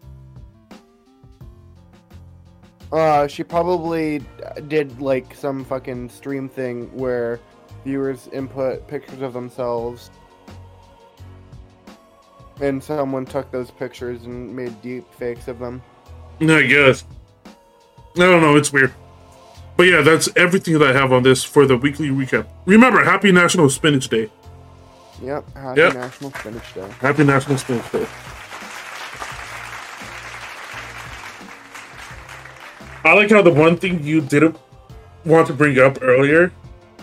[2.93, 4.23] Uh, she probably
[4.69, 7.41] did like some fucking stream thing where
[7.85, 10.11] viewers input pictures of themselves,
[12.61, 15.83] and someone took those pictures and made deep fakes of them.
[16.41, 17.05] I guess.
[18.17, 18.57] I don't know.
[18.57, 18.93] It's weird.
[19.77, 22.47] But yeah, that's everything that I have on this for the weekly recap.
[22.65, 24.31] Remember, Happy National Spinach Day.
[25.23, 25.55] Yep.
[25.55, 25.95] Happy Yep.
[25.95, 26.89] National Spinach Day.
[27.01, 28.07] Happy National Spinach Day.
[33.05, 34.57] I like how the one thing you didn't
[35.25, 36.53] want to bring up earlier,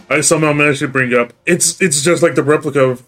[0.09, 1.31] I somehow managed to bring up.
[1.45, 3.03] It's it's just like the Replika of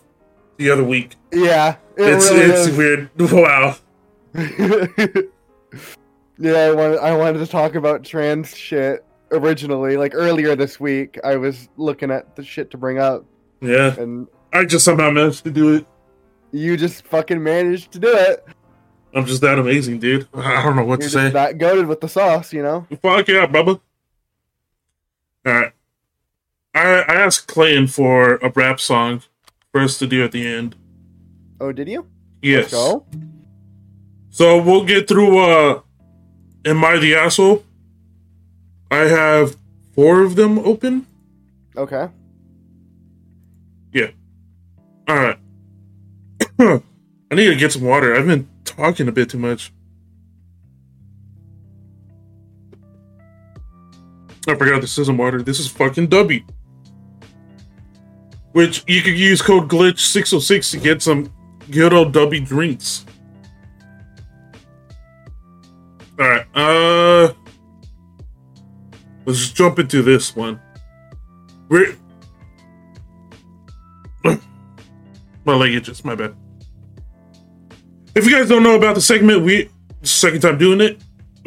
[0.58, 1.16] the other week.
[1.32, 1.76] Yeah.
[1.98, 2.78] It it's really it's is.
[2.78, 3.10] weird.
[3.32, 3.76] Wow.
[6.38, 9.98] yeah, I wanted I wanted to talk about trans shit originally.
[9.98, 13.26] Like earlier this week, I was looking at the shit to bring up,
[13.62, 13.96] Yeah.
[14.00, 15.86] and I just somehow managed to do it.
[16.52, 18.46] you just fucking managed to do it.
[19.14, 20.28] I'm just that amazing, dude.
[20.34, 21.30] I don't know what You're to say.
[21.30, 22.86] that goaded with the sauce, you know.
[23.02, 23.80] Fuck yeah, Bubba.
[25.48, 25.72] Alright.
[26.74, 29.24] I I asked Clayton for a rap song
[29.76, 30.74] for us to do at the end.
[31.60, 32.08] Oh, did you?
[32.42, 32.72] Yes.
[32.72, 33.06] Let's go.
[34.30, 35.82] So we'll get through uh
[36.64, 37.62] Am I the Asshole?
[38.90, 39.58] I have
[39.94, 41.06] four of them open.
[41.76, 42.08] Okay.
[43.92, 44.12] Yeah.
[45.10, 45.40] Alright.
[46.60, 48.16] I need to get some water.
[48.16, 49.74] I've been talking a bit too much.
[54.48, 55.42] I forgot this isn't water.
[55.42, 56.46] This is fucking Dubby.
[58.56, 61.30] Which you could use code glitch606 to get some
[61.70, 63.06] good old Dubby drinks.
[66.18, 67.34] Alright, uh
[69.26, 70.62] let's jump into this one.
[71.68, 71.98] We're
[75.44, 76.34] my languages, my bad.
[78.16, 79.70] If you guys don't know about the segment, we
[80.02, 81.04] second time doing it.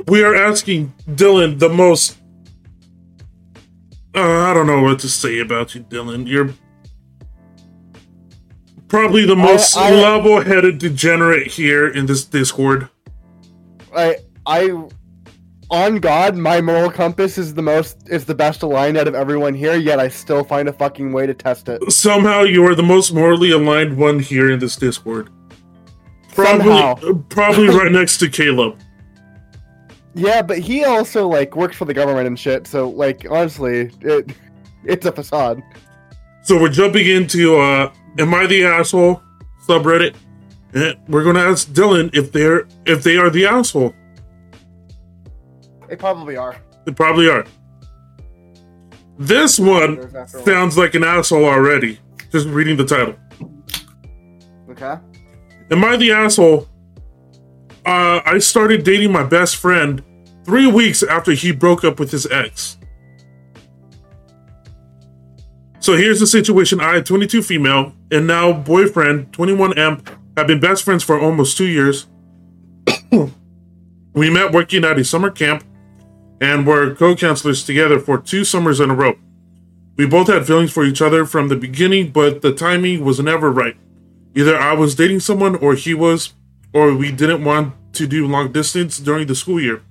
[0.09, 2.19] We are asking Dylan the most.
[4.15, 6.29] Uh, I don't know what to say about you, Dylan.
[6.29, 6.51] You're
[8.89, 12.89] probably the most I- level-headed degenerate here in this Discord.
[13.97, 14.17] I
[14.47, 14.89] I
[15.71, 19.55] on God, my moral compass is the most is the best aligned out of everyone
[19.55, 19.77] here.
[19.77, 21.91] Yet I still find a fucking way to test it.
[21.93, 25.31] Somehow, you are the most morally aligned one here in this Discord.
[26.35, 27.23] Probably, Somehow.
[27.29, 28.79] probably right next to Caleb.
[30.15, 32.67] Yeah, but he also like works for the government and shit.
[32.67, 34.33] So like honestly, it
[34.85, 35.63] it's a facade.
[36.43, 39.23] So we're jumping into uh Am I the asshole
[39.69, 40.17] subreddit.
[40.75, 43.95] And we're gonna ask Dylan if they're if they are the asshole.
[45.89, 46.57] They probably are.
[46.85, 47.45] They probably are.
[49.19, 50.45] This one There's after all.
[50.45, 51.99] sounds like an asshole already.
[52.31, 53.17] Just reading the title.
[54.71, 54.97] Okay.
[55.71, 56.69] Am I the asshole?
[57.87, 60.03] Uh, I started dating my best friend
[60.45, 62.78] three weeks after he broke up with his ex.
[65.89, 70.83] So here's the situation I, 22 female, and now boyfriend, 21 amp, have been best
[70.83, 72.07] friends for almost two years.
[74.13, 75.65] we met working at a summer camp
[76.43, 79.15] and were co counselors together for two summers in a row.
[79.97, 83.51] We both had feelings for each other from the beginning, but the timing was never
[83.51, 83.79] right.
[84.35, 86.35] Either I was dating someone or he was,
[86.75, 89.83] or we didn't want to do long distance during the school year.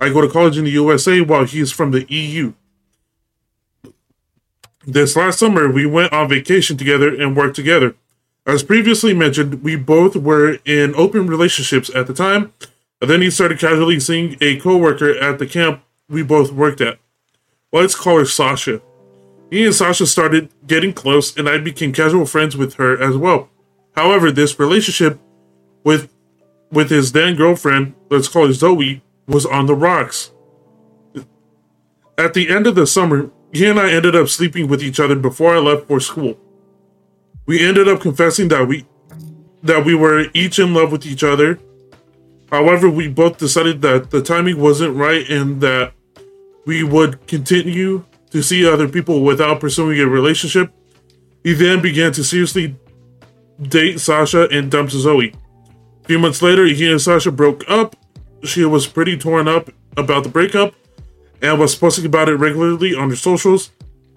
[0.00, 2.54] I go to college in the USA while he is from the EU.
[4.86, 7.96] This last summer, we went on vacation together and worked together.
[8.46, 12.52] As previously mentioned, we both were in open relationships at the time,
[13.00, 16.98] then he started casually seeing a coworker at the camp we both worked at.
[17.72, 18.80] Let's call her Sasha.
[19.50, 23.48] He and Sasha started getting close, and I became casual friends with her as well.
[23.96, 25.18] However, this relationship
[25.82, 26.08] with
[26.70, 30.32] with his then girlfriend, let's call her Zoe, was on the rocks.
[32.18, 35.16] At the end of the summer, he and I ended up sleeping with each other
[35.16, 36.38] before I left for school.
[37.46, 38.86] We ended up confessing that we
[39.62, 41.58] that we were each in love with each other.
[42.50, 45.92] However, we both decided that the timing wasn't right and that
[46.64, 50.72] we would continue to see other people without pursuing a relationship.
[51.42, 52.76] He then began to seriously
[53.60, 55.34] date Sasha and dumped Zoe.
[56.04, 57.96] A few months later, he and Sasha broke up.
[58.44, 60.74] She was pretty torn up about the breakup
[61.42, 63.70] and was posting about it regularly on her socials.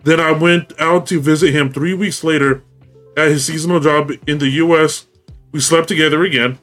[0.04, 2.64] Then I went out to visit him three weeks later
[3.18, 5.08] at his seasonal job in the US.
[5.52, 6.60] We slept together again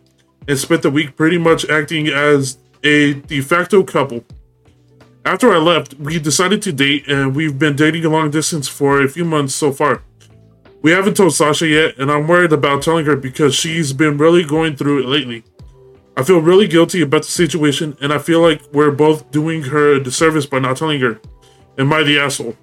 [0.49, 4.25] and spent the week pretty much acting as a de facto couple.
[5.25, 9.03] After I left, we decided to date and we've been dating a long distance for
[9.03, 10.03] a few months so far.
[10.83, 14.45] We haven't told Sasha yet, and I'm worried about telling her because she's been really
[14.45, 15.43] going through it lately.
[16.17, 19.95] I feel really guilty about the situation, and I feel like we're both doing her
[19.95, 21.21] a disservice by not telling her.
[21.79, 22.57] Am I the asshole?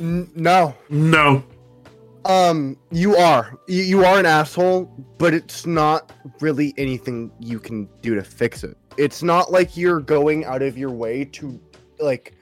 [0.00, 0.74] N- no.
[0.90, 1.44] No.
[2.24, 3.56] Um, you are.
[3.68, 4.84] You, you are an asshole,
[5.18, 8.76] but it's not really anything you can do to fix it.
[8.96, 11.60] It's not like you're going out of your way to
[12.00, 12.34] like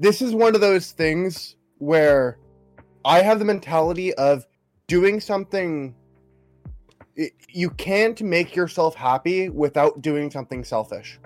[0.00, 2.38] this is one of those things where
[3.04, 4.44] I have the mentality of
[4.88, 5.94] doing something
[7.48, 11.18] you can't make yourself happy without doing something selfish.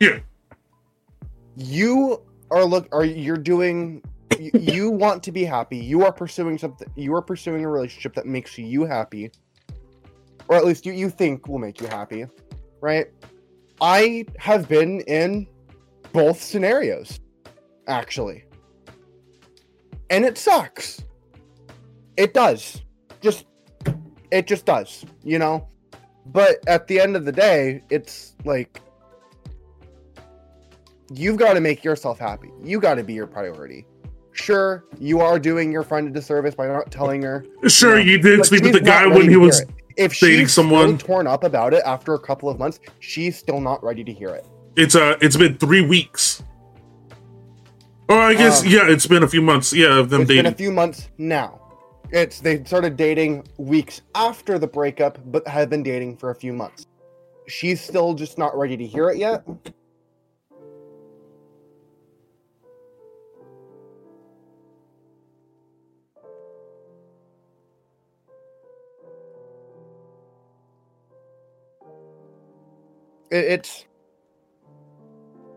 [0.00, 0.20] Yeah.
[1.56, 4.02] You are look are you're doing
[4.38, 5.78] you, you want to be happy.
[5.78, 9.30] You are pursuing something you are pursuing a relationship that makes you happy.
[10.48, 12.26] Or at least you, you think will make you happy,
[12.80, 13.08] right?
[13.80, 15.46] I have been in
[16.12, 17.20] both scenarios,
[17.86, 18.44] actually.
[20.08, 21.02] And it sucks.
[22.16, 22.80] It does.
[23.20, 23.44] Just
[24.30, 25.66] it just does, you know?
[26.26, 28.80] But at the end of the day, it's like
[31.12, 32.50] you've got to make yourself happy.
[32.62, 33.86] You got to be your priority.
[34.32, 37.44] Sure, you are doing your friend a disservice by not telling her.
[37.66, 38.04] Sure, Yeah.
[38.12, 39.60] you did sleep with the guy when he was.
[39.60, 39.70] it.
[39.96, 40.96] If dating she's someone.
[40.96, 44.28] torn up about it after a couple of months, she's still not ready to hear
[44.28, 44.46] it.
[44.76, 46.40] It's uh, it's been three weeks.
[48.08, 49.72] Oh, I guess Um, yeah, it's been a few months.
[49.72, 50.44] Yeah, of them It's dating.
[50.44, 51.60] been a few months now.
[52.10, 56.54] It's they started dating weeks after the breakup, but have been dating for a few
[56.54, 56.86] months.
[57.48, 59.44] She's still just not ready to hear it yet.
[73.30, 73.84] It's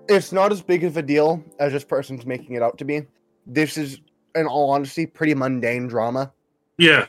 [0.10, 3.08] it's not as big of a deal as this person's making it out to be.
[3.48, 4.02] This is
[4.36, 6.34] in all honesty, pretty mundane drama.
[6.82, 7.06] Yeah,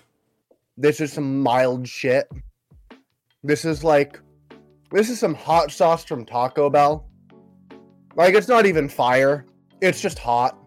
[0.76, 2.28] This is some mild shit.
[3.42, 4.20] This is like,
[4.90, 7.06] this is some hot sauce from Taco Bell.
[8.14, 9.46] Like, it's not even fire.
[9.80, 10.58] It's just hot.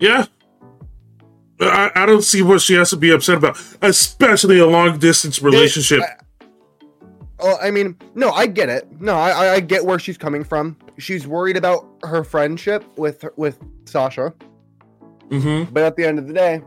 [0.00, 0.26] yeah.
[1.60, 5.40] I, I don't see what she has to be upset about, especially a long distance
[5.40, 6.02] relationship.
[7.38, 9.00] Oh, I mean, no, I get it.
[9.00, 10.76] No, I, I- I get where she's coming from.
[10.98, 14.34] She's worried about her friendship with with Sasha,
[15.28, 15.72] mm-hmm.
[15.72, 16.60] but at the end of the day,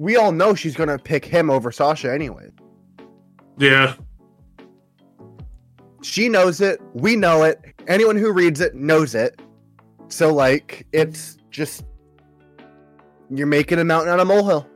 [0.00, 2.48] we all know she's gonna pick him over Sasha anyway.
[3.58, 3.96] Yeah,
[6.00, 6.80] she knows it.
[6.94, 7.60] We know it.
[7.86, 9.38] Anyone who reads it knows it.
[10.08, 11.84] So like it's just
[13.28, 14.66] you're making a mountain out of a molehill.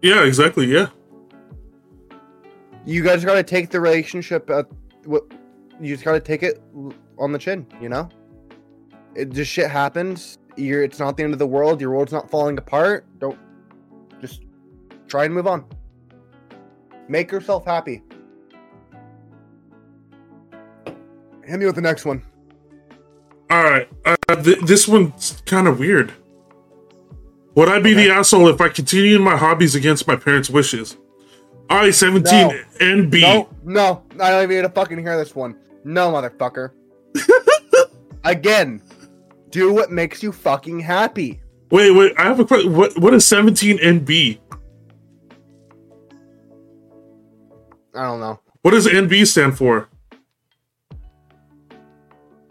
[0.00, 0.64] Yeah, exactly.
[0.64, 0.88] Yeah,
[2.86, 4.66] you guys got to take the relationship at
[5.04, 5.22] what
[5.82, 6.62] you just got to take it
[7.18, 8.08] on the chin you know?
[9.14, 10.38] It just shit happens.
[10.56, 11.78] You're it's not the end of the world.
[11.78, 13.04] Your world's not falling apart.
[13.18, 13.38] Don't
[15.12, 15.62] try and move on
[17.06, 18.02] make yourself happy
[21.44, 22.22] hit me with the next one
[23.50, 26.10] All right, uh, th- this one's kind of weird.
[27.54, 30.96] Would I be the asshole if I continued my hobbies against my parents' wishes?
[31.68, 32.54] I seventeen No.
[32.78, 33.20] NB.
[33.64, 35.58] No, no, I don't even need to fucking hear this one.
[35.84, 36.70] No, motherfucker.
[38.24, 38.80] Again,
[39.50, 41.42] do what makes you fucking happy.
[41.70, 42.14] Wait, wait.
[42.16, 42.74] I have a question.
[42.74, 44.38] What what is seventeen NB?
[47.94, 48.40] I don't know.
[48.62, 49.88] What does NB stand for?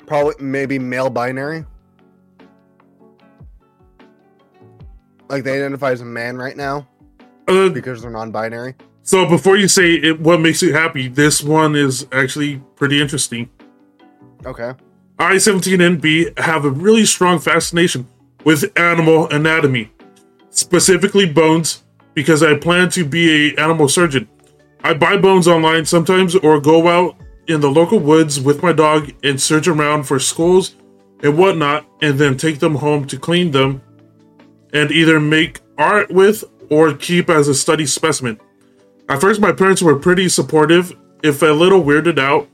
[0.06, 1.66] Probably maybe male binary.
[5.30, 6.88] Like they identify as a man right now
[7.48, 8.76] Uh, because they're non-binary.
[9.04, 13.50] so before you say it, what makes you happy, this one is actually pretty interesting.
[14.46, 14.74] Okay.
[15.18, 18.08] I seventeen NB have a really strong fascination
[18.44, 19.92] with animal anatomy,
[20.50, 21.84] specifically bones,
[22.16, 24.28] because I plan to be a animal surgeon.
[24.84, 27.16] I buy bones online sometimes or go out
[27.48, 30.76] in the local woods with my dog and search around for skulls
[31.24, 33.82] and whatnot, and then take them home to clean them
[34.74, 38.40] and either make art with or keep as a study specimen.
[39.08, 42.48] At first, my parents were pretty supportive, if a little weirded out,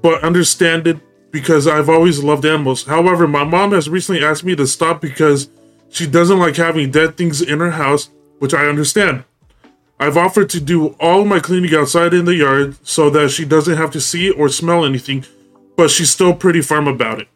[0.00, 0.98] but understand it
[1.30, 2.84] because I've always loved animals.
[2.84, 5.50] However, my mom has recently asked me to stop because
[5.90, 8.08] she doesn't like having dead things in her house,
[8.38, 9.24] which I understand.
[9.98, 13.76] I've offered to do all my cleaning outside in the yard so that she doesn't
[13.76, 15.24] have to see or smell anything,
[15.76, 17.28] but she's still pretty firm about it.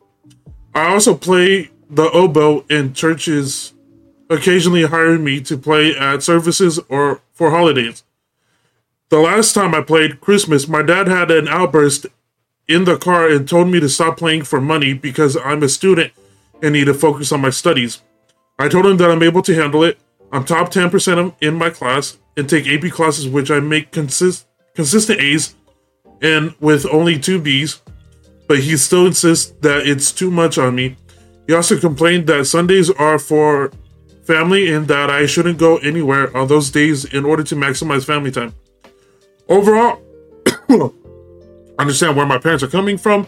[0.75, 3.73] I also play the oboe in churches,
[4.29, 8.05] occasionally hire me to play at services or for holidays.
[9.09, 12.07] The last time I played Christmas, my dad had an outburst
[12.69, 16.13] in the car and told me to stop playing for money because I'm a student
[16.63, 18.03] and need to focus on my studies.
[18.59, 19.99] I told him that I'm able to handle it.
[20.31, 24.47] I'm top 10% of- in my class and take AP classes which I make consist-
[24.75, 25.55] consistent A's
[26.23, 27.81] and with only two B's,
[28.49, 30.97] but he still insists that it's too much on me.
[31.47, 33.73] He also complained that Sundays are for
[34.25, 38.31] family and that I shouldn't go anywhere on those days in order to maximize family
[38.31, 38.55] time.
[39.49, 40.01] Overall,
[40.47, 40.91] I
[41.83, 43.27] understand where my parents are coming from,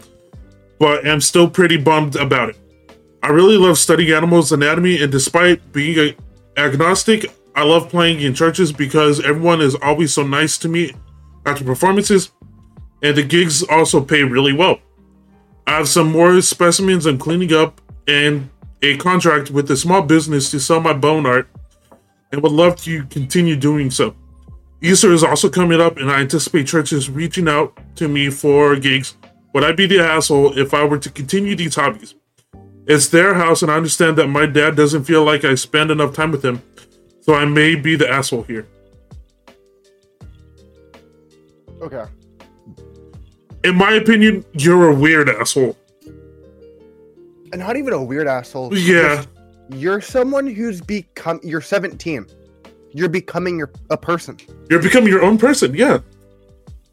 [0.79, 2.57] but am still pretty bummed about it.
[3.21, 6.15] I really love studying animals anatomy, and despite being
[6.57, 10.93] agnostic, I love playing in churches because everyone is always so nice to me
[11.45, 12.31] after performances,
[13.01, 14.79] and the gigs also pay really well.
[15.67, 18.49] I have some more specimens I'm cleaning up and
[18.81, 21.47] a contract with a small business to sell my bone art
[22.31, 24.15] and would love to continue doing so.
[24.81, 29.15] Easter is also coming up, and I anticipate churches reaching out to me for gigs.
[29.53, 32.15] Would I be the asshole if I were to continue these hobbies?
[32.85, 36.13] It's their house, and I understand that my dad doesn't feel like I spend enough
[36.13, 36.61] time with him,
[37.23, 38.67] so I may be the asshole here.
[41.81, 42.05] Okay.
[43.63, 45.77] In my opinion, you're a weird asshole.
[46.05, 48.77] And not even a weird asshole.
[48.77, 49.23] Yeah.
[49.69, 51.39] You're someone who's become.
[51.43, 52.25] You're 17.
[52.93, 54.37] You're becoming your a person,
[54.69, 55.99] You're becoming your own person, yeah.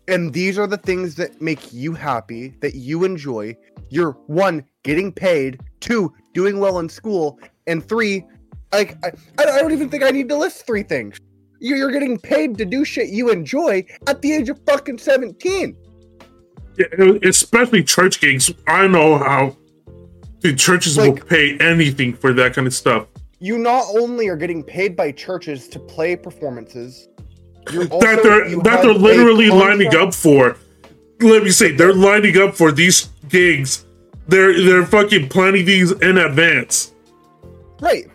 [0.09, 3.55] and these are the things that make you happy, that you enjoy.
[3.91, 8.25] You're one getting paid, two doing well in school, and three,
[8.73, 11.19] like I, I don't even think I need to list three things.
[11.61, 15.77] You- You're getting paid to do shit you enjoy at the age of fucking 17.
[16.79, 16.87] Yeah,
[17.25, 18.51] especially church gigs.
[18.67, 19.57] I know how
[20.41, 23.07] the churches will pay anything for that kind of stuff.
[23.41, 27.09] You not only are getting paid by churches to play performances,
[27.73, 30.57] you're also, that they're that they're literally lining up for.
[31.21, 33.85] Let me say, they're lining up for these gigs.
[34.29, 36.93] They're they're fucking planning these in advance.
[37.81, 38.07] Right.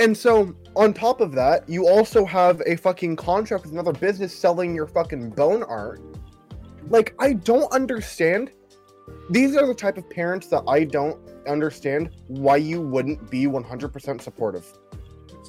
[0.00, 4.34] And so on top of that, you also have a fucking contract with another business
[4.34, 6.00] selling your fucking bone art.
[6.88, 8.50] Like, I don't understand.
[9.28, 14.22] These are the type of parents that I don't understand why you wouldn't be 100%
[14.22, 14.66] supportive.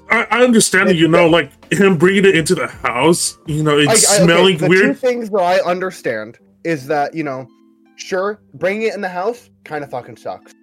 [0.09, 3.37] I, I understand that, you know, like him bringing it into the house.
[3.45, 7.15] You know, it's I- I- okay, smelling the two things that I understand is that,
[7.15, 7.47] you know,
[7.95, 10.53] sure, bringing it in the house kind of fucking sucks.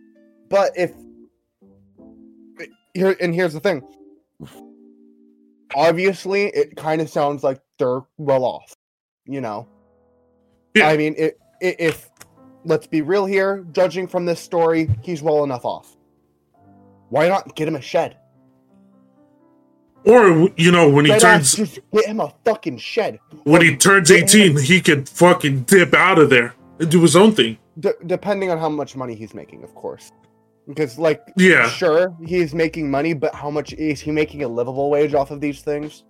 [0.51, 0.93] But if
[2.95, 3.83] here and here's the thing.
[5.75, 8.75] Obviously, it kind of sounds like they're well off,
[9.27, 9.69] you know.
[10.75, 10.89] Yeah.
[10.89, 12.11] I mean, it, i if
[12.65, 15.97] let's be real here, judging from this story, he's well enough off.
[17.11, 18.17] Why not get him a shed?
[20.05, 23.19] Or you know, when he Dead turns just get him a fucking shed.
[23.45, 27.03] when he turns him a eighteen, he could fucking dip out of there and do
[27.03, 27.59] his own thing.
[27.79, 30.13] D- depending on how much money he's making, of course.
[30.69, 31.67] Because, like, Yeah.
[31.69, 35.41] sure, he's making money, but how much is he making a livable wage off of
[35.41, 36.05] these things?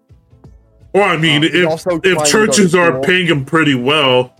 [0.92, 3.74] Well, I mean, Um, if if trying to go to churches are paying him pretty
[3.76, 4.32] well,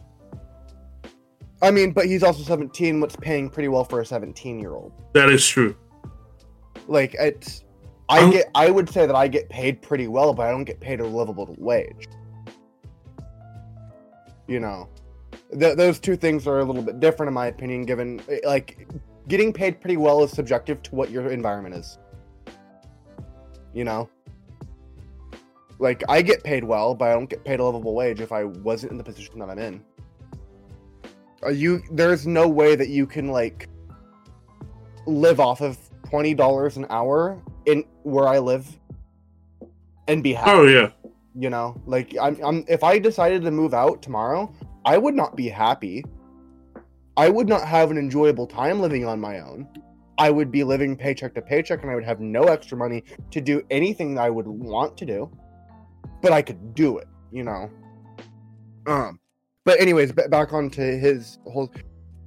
[1.62, 4.92] I mean, but he's also 17, what's paying pretty well for a 17 year old.
[5.14, 5.74] that is true.
[6.88, 7.64] Like, it's.
[8.08, 8.46] I Um, get.
[8.54, 11.06] I would say that I get paid pretty well, but I don't get paid a
[11.06, 12.08] livable wage.
[14.46, 14.88] You know,
[15.58, 17.82] Th- those two things are a little bit different, in my opinion.
[17.84, 18.86] Given like,
[19.28, 21.98] getting paid pretty well is subjective to what your environment is.
[23.72, 24.08] You know,
[25.78, 28.44] like I get paid well, but I don't get paid a livable wage if I
[28.44, 29.84] wasn't in the position that I'm in.
[31.42, 31.82] Are you?
[31.92, 33.68] There's no way that you can like
[35.06, 35.78] live off of
[36.08, 38.66] twenty dollars an hour in where I live
[40.08, 40.50] and be happy.
[40.50, 40.90] Oh yeah.
[41.38, 42.64] You know, like I'm, I'm.
[42.66, 44.52] If I decided to move out tomorrow,
[44.84, 46.04] I would not be happy.
[47.18, 49.66] I would not have an enjoyable time living on my own.
[50.18, 53.40] I would be living paycheck to paycheck, and I would have no extra money to
[53.40, 55.28] do anything that I would want to do.
[56.22, 57.68] But I could do it, you know.
[58.86, 59.18] Um,
[59.64, 61.72] but anyways, ba- back onto his whole.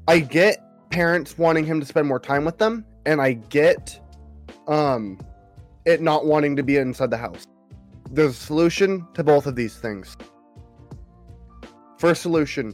[0.10, 0.58] I get
[0.90, 3.98] parents wanting him to spend more time with them, and I get,
[4.68, 5.18] um,
[5.86, 7.48] it not wanting to be inside the house.
[8.12, 10.18] There's a solution to both of these things.
[11.98, 12.74] First solution: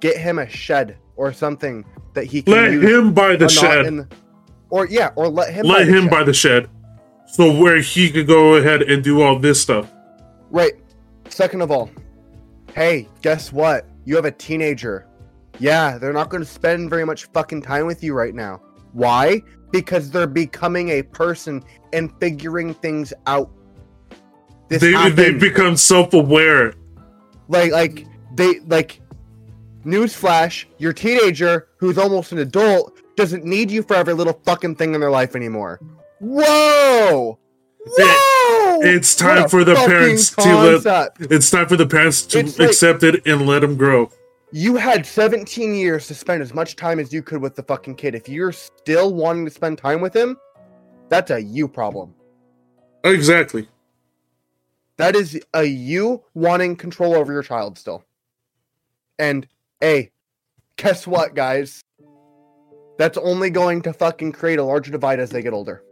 [0.00, 1.84] get him a shed or something
[2.14, 4.08] that he can Let him buy the shed.
[4.70, 6.10] or yeah, or let him Let buy him shed.
[6.10, 6.70] buy the shed,
[7.26, 9.92] so where he could go ahead and do all this stuff.
[10.50, 10.72] Right.
[11.28, 11.90] Second of all,
[12.74, 13.86] hey, guess what?
[14.06, 15.06] You have a teenager.
[15.58, 18.62] Yeah, they're not going to spend very much fucking time with you right now.
[18.92, 19.42] Why?
[19.72, 21.62] Because they're becoming a person
[21.92, 23.50] and figuring things out.
[24.68, 26.72] This They they become self aware.
[27.48, 29.00] like like they like
[29.88, 34.94] newsflash your teenager who's almost an adult doesn't need you for every little fucking thing
[34.94, 35.80] in their life anymore
[36.20, 37.38] whoa
[37.86, 41.32] whoa it's time for the parents to let- concept.
[41.32, 44.10] It's time for the parents to like- accept it and let him grow.
[44.52, 47.94] you had 17 years to spend as much time as you could with the fucking
[47.96, 50.36] kid if you're still wanting to spend time with him
[51.08, 52.14] that's a you problem
[53.04, 53.68] Exactly.
[54.96, 58.04] That is a you wanting control over your child still.
[59.20, 59.46] And
[59.82, 60.10] A,
[60.76, 61.80] guess what, guys?
[62.98, 65.82] That's only going to fucking create a larger divide as they get older.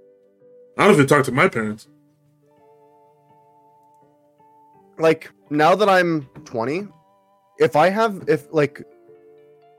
[0.77, 1.89] I don't even talk to my parents.
[4.99, 6.89] Like now that I'm 20,
[7.59, 8.83] if I have if like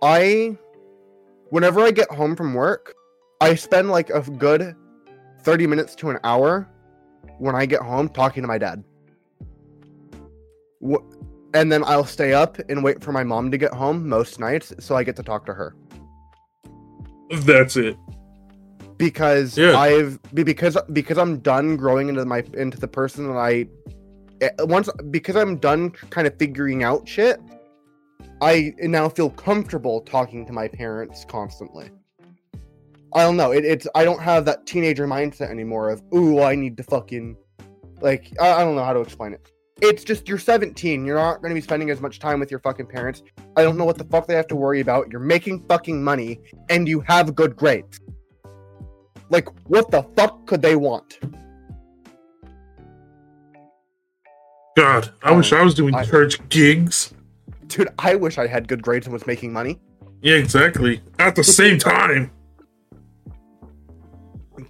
[0.01, 0.57] I
[1.49, 2.93] whenever I get home from work,
[3.41, 4.75] I spend like a good
[5.41, 6.67] 30 minutes to an hour
[7.39, 8.83] when I get home talking to my dad.
[10.81, 11.03] Wh-
[11.57, 14.73] And then I'll stay up and wait for my mom to get home most nights
[14.79, 15.75] so I get to talk to her.
[17.31, 17.97] That's it.
[18.97, 19.75] because Yeah.
[19.75, 23.65] I've because because I'm done growing into my into the person that I
[24.41, 27.39] eh, once because I'm done kind of figuring out shit.
[28.39, 31.89] I now feel comfortable talking to my parents constantly.
[33.15, 33.49] I don't know.
[33.51, 37.35] It, it's I don't have that teenager mindset anymore of ooh I need to fucking
[37.99, 39.51] like I, I don't know how to explain it.
[39.81, 41.05] It's just you're 17.
[41.05, 43.21] You're not going to be spending as much time with your fucking parents.
[43.55, 45.11] I don't know what the fuck they have to worry about.
[45.11, 46.39] You're making fucking money
[46.69, 47.99] and you have good grades.
[49.29, 51.19] Like, what the fuck could they want?
[54.75, 57.13] God, I wish um, I was doing I- church gigs.
[57.67, 59.79] Dude, I wish I had good grades and was making money.
[60.21, 61.01] Yeah, exactly.
[61.19, 62.31] At the same time.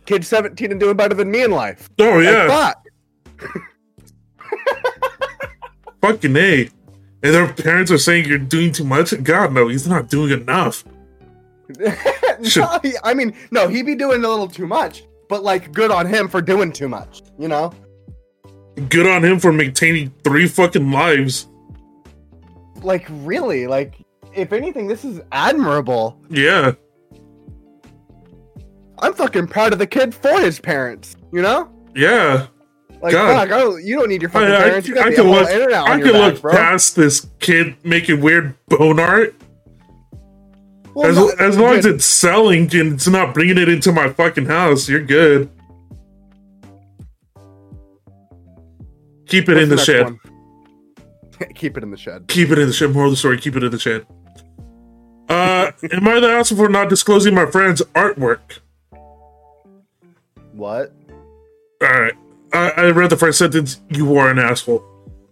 [0.06, 1.90] Kid 17 and doing better than me in life.
[2.00, 3.52] Oh yeah, fuck.
[6.02, 6.70] fucking a.
[7.24, 9.14] And their parents are saying you're doing too much.
[9.24, 10.84] God no, he's not doing enough.
[11.80, 15.92] no, he- I mean, no, he'd be doing a little too much, but like, good
[15.92, 17.74] on him for doing too much, you know?
[18.90, 21.48] Good on him for maintaining three fucking lives.
[22.84, 23.96] Like, really, like,
[24.34, 26.22] if anything, this is admirable.
[26.30, 26.74] Yeah,
[29.00, 31.72] I'm fucking proud of the kid for his parents, you know?
[31.96, 32.48] yeah.
[33.02, 33.48] Like, God.
[33.48, 34.88] fuck, I don't, you don't need your fucking I, I, parents.
[34.88, 35.48] You got I the can look.
[35.48, 36.52] I can back, look bro.
[36.54, 39.36] past this kid making weird bone art
[40.96, 44.10] Well, as, not- as long as it's selling and it's not bringing it into my
[44.10, 44.90] fucking house.
[44.90, 45.50] You're good.
[49.28, 50.18] Keep it in the What's shed.
[51.56, 52.28] Keep it in the shed.
[52.28, 52.92] Keep it in the shed.
[52.92, 54.08] Moral of the story: Keep it in the shed.
[55.30, 58.60] Uh, am I the asshole for not disclosing my friend's artwork?
[60.54, 60.94] What?
[62.78, 63.82] I read the first sentence.
[63.90, 64.86] You are an asshole.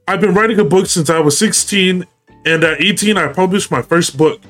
[0.08, 2.04] I've been writing a book since I was 16,
[2.44, 4.42] and at 18, I published my first book.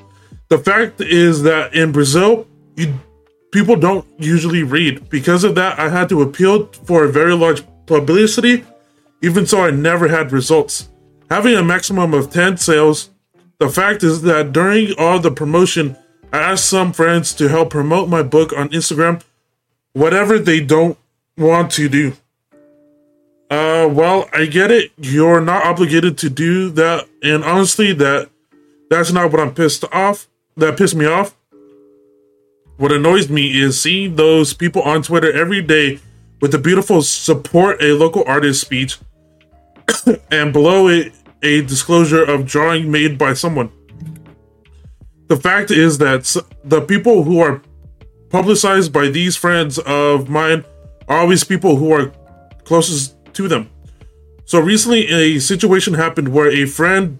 [0.48, 2.94] The fact is that in Brazil, you
[3.52, 5.10] people don't usually read.
[5.10, 8.64] Because of that, I had to appeal for a very large publicity,
[9.22, 10.88] even so I never had results.
[11.30, 13.10] Having a maximum of 10 sales,
[13.58, 15.96] the fact is that during all the promotion,
[16.32, 19.22] I asked some friends to help promote my book on Instagram,
[19.92, 20.98] whatever they don't
[21.36, 22.14] want to do.
[23.50, 24.92] Uh, well, I get it.
[24.96, 28.28] You're not obligated to do that, and honestly, that
[28.90, 30.26] that's not what I'm pissed off.
[30.56, 31.36] That pissed me off.
[32.76, 36.00] What annoys me is seeing those people on Twitter every day
[36.40, 38.98] with the beautiful support a local artist speech,
[40.30, 41.12] and below it
[41.42, 43.70] a disclosure of drawing made by someone.
[45.28, 47.62] The fact is that the people who are
[48.30, 50.64] publicized by these friends of mine
[51.08, 52.12] are always people who are
[52.64, 53.70] closest to them.
[54.44, 57.18] So recently, a situation happened where a friend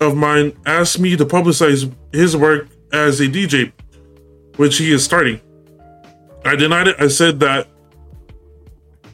[0.00, 3.72] of mine asked me to publicize his work as a DJ,
[4.56, 5.40] which he is starting.
[6.44, 6.96] I denied it.
[6.98, 7.68] I said that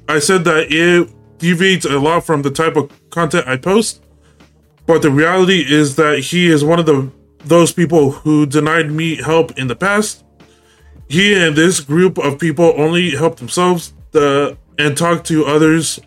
[0.09, 1.09] I said that it
[1.39, 4.03] deviates a lot from the type of content I post,
[4.87, 7.11] but the reality is that he is one of the
[7.45, 10.25] those people who denied me help in the past.
[11.09, 16.01] He and this group of people only help themselves uh, and talk to others.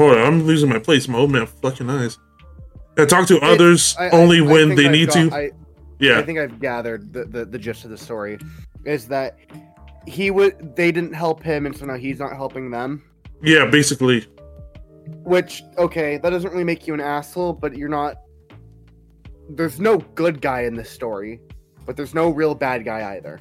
[0.00, 1.06] Hold on, I'm losing my place.
[1.08, 2.18] My old man fucking eyes.
[2.96, 5.36] And talk to others I- I- only I when think they I've need got- to.
[5.36, 5.50] I,
[5.98, 8.38] yeah, I think I've gathered the, the, the gist of the story
[8.86, 9.38] is that
[10.06, 13.02] he would they didn't help him and so now he's not helping them.
[13.42, 14.26] yeah, basically.
[15.22, 18.16] Which okay, that doesn't really make you an asshole, but you're not
[19.50, 21.40] there's no good guy in this story,
[21.84, 23.38] but there's no real bad guy either.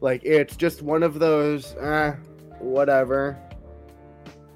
[0.00, 2.12] Like it's just one of those eh,
[2.60, 3.36] whatever.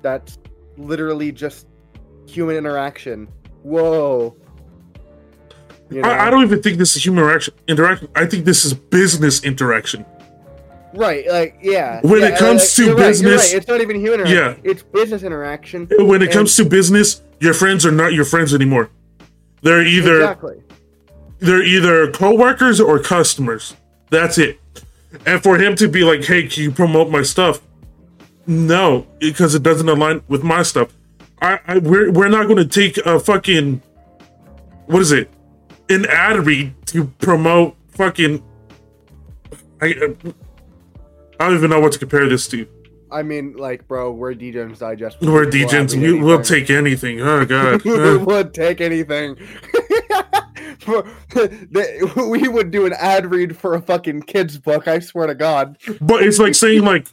[0.03, 0.39] That's
[0.81, 1.67] literally just
[2.27, 3.29] human interaction.
[3.63, 4.37] Whoa.
[5.91, 7.55] You I, I don't even think this is human interaction.
[7.67, 8.09] Interaction.
[8.15, 10.07] I think this is business interaction.
[10.95, 12.01] Right, like yeah.
[12.03, 14.27] When yeah, it comes like, to you're right, business- right, it's not even human.
[14.27, 14.57] Yeah.
[14.65, 15.89] it's business interaction.
[15.99, 18.91] When it And- comes to business, your friends are not your friends anymore.
[19.63, 20.63] They're either exactly.
[21.39, 23.77] they're either co-workers or customers.
[24.11, 24.59] That's it.
[25.27, 27.61] And for him to be like, "Hey, can you promote my stuff?"
[28.51, 30.93] No, because it doesn't align with my stuff.
[31.41, 33.83] I, I we're we're not going to take a fucking
[34.87, 35.31] what is it?
[35.91, 38.43] an ad read to promote fucking.
[39.83, 39.87] I,
[41.39, 42.67] I don't even know what to compare this to.
[43.11, 45.21] I mean, like, bro, we're Degens Digest.
[45.21, 46.01] We're We'll DJs.
[46.01, 47.21] We, we'll take anything.
[47.21, 47.83] Oh god.
[47.85, 49.37] we would take anything.
[50.79, 51.05] For-
[52.17, 54.89] we would do an ad read for a fucking kids book.
[54.89, 55.77] I swear to God.
[56.01, 57.09] but it's like saying like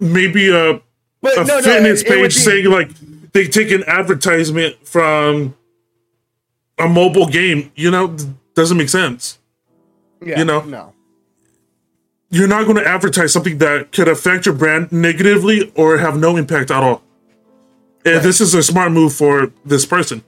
[0.00, 0.80] maybe a
[1.20, 2.90] But a no, no, fitness it- it would page be- saying like
[3.32, 5.54] they take an advertisement from
[6.78, 7.70] a mobile game.
[7.74, 8.16] You know,
[8.54, 9.38] doesn't make sense.
[10.24, 10.60] yeah, you know.
[10.62, 10.92] no.
[12.30, 16.36] You're not going to advertise something that could affect your brand negatively or have no
[16.36, 17.02] impact at all.
[18.04, 20.24] And this is a smart move for this person.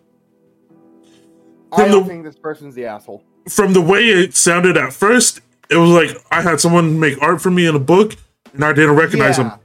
[1.72, 3.22] I From don't the- think this person's the asshole.
[3.48, 7.40] From the way it sounded at first, it was like I had someone make art
[7.42, 8.14] for me in a book
[8.56, 9.60] and I didn't recognize yeah, him.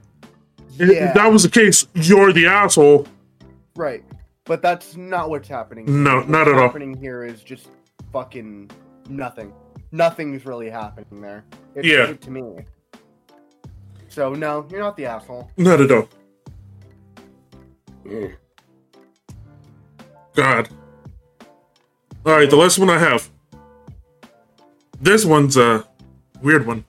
[0.78, 1.12] If Yeah.
[1.14, 3.06] that was the case, you're the asshole.
[3.74, 4.04] right.
[4.44, 6.02] But that's not what's happening.
[6.02, 6.60] No, What's not at all.
[6.62, 7.68] happening here is just
[8.12, 8.70] fucking
[9.08, 9.52] nothing.
[9.92, 11.44] Nothing's really happening there.
[11.76, 12.12] It's Yeah.
[12.12, 12.64] to me.
[14.08, 15.48] So no, you're not the asshole.
[15.56, 16.08] Not at all.
[18.04, 18.34] Mm.
[20.34, 20.68] God.
[22.26, 23.30] All right, the last one I have.
[25.00, 25.86] This one's a
[26.42, 26.84] weird one.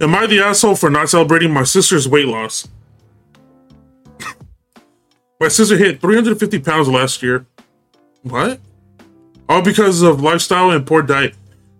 [0.00, 2.68] Am I the asshole for not celebrating my sister's weight loss?
[5.40, 7.46] my sister hit 350 pounds last year.
[8.22, 8.60] What?
[9.48, 11.34] All because of lifestyle and poor diet.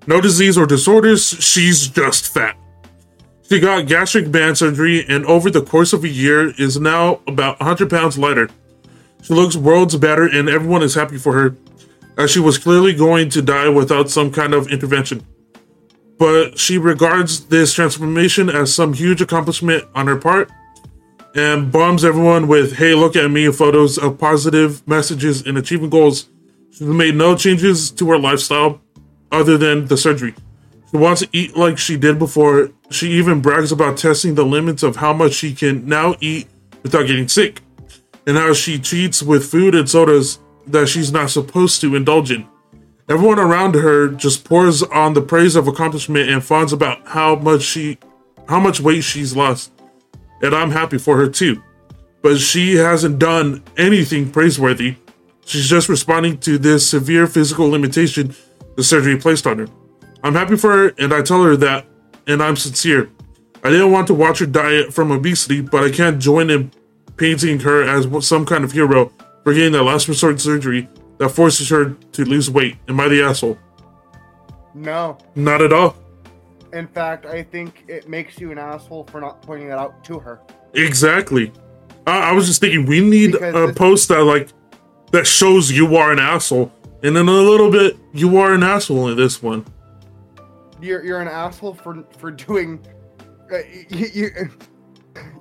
[0.08, 2.56] No disease or disorders, she's just fat.
[3.48, 7.60] She got gastric band surgery and over the course of a year is now about
[7.60, 8.50] 100 pounds lighter.
[9.22, 11.56] She looks worlds better and everyone is happy for her,
[12.16, 15.24] as she was clearly going to die without some kind of intervention.
[16.18, 20.50] But she regards this transformation as some huge accomplishment on her part
[21.34, 26.28] and bombs everyone with, hey, look at me, photos of positive messages and achieving goals.
[26.72, 28.80] she made no changes to her lifestyle
[29.30, 30.34] other than the surgery.
[30.90, 32.70] She wants to eat like she did before.
[32.90, 36.48] She even brags about testing the limits of how much she can now eat
[36.82, 37.60] without getting sick,
[38.26, 42.46] and how she cheats with food and sodas that she's not supposed to indulge in.
[43.08, 47.62] Everyone around her just pours on the praise of accomplishment and fawns about how much
[47.62, 47.96] she
[48.48, 49.72] how much weight she's lost.
[50.42, 51.62] And I'm happy for her too.
[52.20, 54.96] But she hasn't done anything praiseworthy.
[55.46, 58.34] She's just responding to this severe physical limitation
[58.76, 59.68] the surgery placed on her.
[60.22, 61.86] I'm happy for her and I tell her that,
[62.26, 63.08] and I'm sincere.
[63.64, 66.70] I didn't want to watch her diet from obesity, but I can't join in
[67.16, 69.10] painting her as some kind of hero
[69.44, 72.76] for getting that last resort surgery that forces her to lose weight.
[72.88, 73.58] Am I the asshole?
[74.74, 75.18] No.
[75.34, 75.96] Not at all.
[76.72, 80.18] In fact, I think it makes you an asshole for not pointing that out to
[80.18, 80.40] her.
[80.74, 81.52] Exactly.
[82.06, 84.48] I, I was just thinking we need Because a post that like
[85.12, 86.70] that shows you are an asshole,
[87.02, 89.64] and then a little bit you are an asshole in this one.
[90.80, 92.86] You're you're an asshole for for doing.
[93.50, 93.58] Uh,
[93.88, 94.30] you, you,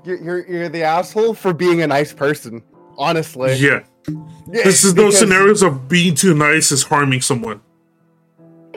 [0.06, 2.64] you're, you're you're the asshole for being a nice person.
[2.98, 7.62] Honestly, Yeah, Yeah, this is those scenarios of being too nice is harming someone.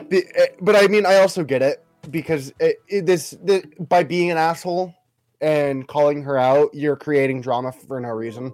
[0.09, 4.03] the- uh, but I mean, I also get it because it, it, this the, by
[4.03, 4.93] being an asshole
[5.39, 8.51] and calling her out, you're creating drama for no reason.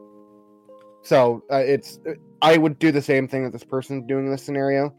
[1.01, 1.99] So uh, it's
[2.41, 4.93] I would do the same thing that this person's doing in this scenario,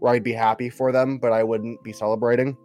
[0.00, 2.56] where I'd be happy for them, but I wouldn't be celebrating,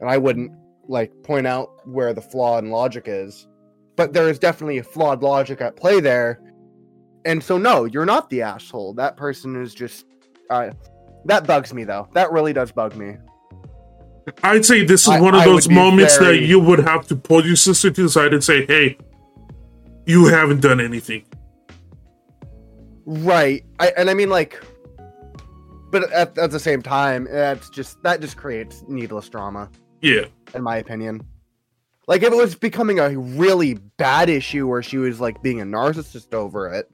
[0.00, 0.52] and I wouldn't
[0.86, 3.48] like point out where the flaw in logic is.
[3.96, 6.40] But there is definitely a flawed logic at play there,
[7.24, 8.94] and so no, you're not the asshole.
[8.94, 10.06] That person is just.
[10.50, 10.70] Uh,
[11.26, 12.08] that bugs me though.
[12.12, 13.16] That really does bug me.
[14.42, 17.16] I'd say this is I- one of I those moments that you would have to
[17.16, 18.98] pull your sister to the side and say, "Hey,
[20.06, 21.24] you haven't done anything."
[23.06, 23.64] Right.
[23.78, 24.62] I, and I mean like
[25.94, 29.70] but at, at the same time, that's just that just creates needless drama,
[30.02, 31.22] Yeah, in my opinion.
[32.08, 35.64] Like if it was becoming a really bad issue where she was like being a
[35.64, 36.90] narcissist over it,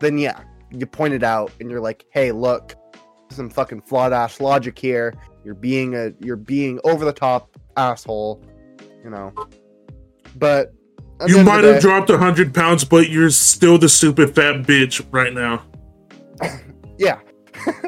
[0.00, 0.40] then yeah,
[0.70, 2.74] you point it out and you're like, hey, look,
[3.30, 5.14] some fucking flawed ass logic here.
[5.44, 8.42] You're being a you're being over the top asshole,
[9.04, 9.32] you know.
[10.36, 10.72] But
[11.26, 15.04] you might have day- dropped a hundred pounds, but you're still the stupid fat bitch
[15.10, 15.62] right now.
[16.98, 17.20] Yeah.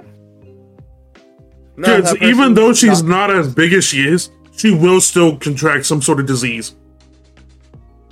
[1.77, 5.87] Because even though she's not- not as big as she is, she will still contract
[5.87, 6.75] some sort of disease.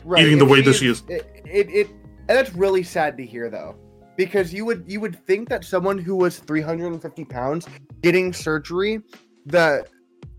[0.04, 1.02] right, eating the way that she is.
[1.08, 3.74] It, it, it and that's really sad to hear though,
[4.16, 7.66] because you would you would think that someone who was 350 pounds
[8.02, 9.00] getting surgery
[9.46, 9.88] that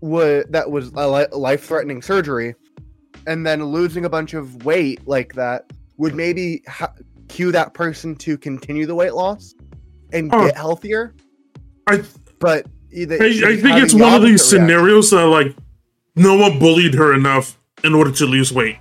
[0.00, 1.06] was that was a
[1.36, 2.54] life threatening surgery,
[3.26, 5.64] and then losing a bunch of weight like that
[5.96, 6.92] would maybe ha-
[7.28, 9.54] cue that person to continue the weight loss
[10.12, 10.46] and Oh.
[10.46, 11.14] get healthier.
[11.88, 12.02] I
[12.38, 14.68] But either I, I think it's one of these reaction.
[14.68, 15.56] scenarios that like
[16.16, 18.76] no one bullied her enough in order to lose weight.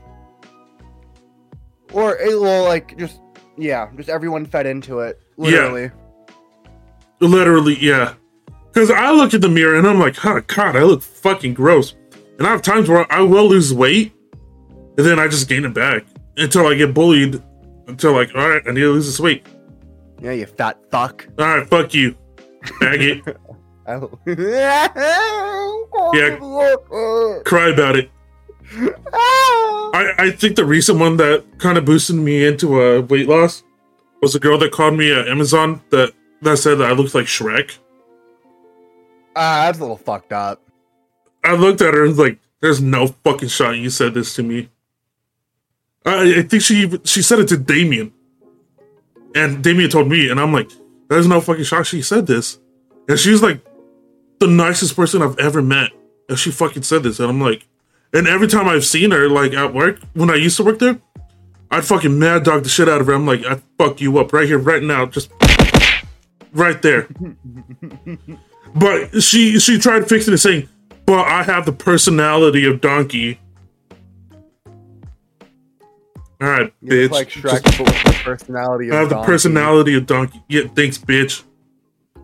[1.94, 3.20] or eh, it will like just
[3.58, 5.22] yeah, just everyone fed into it.
[5.38, 5.92] Literally.
[7.20, 8.14] Literally, yeah.
[8.72, 11.96] Because I look at the mirror and I'm like, huh, God, I look fucking gross.
[12.38, 14.14] And I have times where I will lose weight
[14.98, 16.06] and then I just gain it back
[16.38, 17.42] until I get bullied.
[17.88, 19.46] Until like, all right, I need to lose this weight.
[20.22, 21.28] Yeah, you fat fuck.
[21.40, 22.16] All right, fuck you,
[22.64, 23.38] faggot.
[23.90, 24.20] Oh.
[27.46, 28.12] Cry about it.
[29.14, 29.67] Ah.
[29.98, 33.64] I, I think the recent one that kind of boosted me into a weight loss
[34.22, 36.14] was a girl that called me at Amazon that
[36.44, 37.78] that said that I looked like Shrek.
[39.36, 40.62] Ah, that's a little fucked up.
[41.44, 44.44] I looked at her and was like, "There's no fucking shot you said this to
[44.44, 44.70] me."
[46.06, 48.14] I, I think she she said it to Damien,
[49.34, 50.70] and Damien told me, and I'm like,
[51.10, 52.60] "There's no fucking shot she said this,"
[53.10, 53.66] and she's like
[54.40, 55.92] the nicest person I've ever met,
[56.30, 57.68] and she fucking said this, and I'm like,
[58.14, 61.00] and every time I've seen her like at work when I used to work there,
[61.72, 63.14] I'd fucking mad dog the shit out of her.
[63.14, 65.32] I'm like, I fuck you up right here, right now, just
[66.54, 67.08] right there.
[68.76, 70.70] but she she tried fixing it, saying,
[71.06, 73.40] "But I have the personality of Donkey."
[76.40, 77.10] All right, You bitch.
[77.12, 80.42] like Shrek, Just- but with the personality of I have the personality of Donkey.
[80.48, 81.44] Yeah, thanks, bitch.
[82.16, 82.22] I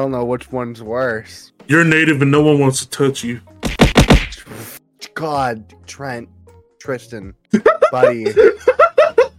[0.00, 1.52] don't know which one's worse.
[1.66, 3.40] You're native and no one wants to touch you.
[5.14, 6.28] God, Trent,
[6.80, 7.34] Tristan,
[7.90, 8.26] buddy,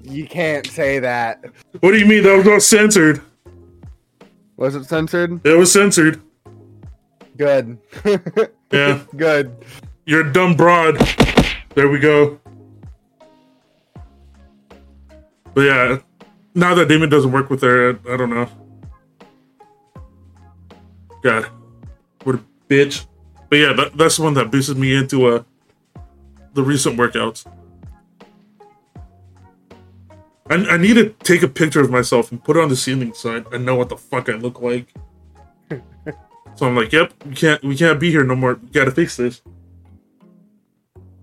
[0.02, 1.44] you can't say that.
[1.80, 2.24] What do you mean?
[2.24, 3.22] That was not censored.
[4.58, 5.46] Was it censored?
[5.46, 6.22] It was censored.
[7.38, 7.78] Good.
[8.70, 9.00] Yeah.
[9.16, 9.56] Good.
[10.06, 10.98] You're a dumb broad.
[11.74, 12.38] There we go.
[15.54, 16.00] But yeah,
[16.54, 18.50] now that Damon doesn't work with her, I, I don't know.
[21.24, 21.46] God,
[22.24, 23.06] what a bitch.
[23.50, 25.44] But yeah, that, that's the one that boosted me into uh,
[26.54, 27.46] the recent workouts.
[30.50, 33.14] I, I need to take a picture of myself and put it on the ceiling
[33.14, 34.94] so I, I know what the fuck I look like.
[36.56, 38.56] so I'm like, yep, we can't we can't be here no more.
[38.56, 39.42] We gotta fix this.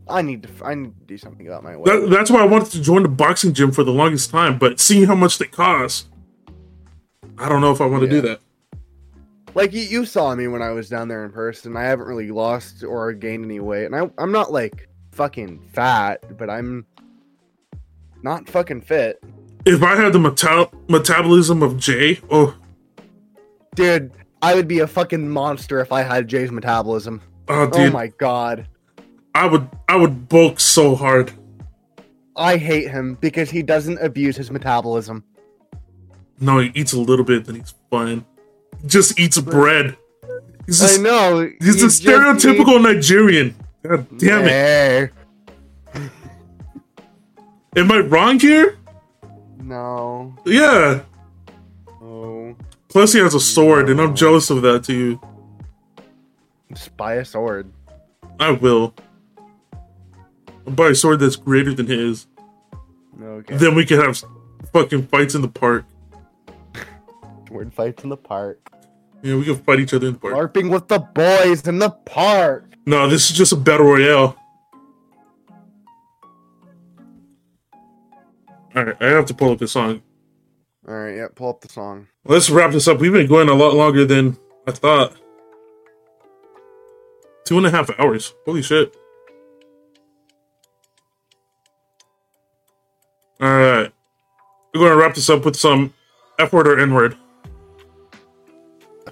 [0.09, 0.65] I need to.
[0.65, 1.87] I need to do something about my weight.
[1.87, 4.79] That, that's why I wanted to join the boxing gym for the longest time, but
[4.79, 6.09] seeing how much they cost,
[7.39, 8.41] I don't know if I want to do that.
[9.55, 11.77] Like you, you saw me when I was down there in person.
[11.77, 16.37] I haven't really lost or gained any weight, and I, I'm not like fucking fat,
[16.37, 16.87] but I'm
[18.23, 19.23] not fucking fit,
[19.67, 22.57] If I had the meta- metabolism of Jay, oh,
[23.75, 24.11] dude.
[24.43, 27.23] I would be a fucking monster if I had Jay's metabolism.
[27.49, 27.89] oh, oh dude.
[27.89, 28.67] Oh my god,
[29.35, 31.33] I would, I would bulk so hard.
[32.37, 35.23] I hate him because he doesn't abuse his metabolism.
[36.41, 38.25] No, he eats a little bit, then he's fine.
[38.87, 39.97] Just eats bread.
[40.67, 41.51] He's I know.
[41.61, 43.55] he's you a just stereotypical Nigerian.
[43.83, 45.13] God need- damn it!
[47.77, 48.79] Am I wrong here?
[49.63, 50.35] No.
[50.47, 51.01] Yeah.
[52.03, 52.55] Oh.
[52.89, 55.21] Plus, he has a sword, and I'm jealous of that too.
[56.75, 57.73] Spy a sword.
[58.39, 58.95] I will.
[60.67, 62.27] I'll buy a sword that's greater than his.
[63.21, 63.57] Okay.
[63.57, 64.23] Then we can have
[64.73, 65.85] fucking fights in the park.
[67.55, 68.69] Sword fights in the park.
[69.23, 70.35] Yeah, we can fight each other in the park.
[70.35, 72.65] LARPing with the boys in the park.
[72.85, 74.37] No, this is just a battle royale.
[78.77, 80.03] Alright, I have to pull up the song.
[80.89, 81.29] All right, yeah.
[81.33, 82.09] Pull up the song.
[82.25, 82.99] Let's wrap this up.
[82.99, 84.37] We've been going a lot longer than
[84.67, 85.15] I thought.
[87.45, 88.35] Two and a half hours.
[88.45, 88.97] Holy shit.
[93.41, 93.93] Alright.
[94.75, 95.95] We're going to wrap this up with some
[96.41, 97.17] F word or N word.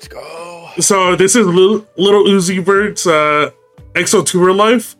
[0.02, 0.70] Let's go.
[0.80, 3.50] So this is little, Lil Uzi Vert's uh,
[3.92, 4.96] XO Tour Llif3.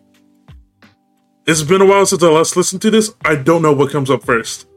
[1.45, 3.13] It's been a while since I last listened to this.
[3.25, 4.69] I don't know what comes up first.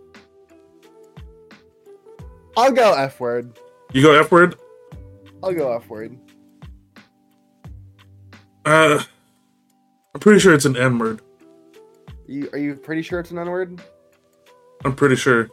[2.57, 3.59] I'll go F word.
[3.93, 4.55] You go F word.
[5.43, 6.17] I'll go F word.
[8.65, 9.03] Uh,
[10.15, 11.21] I'm pretty sure it's an N word.
[12.25, 13.79] You are you pretty sure it's an N word?
[14.83, 15.51] I'm pretty sure.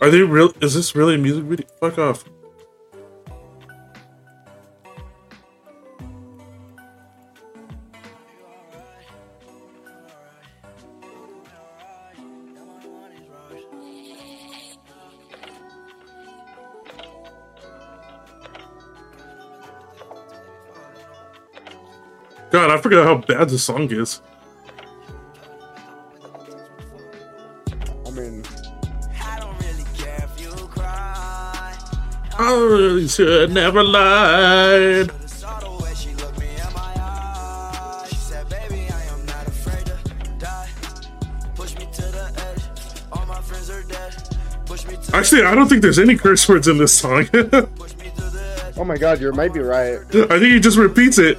[0.00, 0.52] Are they real?
[0.60, 1.66] Is this really a music video?
[1.80, 2.24] Fuck off.
[22.50, 24.22] God, I forgot how bad this song is.
[44.66, 47.26] Push me to Actually, I don't think there's any curse words in this song.
[47.34, 48.74] I push me to the edge.
[48.76, 49.98] Oh my god, you might be right.
[50.14, 51.38] I think he just repeats it.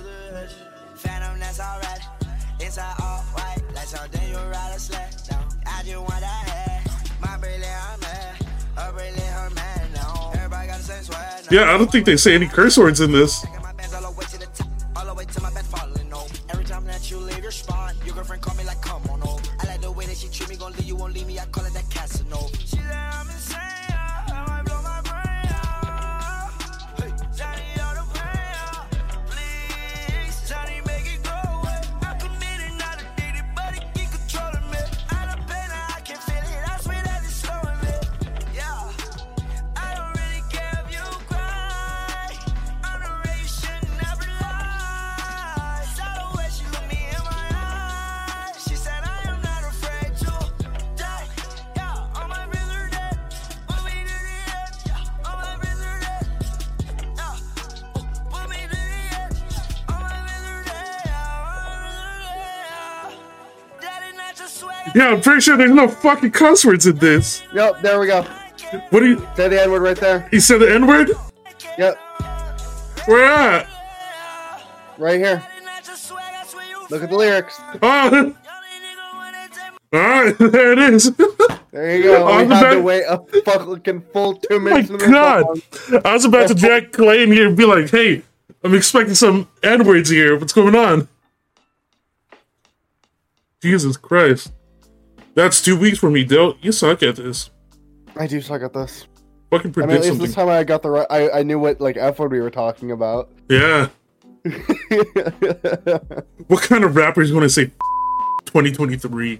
[11.52, 13.46] Yeah, I don't think they say any curse words in this.
[65.40, 67.42] Pretty sure there's no fucking cuss words in this.
[67.54, 68.24] Yep, there we go.
[68.90, 69.28] What do you?
[69.36, 70.28] Say the N word right there.
[70.32, 71.12] He said the N word?
[71.78, 71.96] Yep,
[73.06, 73.68] Where at?
[74.98, 75.48] right here.
[75.64, 77.56] Not just swag, I swear you Look at the lyrics.
[77.82, 78.36] Oh,
[79.94, 81.16] all right, there it is.
[81.72, 82.28] There you go.
[82.32, 84.90] On we the had to back- wait a fucking full two minutes.
[84.90, 85.46] in the God.
[86.06, 88.24] I was about to jack Clay in here and be like, "Hey,
[88.62, 90.38] I'm expecting some N words here.
[90.38, 91.08] What's going on?"
[93.62, 94.52] Jesus Christ,
[95.40, 96.58] that's two weeks for me, Dill.
[96.62, 97.50] You suck at this.
[98.16, 99.08] I do suck at this.
[99.52, 100.26] Fucking I mean, predict at least something.
[100.26, 101.08] this time I got the right.
[101.10, 103.32] I, I knew what like F word we were talking about.
[103.50, 103.90] Yeah.
[106.48, 107.66] What kind of rapper is going to say
[108.46, 109.40] 2023?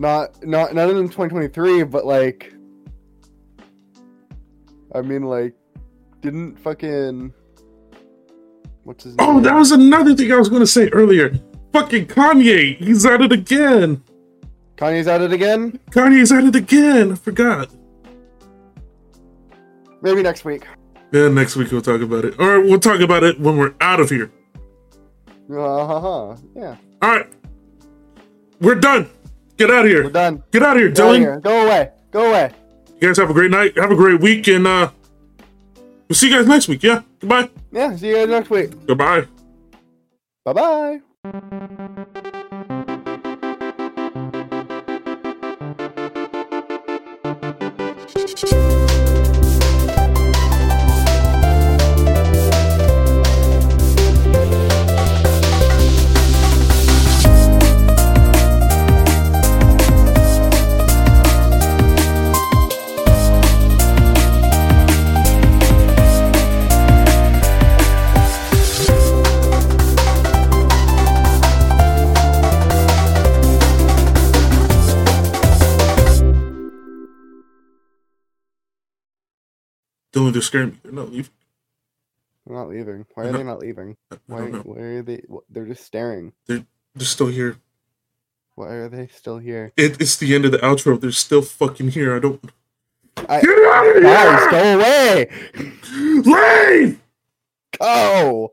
[0.00, 2.52] not not not in 2023, but like,
[4.94, 5.54] I mean, like,
[6.20, 7.32] didn't fucking
[8.84, 9.36] what's his oh, name?
[9.36, 11.38] Oh, that was another thing I was going to say earlier.
[11.72, 12.78] Fucking Kanye.
[12.78, 14.02] He's at it again.
[14.80, 15.78] Kanye's at it again.
[15.90, 17.12] Kanye's at it again.
[17.12, 17.68] I forgot.
[20.00, 20.64] Maybe next week.
[21.12, 22.34] Yeah, next week we'll talk about it.
[22.40, 24.30] Or we'll talk about it when we're out of here.
[25.52, 26.36] Uh-huh.
[26.54, 27.26] Yeah, All right.
[28.60, 29.10] We're done.
[29.56, 30.04] Get out of here.
[30.04, 30.42] we're done.
[30.52, 31.42] Get out of here, Dylan.
[31.42, 31.90] Go away.
[32.10, 32.52] Go away.
[33.00, 33.76] You guys have a great night.
[33.76, 34.46] Have a great week.
[34.48, 34.90] And uh,
[36.08, 36.82] we'll see you guys next week.
[36.82, 37.02] Yeah.
[37.18, 37.50] Goodbye.
[37.72, 37.96] Yeah.
[37.96, 38.86] See you guys next week.
[38.86, 39.26] Goodbye.
[40.44, 41.96] Bye bye.
[80.30, 80.76] They're scaring me.
[80.82, 81.30] They're not leaving.
[82.46, 83.06] They're not leaving.
[83.14, 83.96] Why are they not leaving?
[84.26, 84.40] Why?
[84.42, 85.22] Why are they?
[85.48, 86.32] They're just staring.
[86.46, 87.56] They're, they're still here.
[88.54, 89.72] Why are they still here?
[89.76, 91.00] It, it's the end of the outro.
[91.00, 92.14] They're still fucking here.
[92.14, 92.42] I don't.
[93.28, 95.30] I, Get out of guys, go away.
[96.24, 97.00] Leave!
[97.78, 98.52] Go.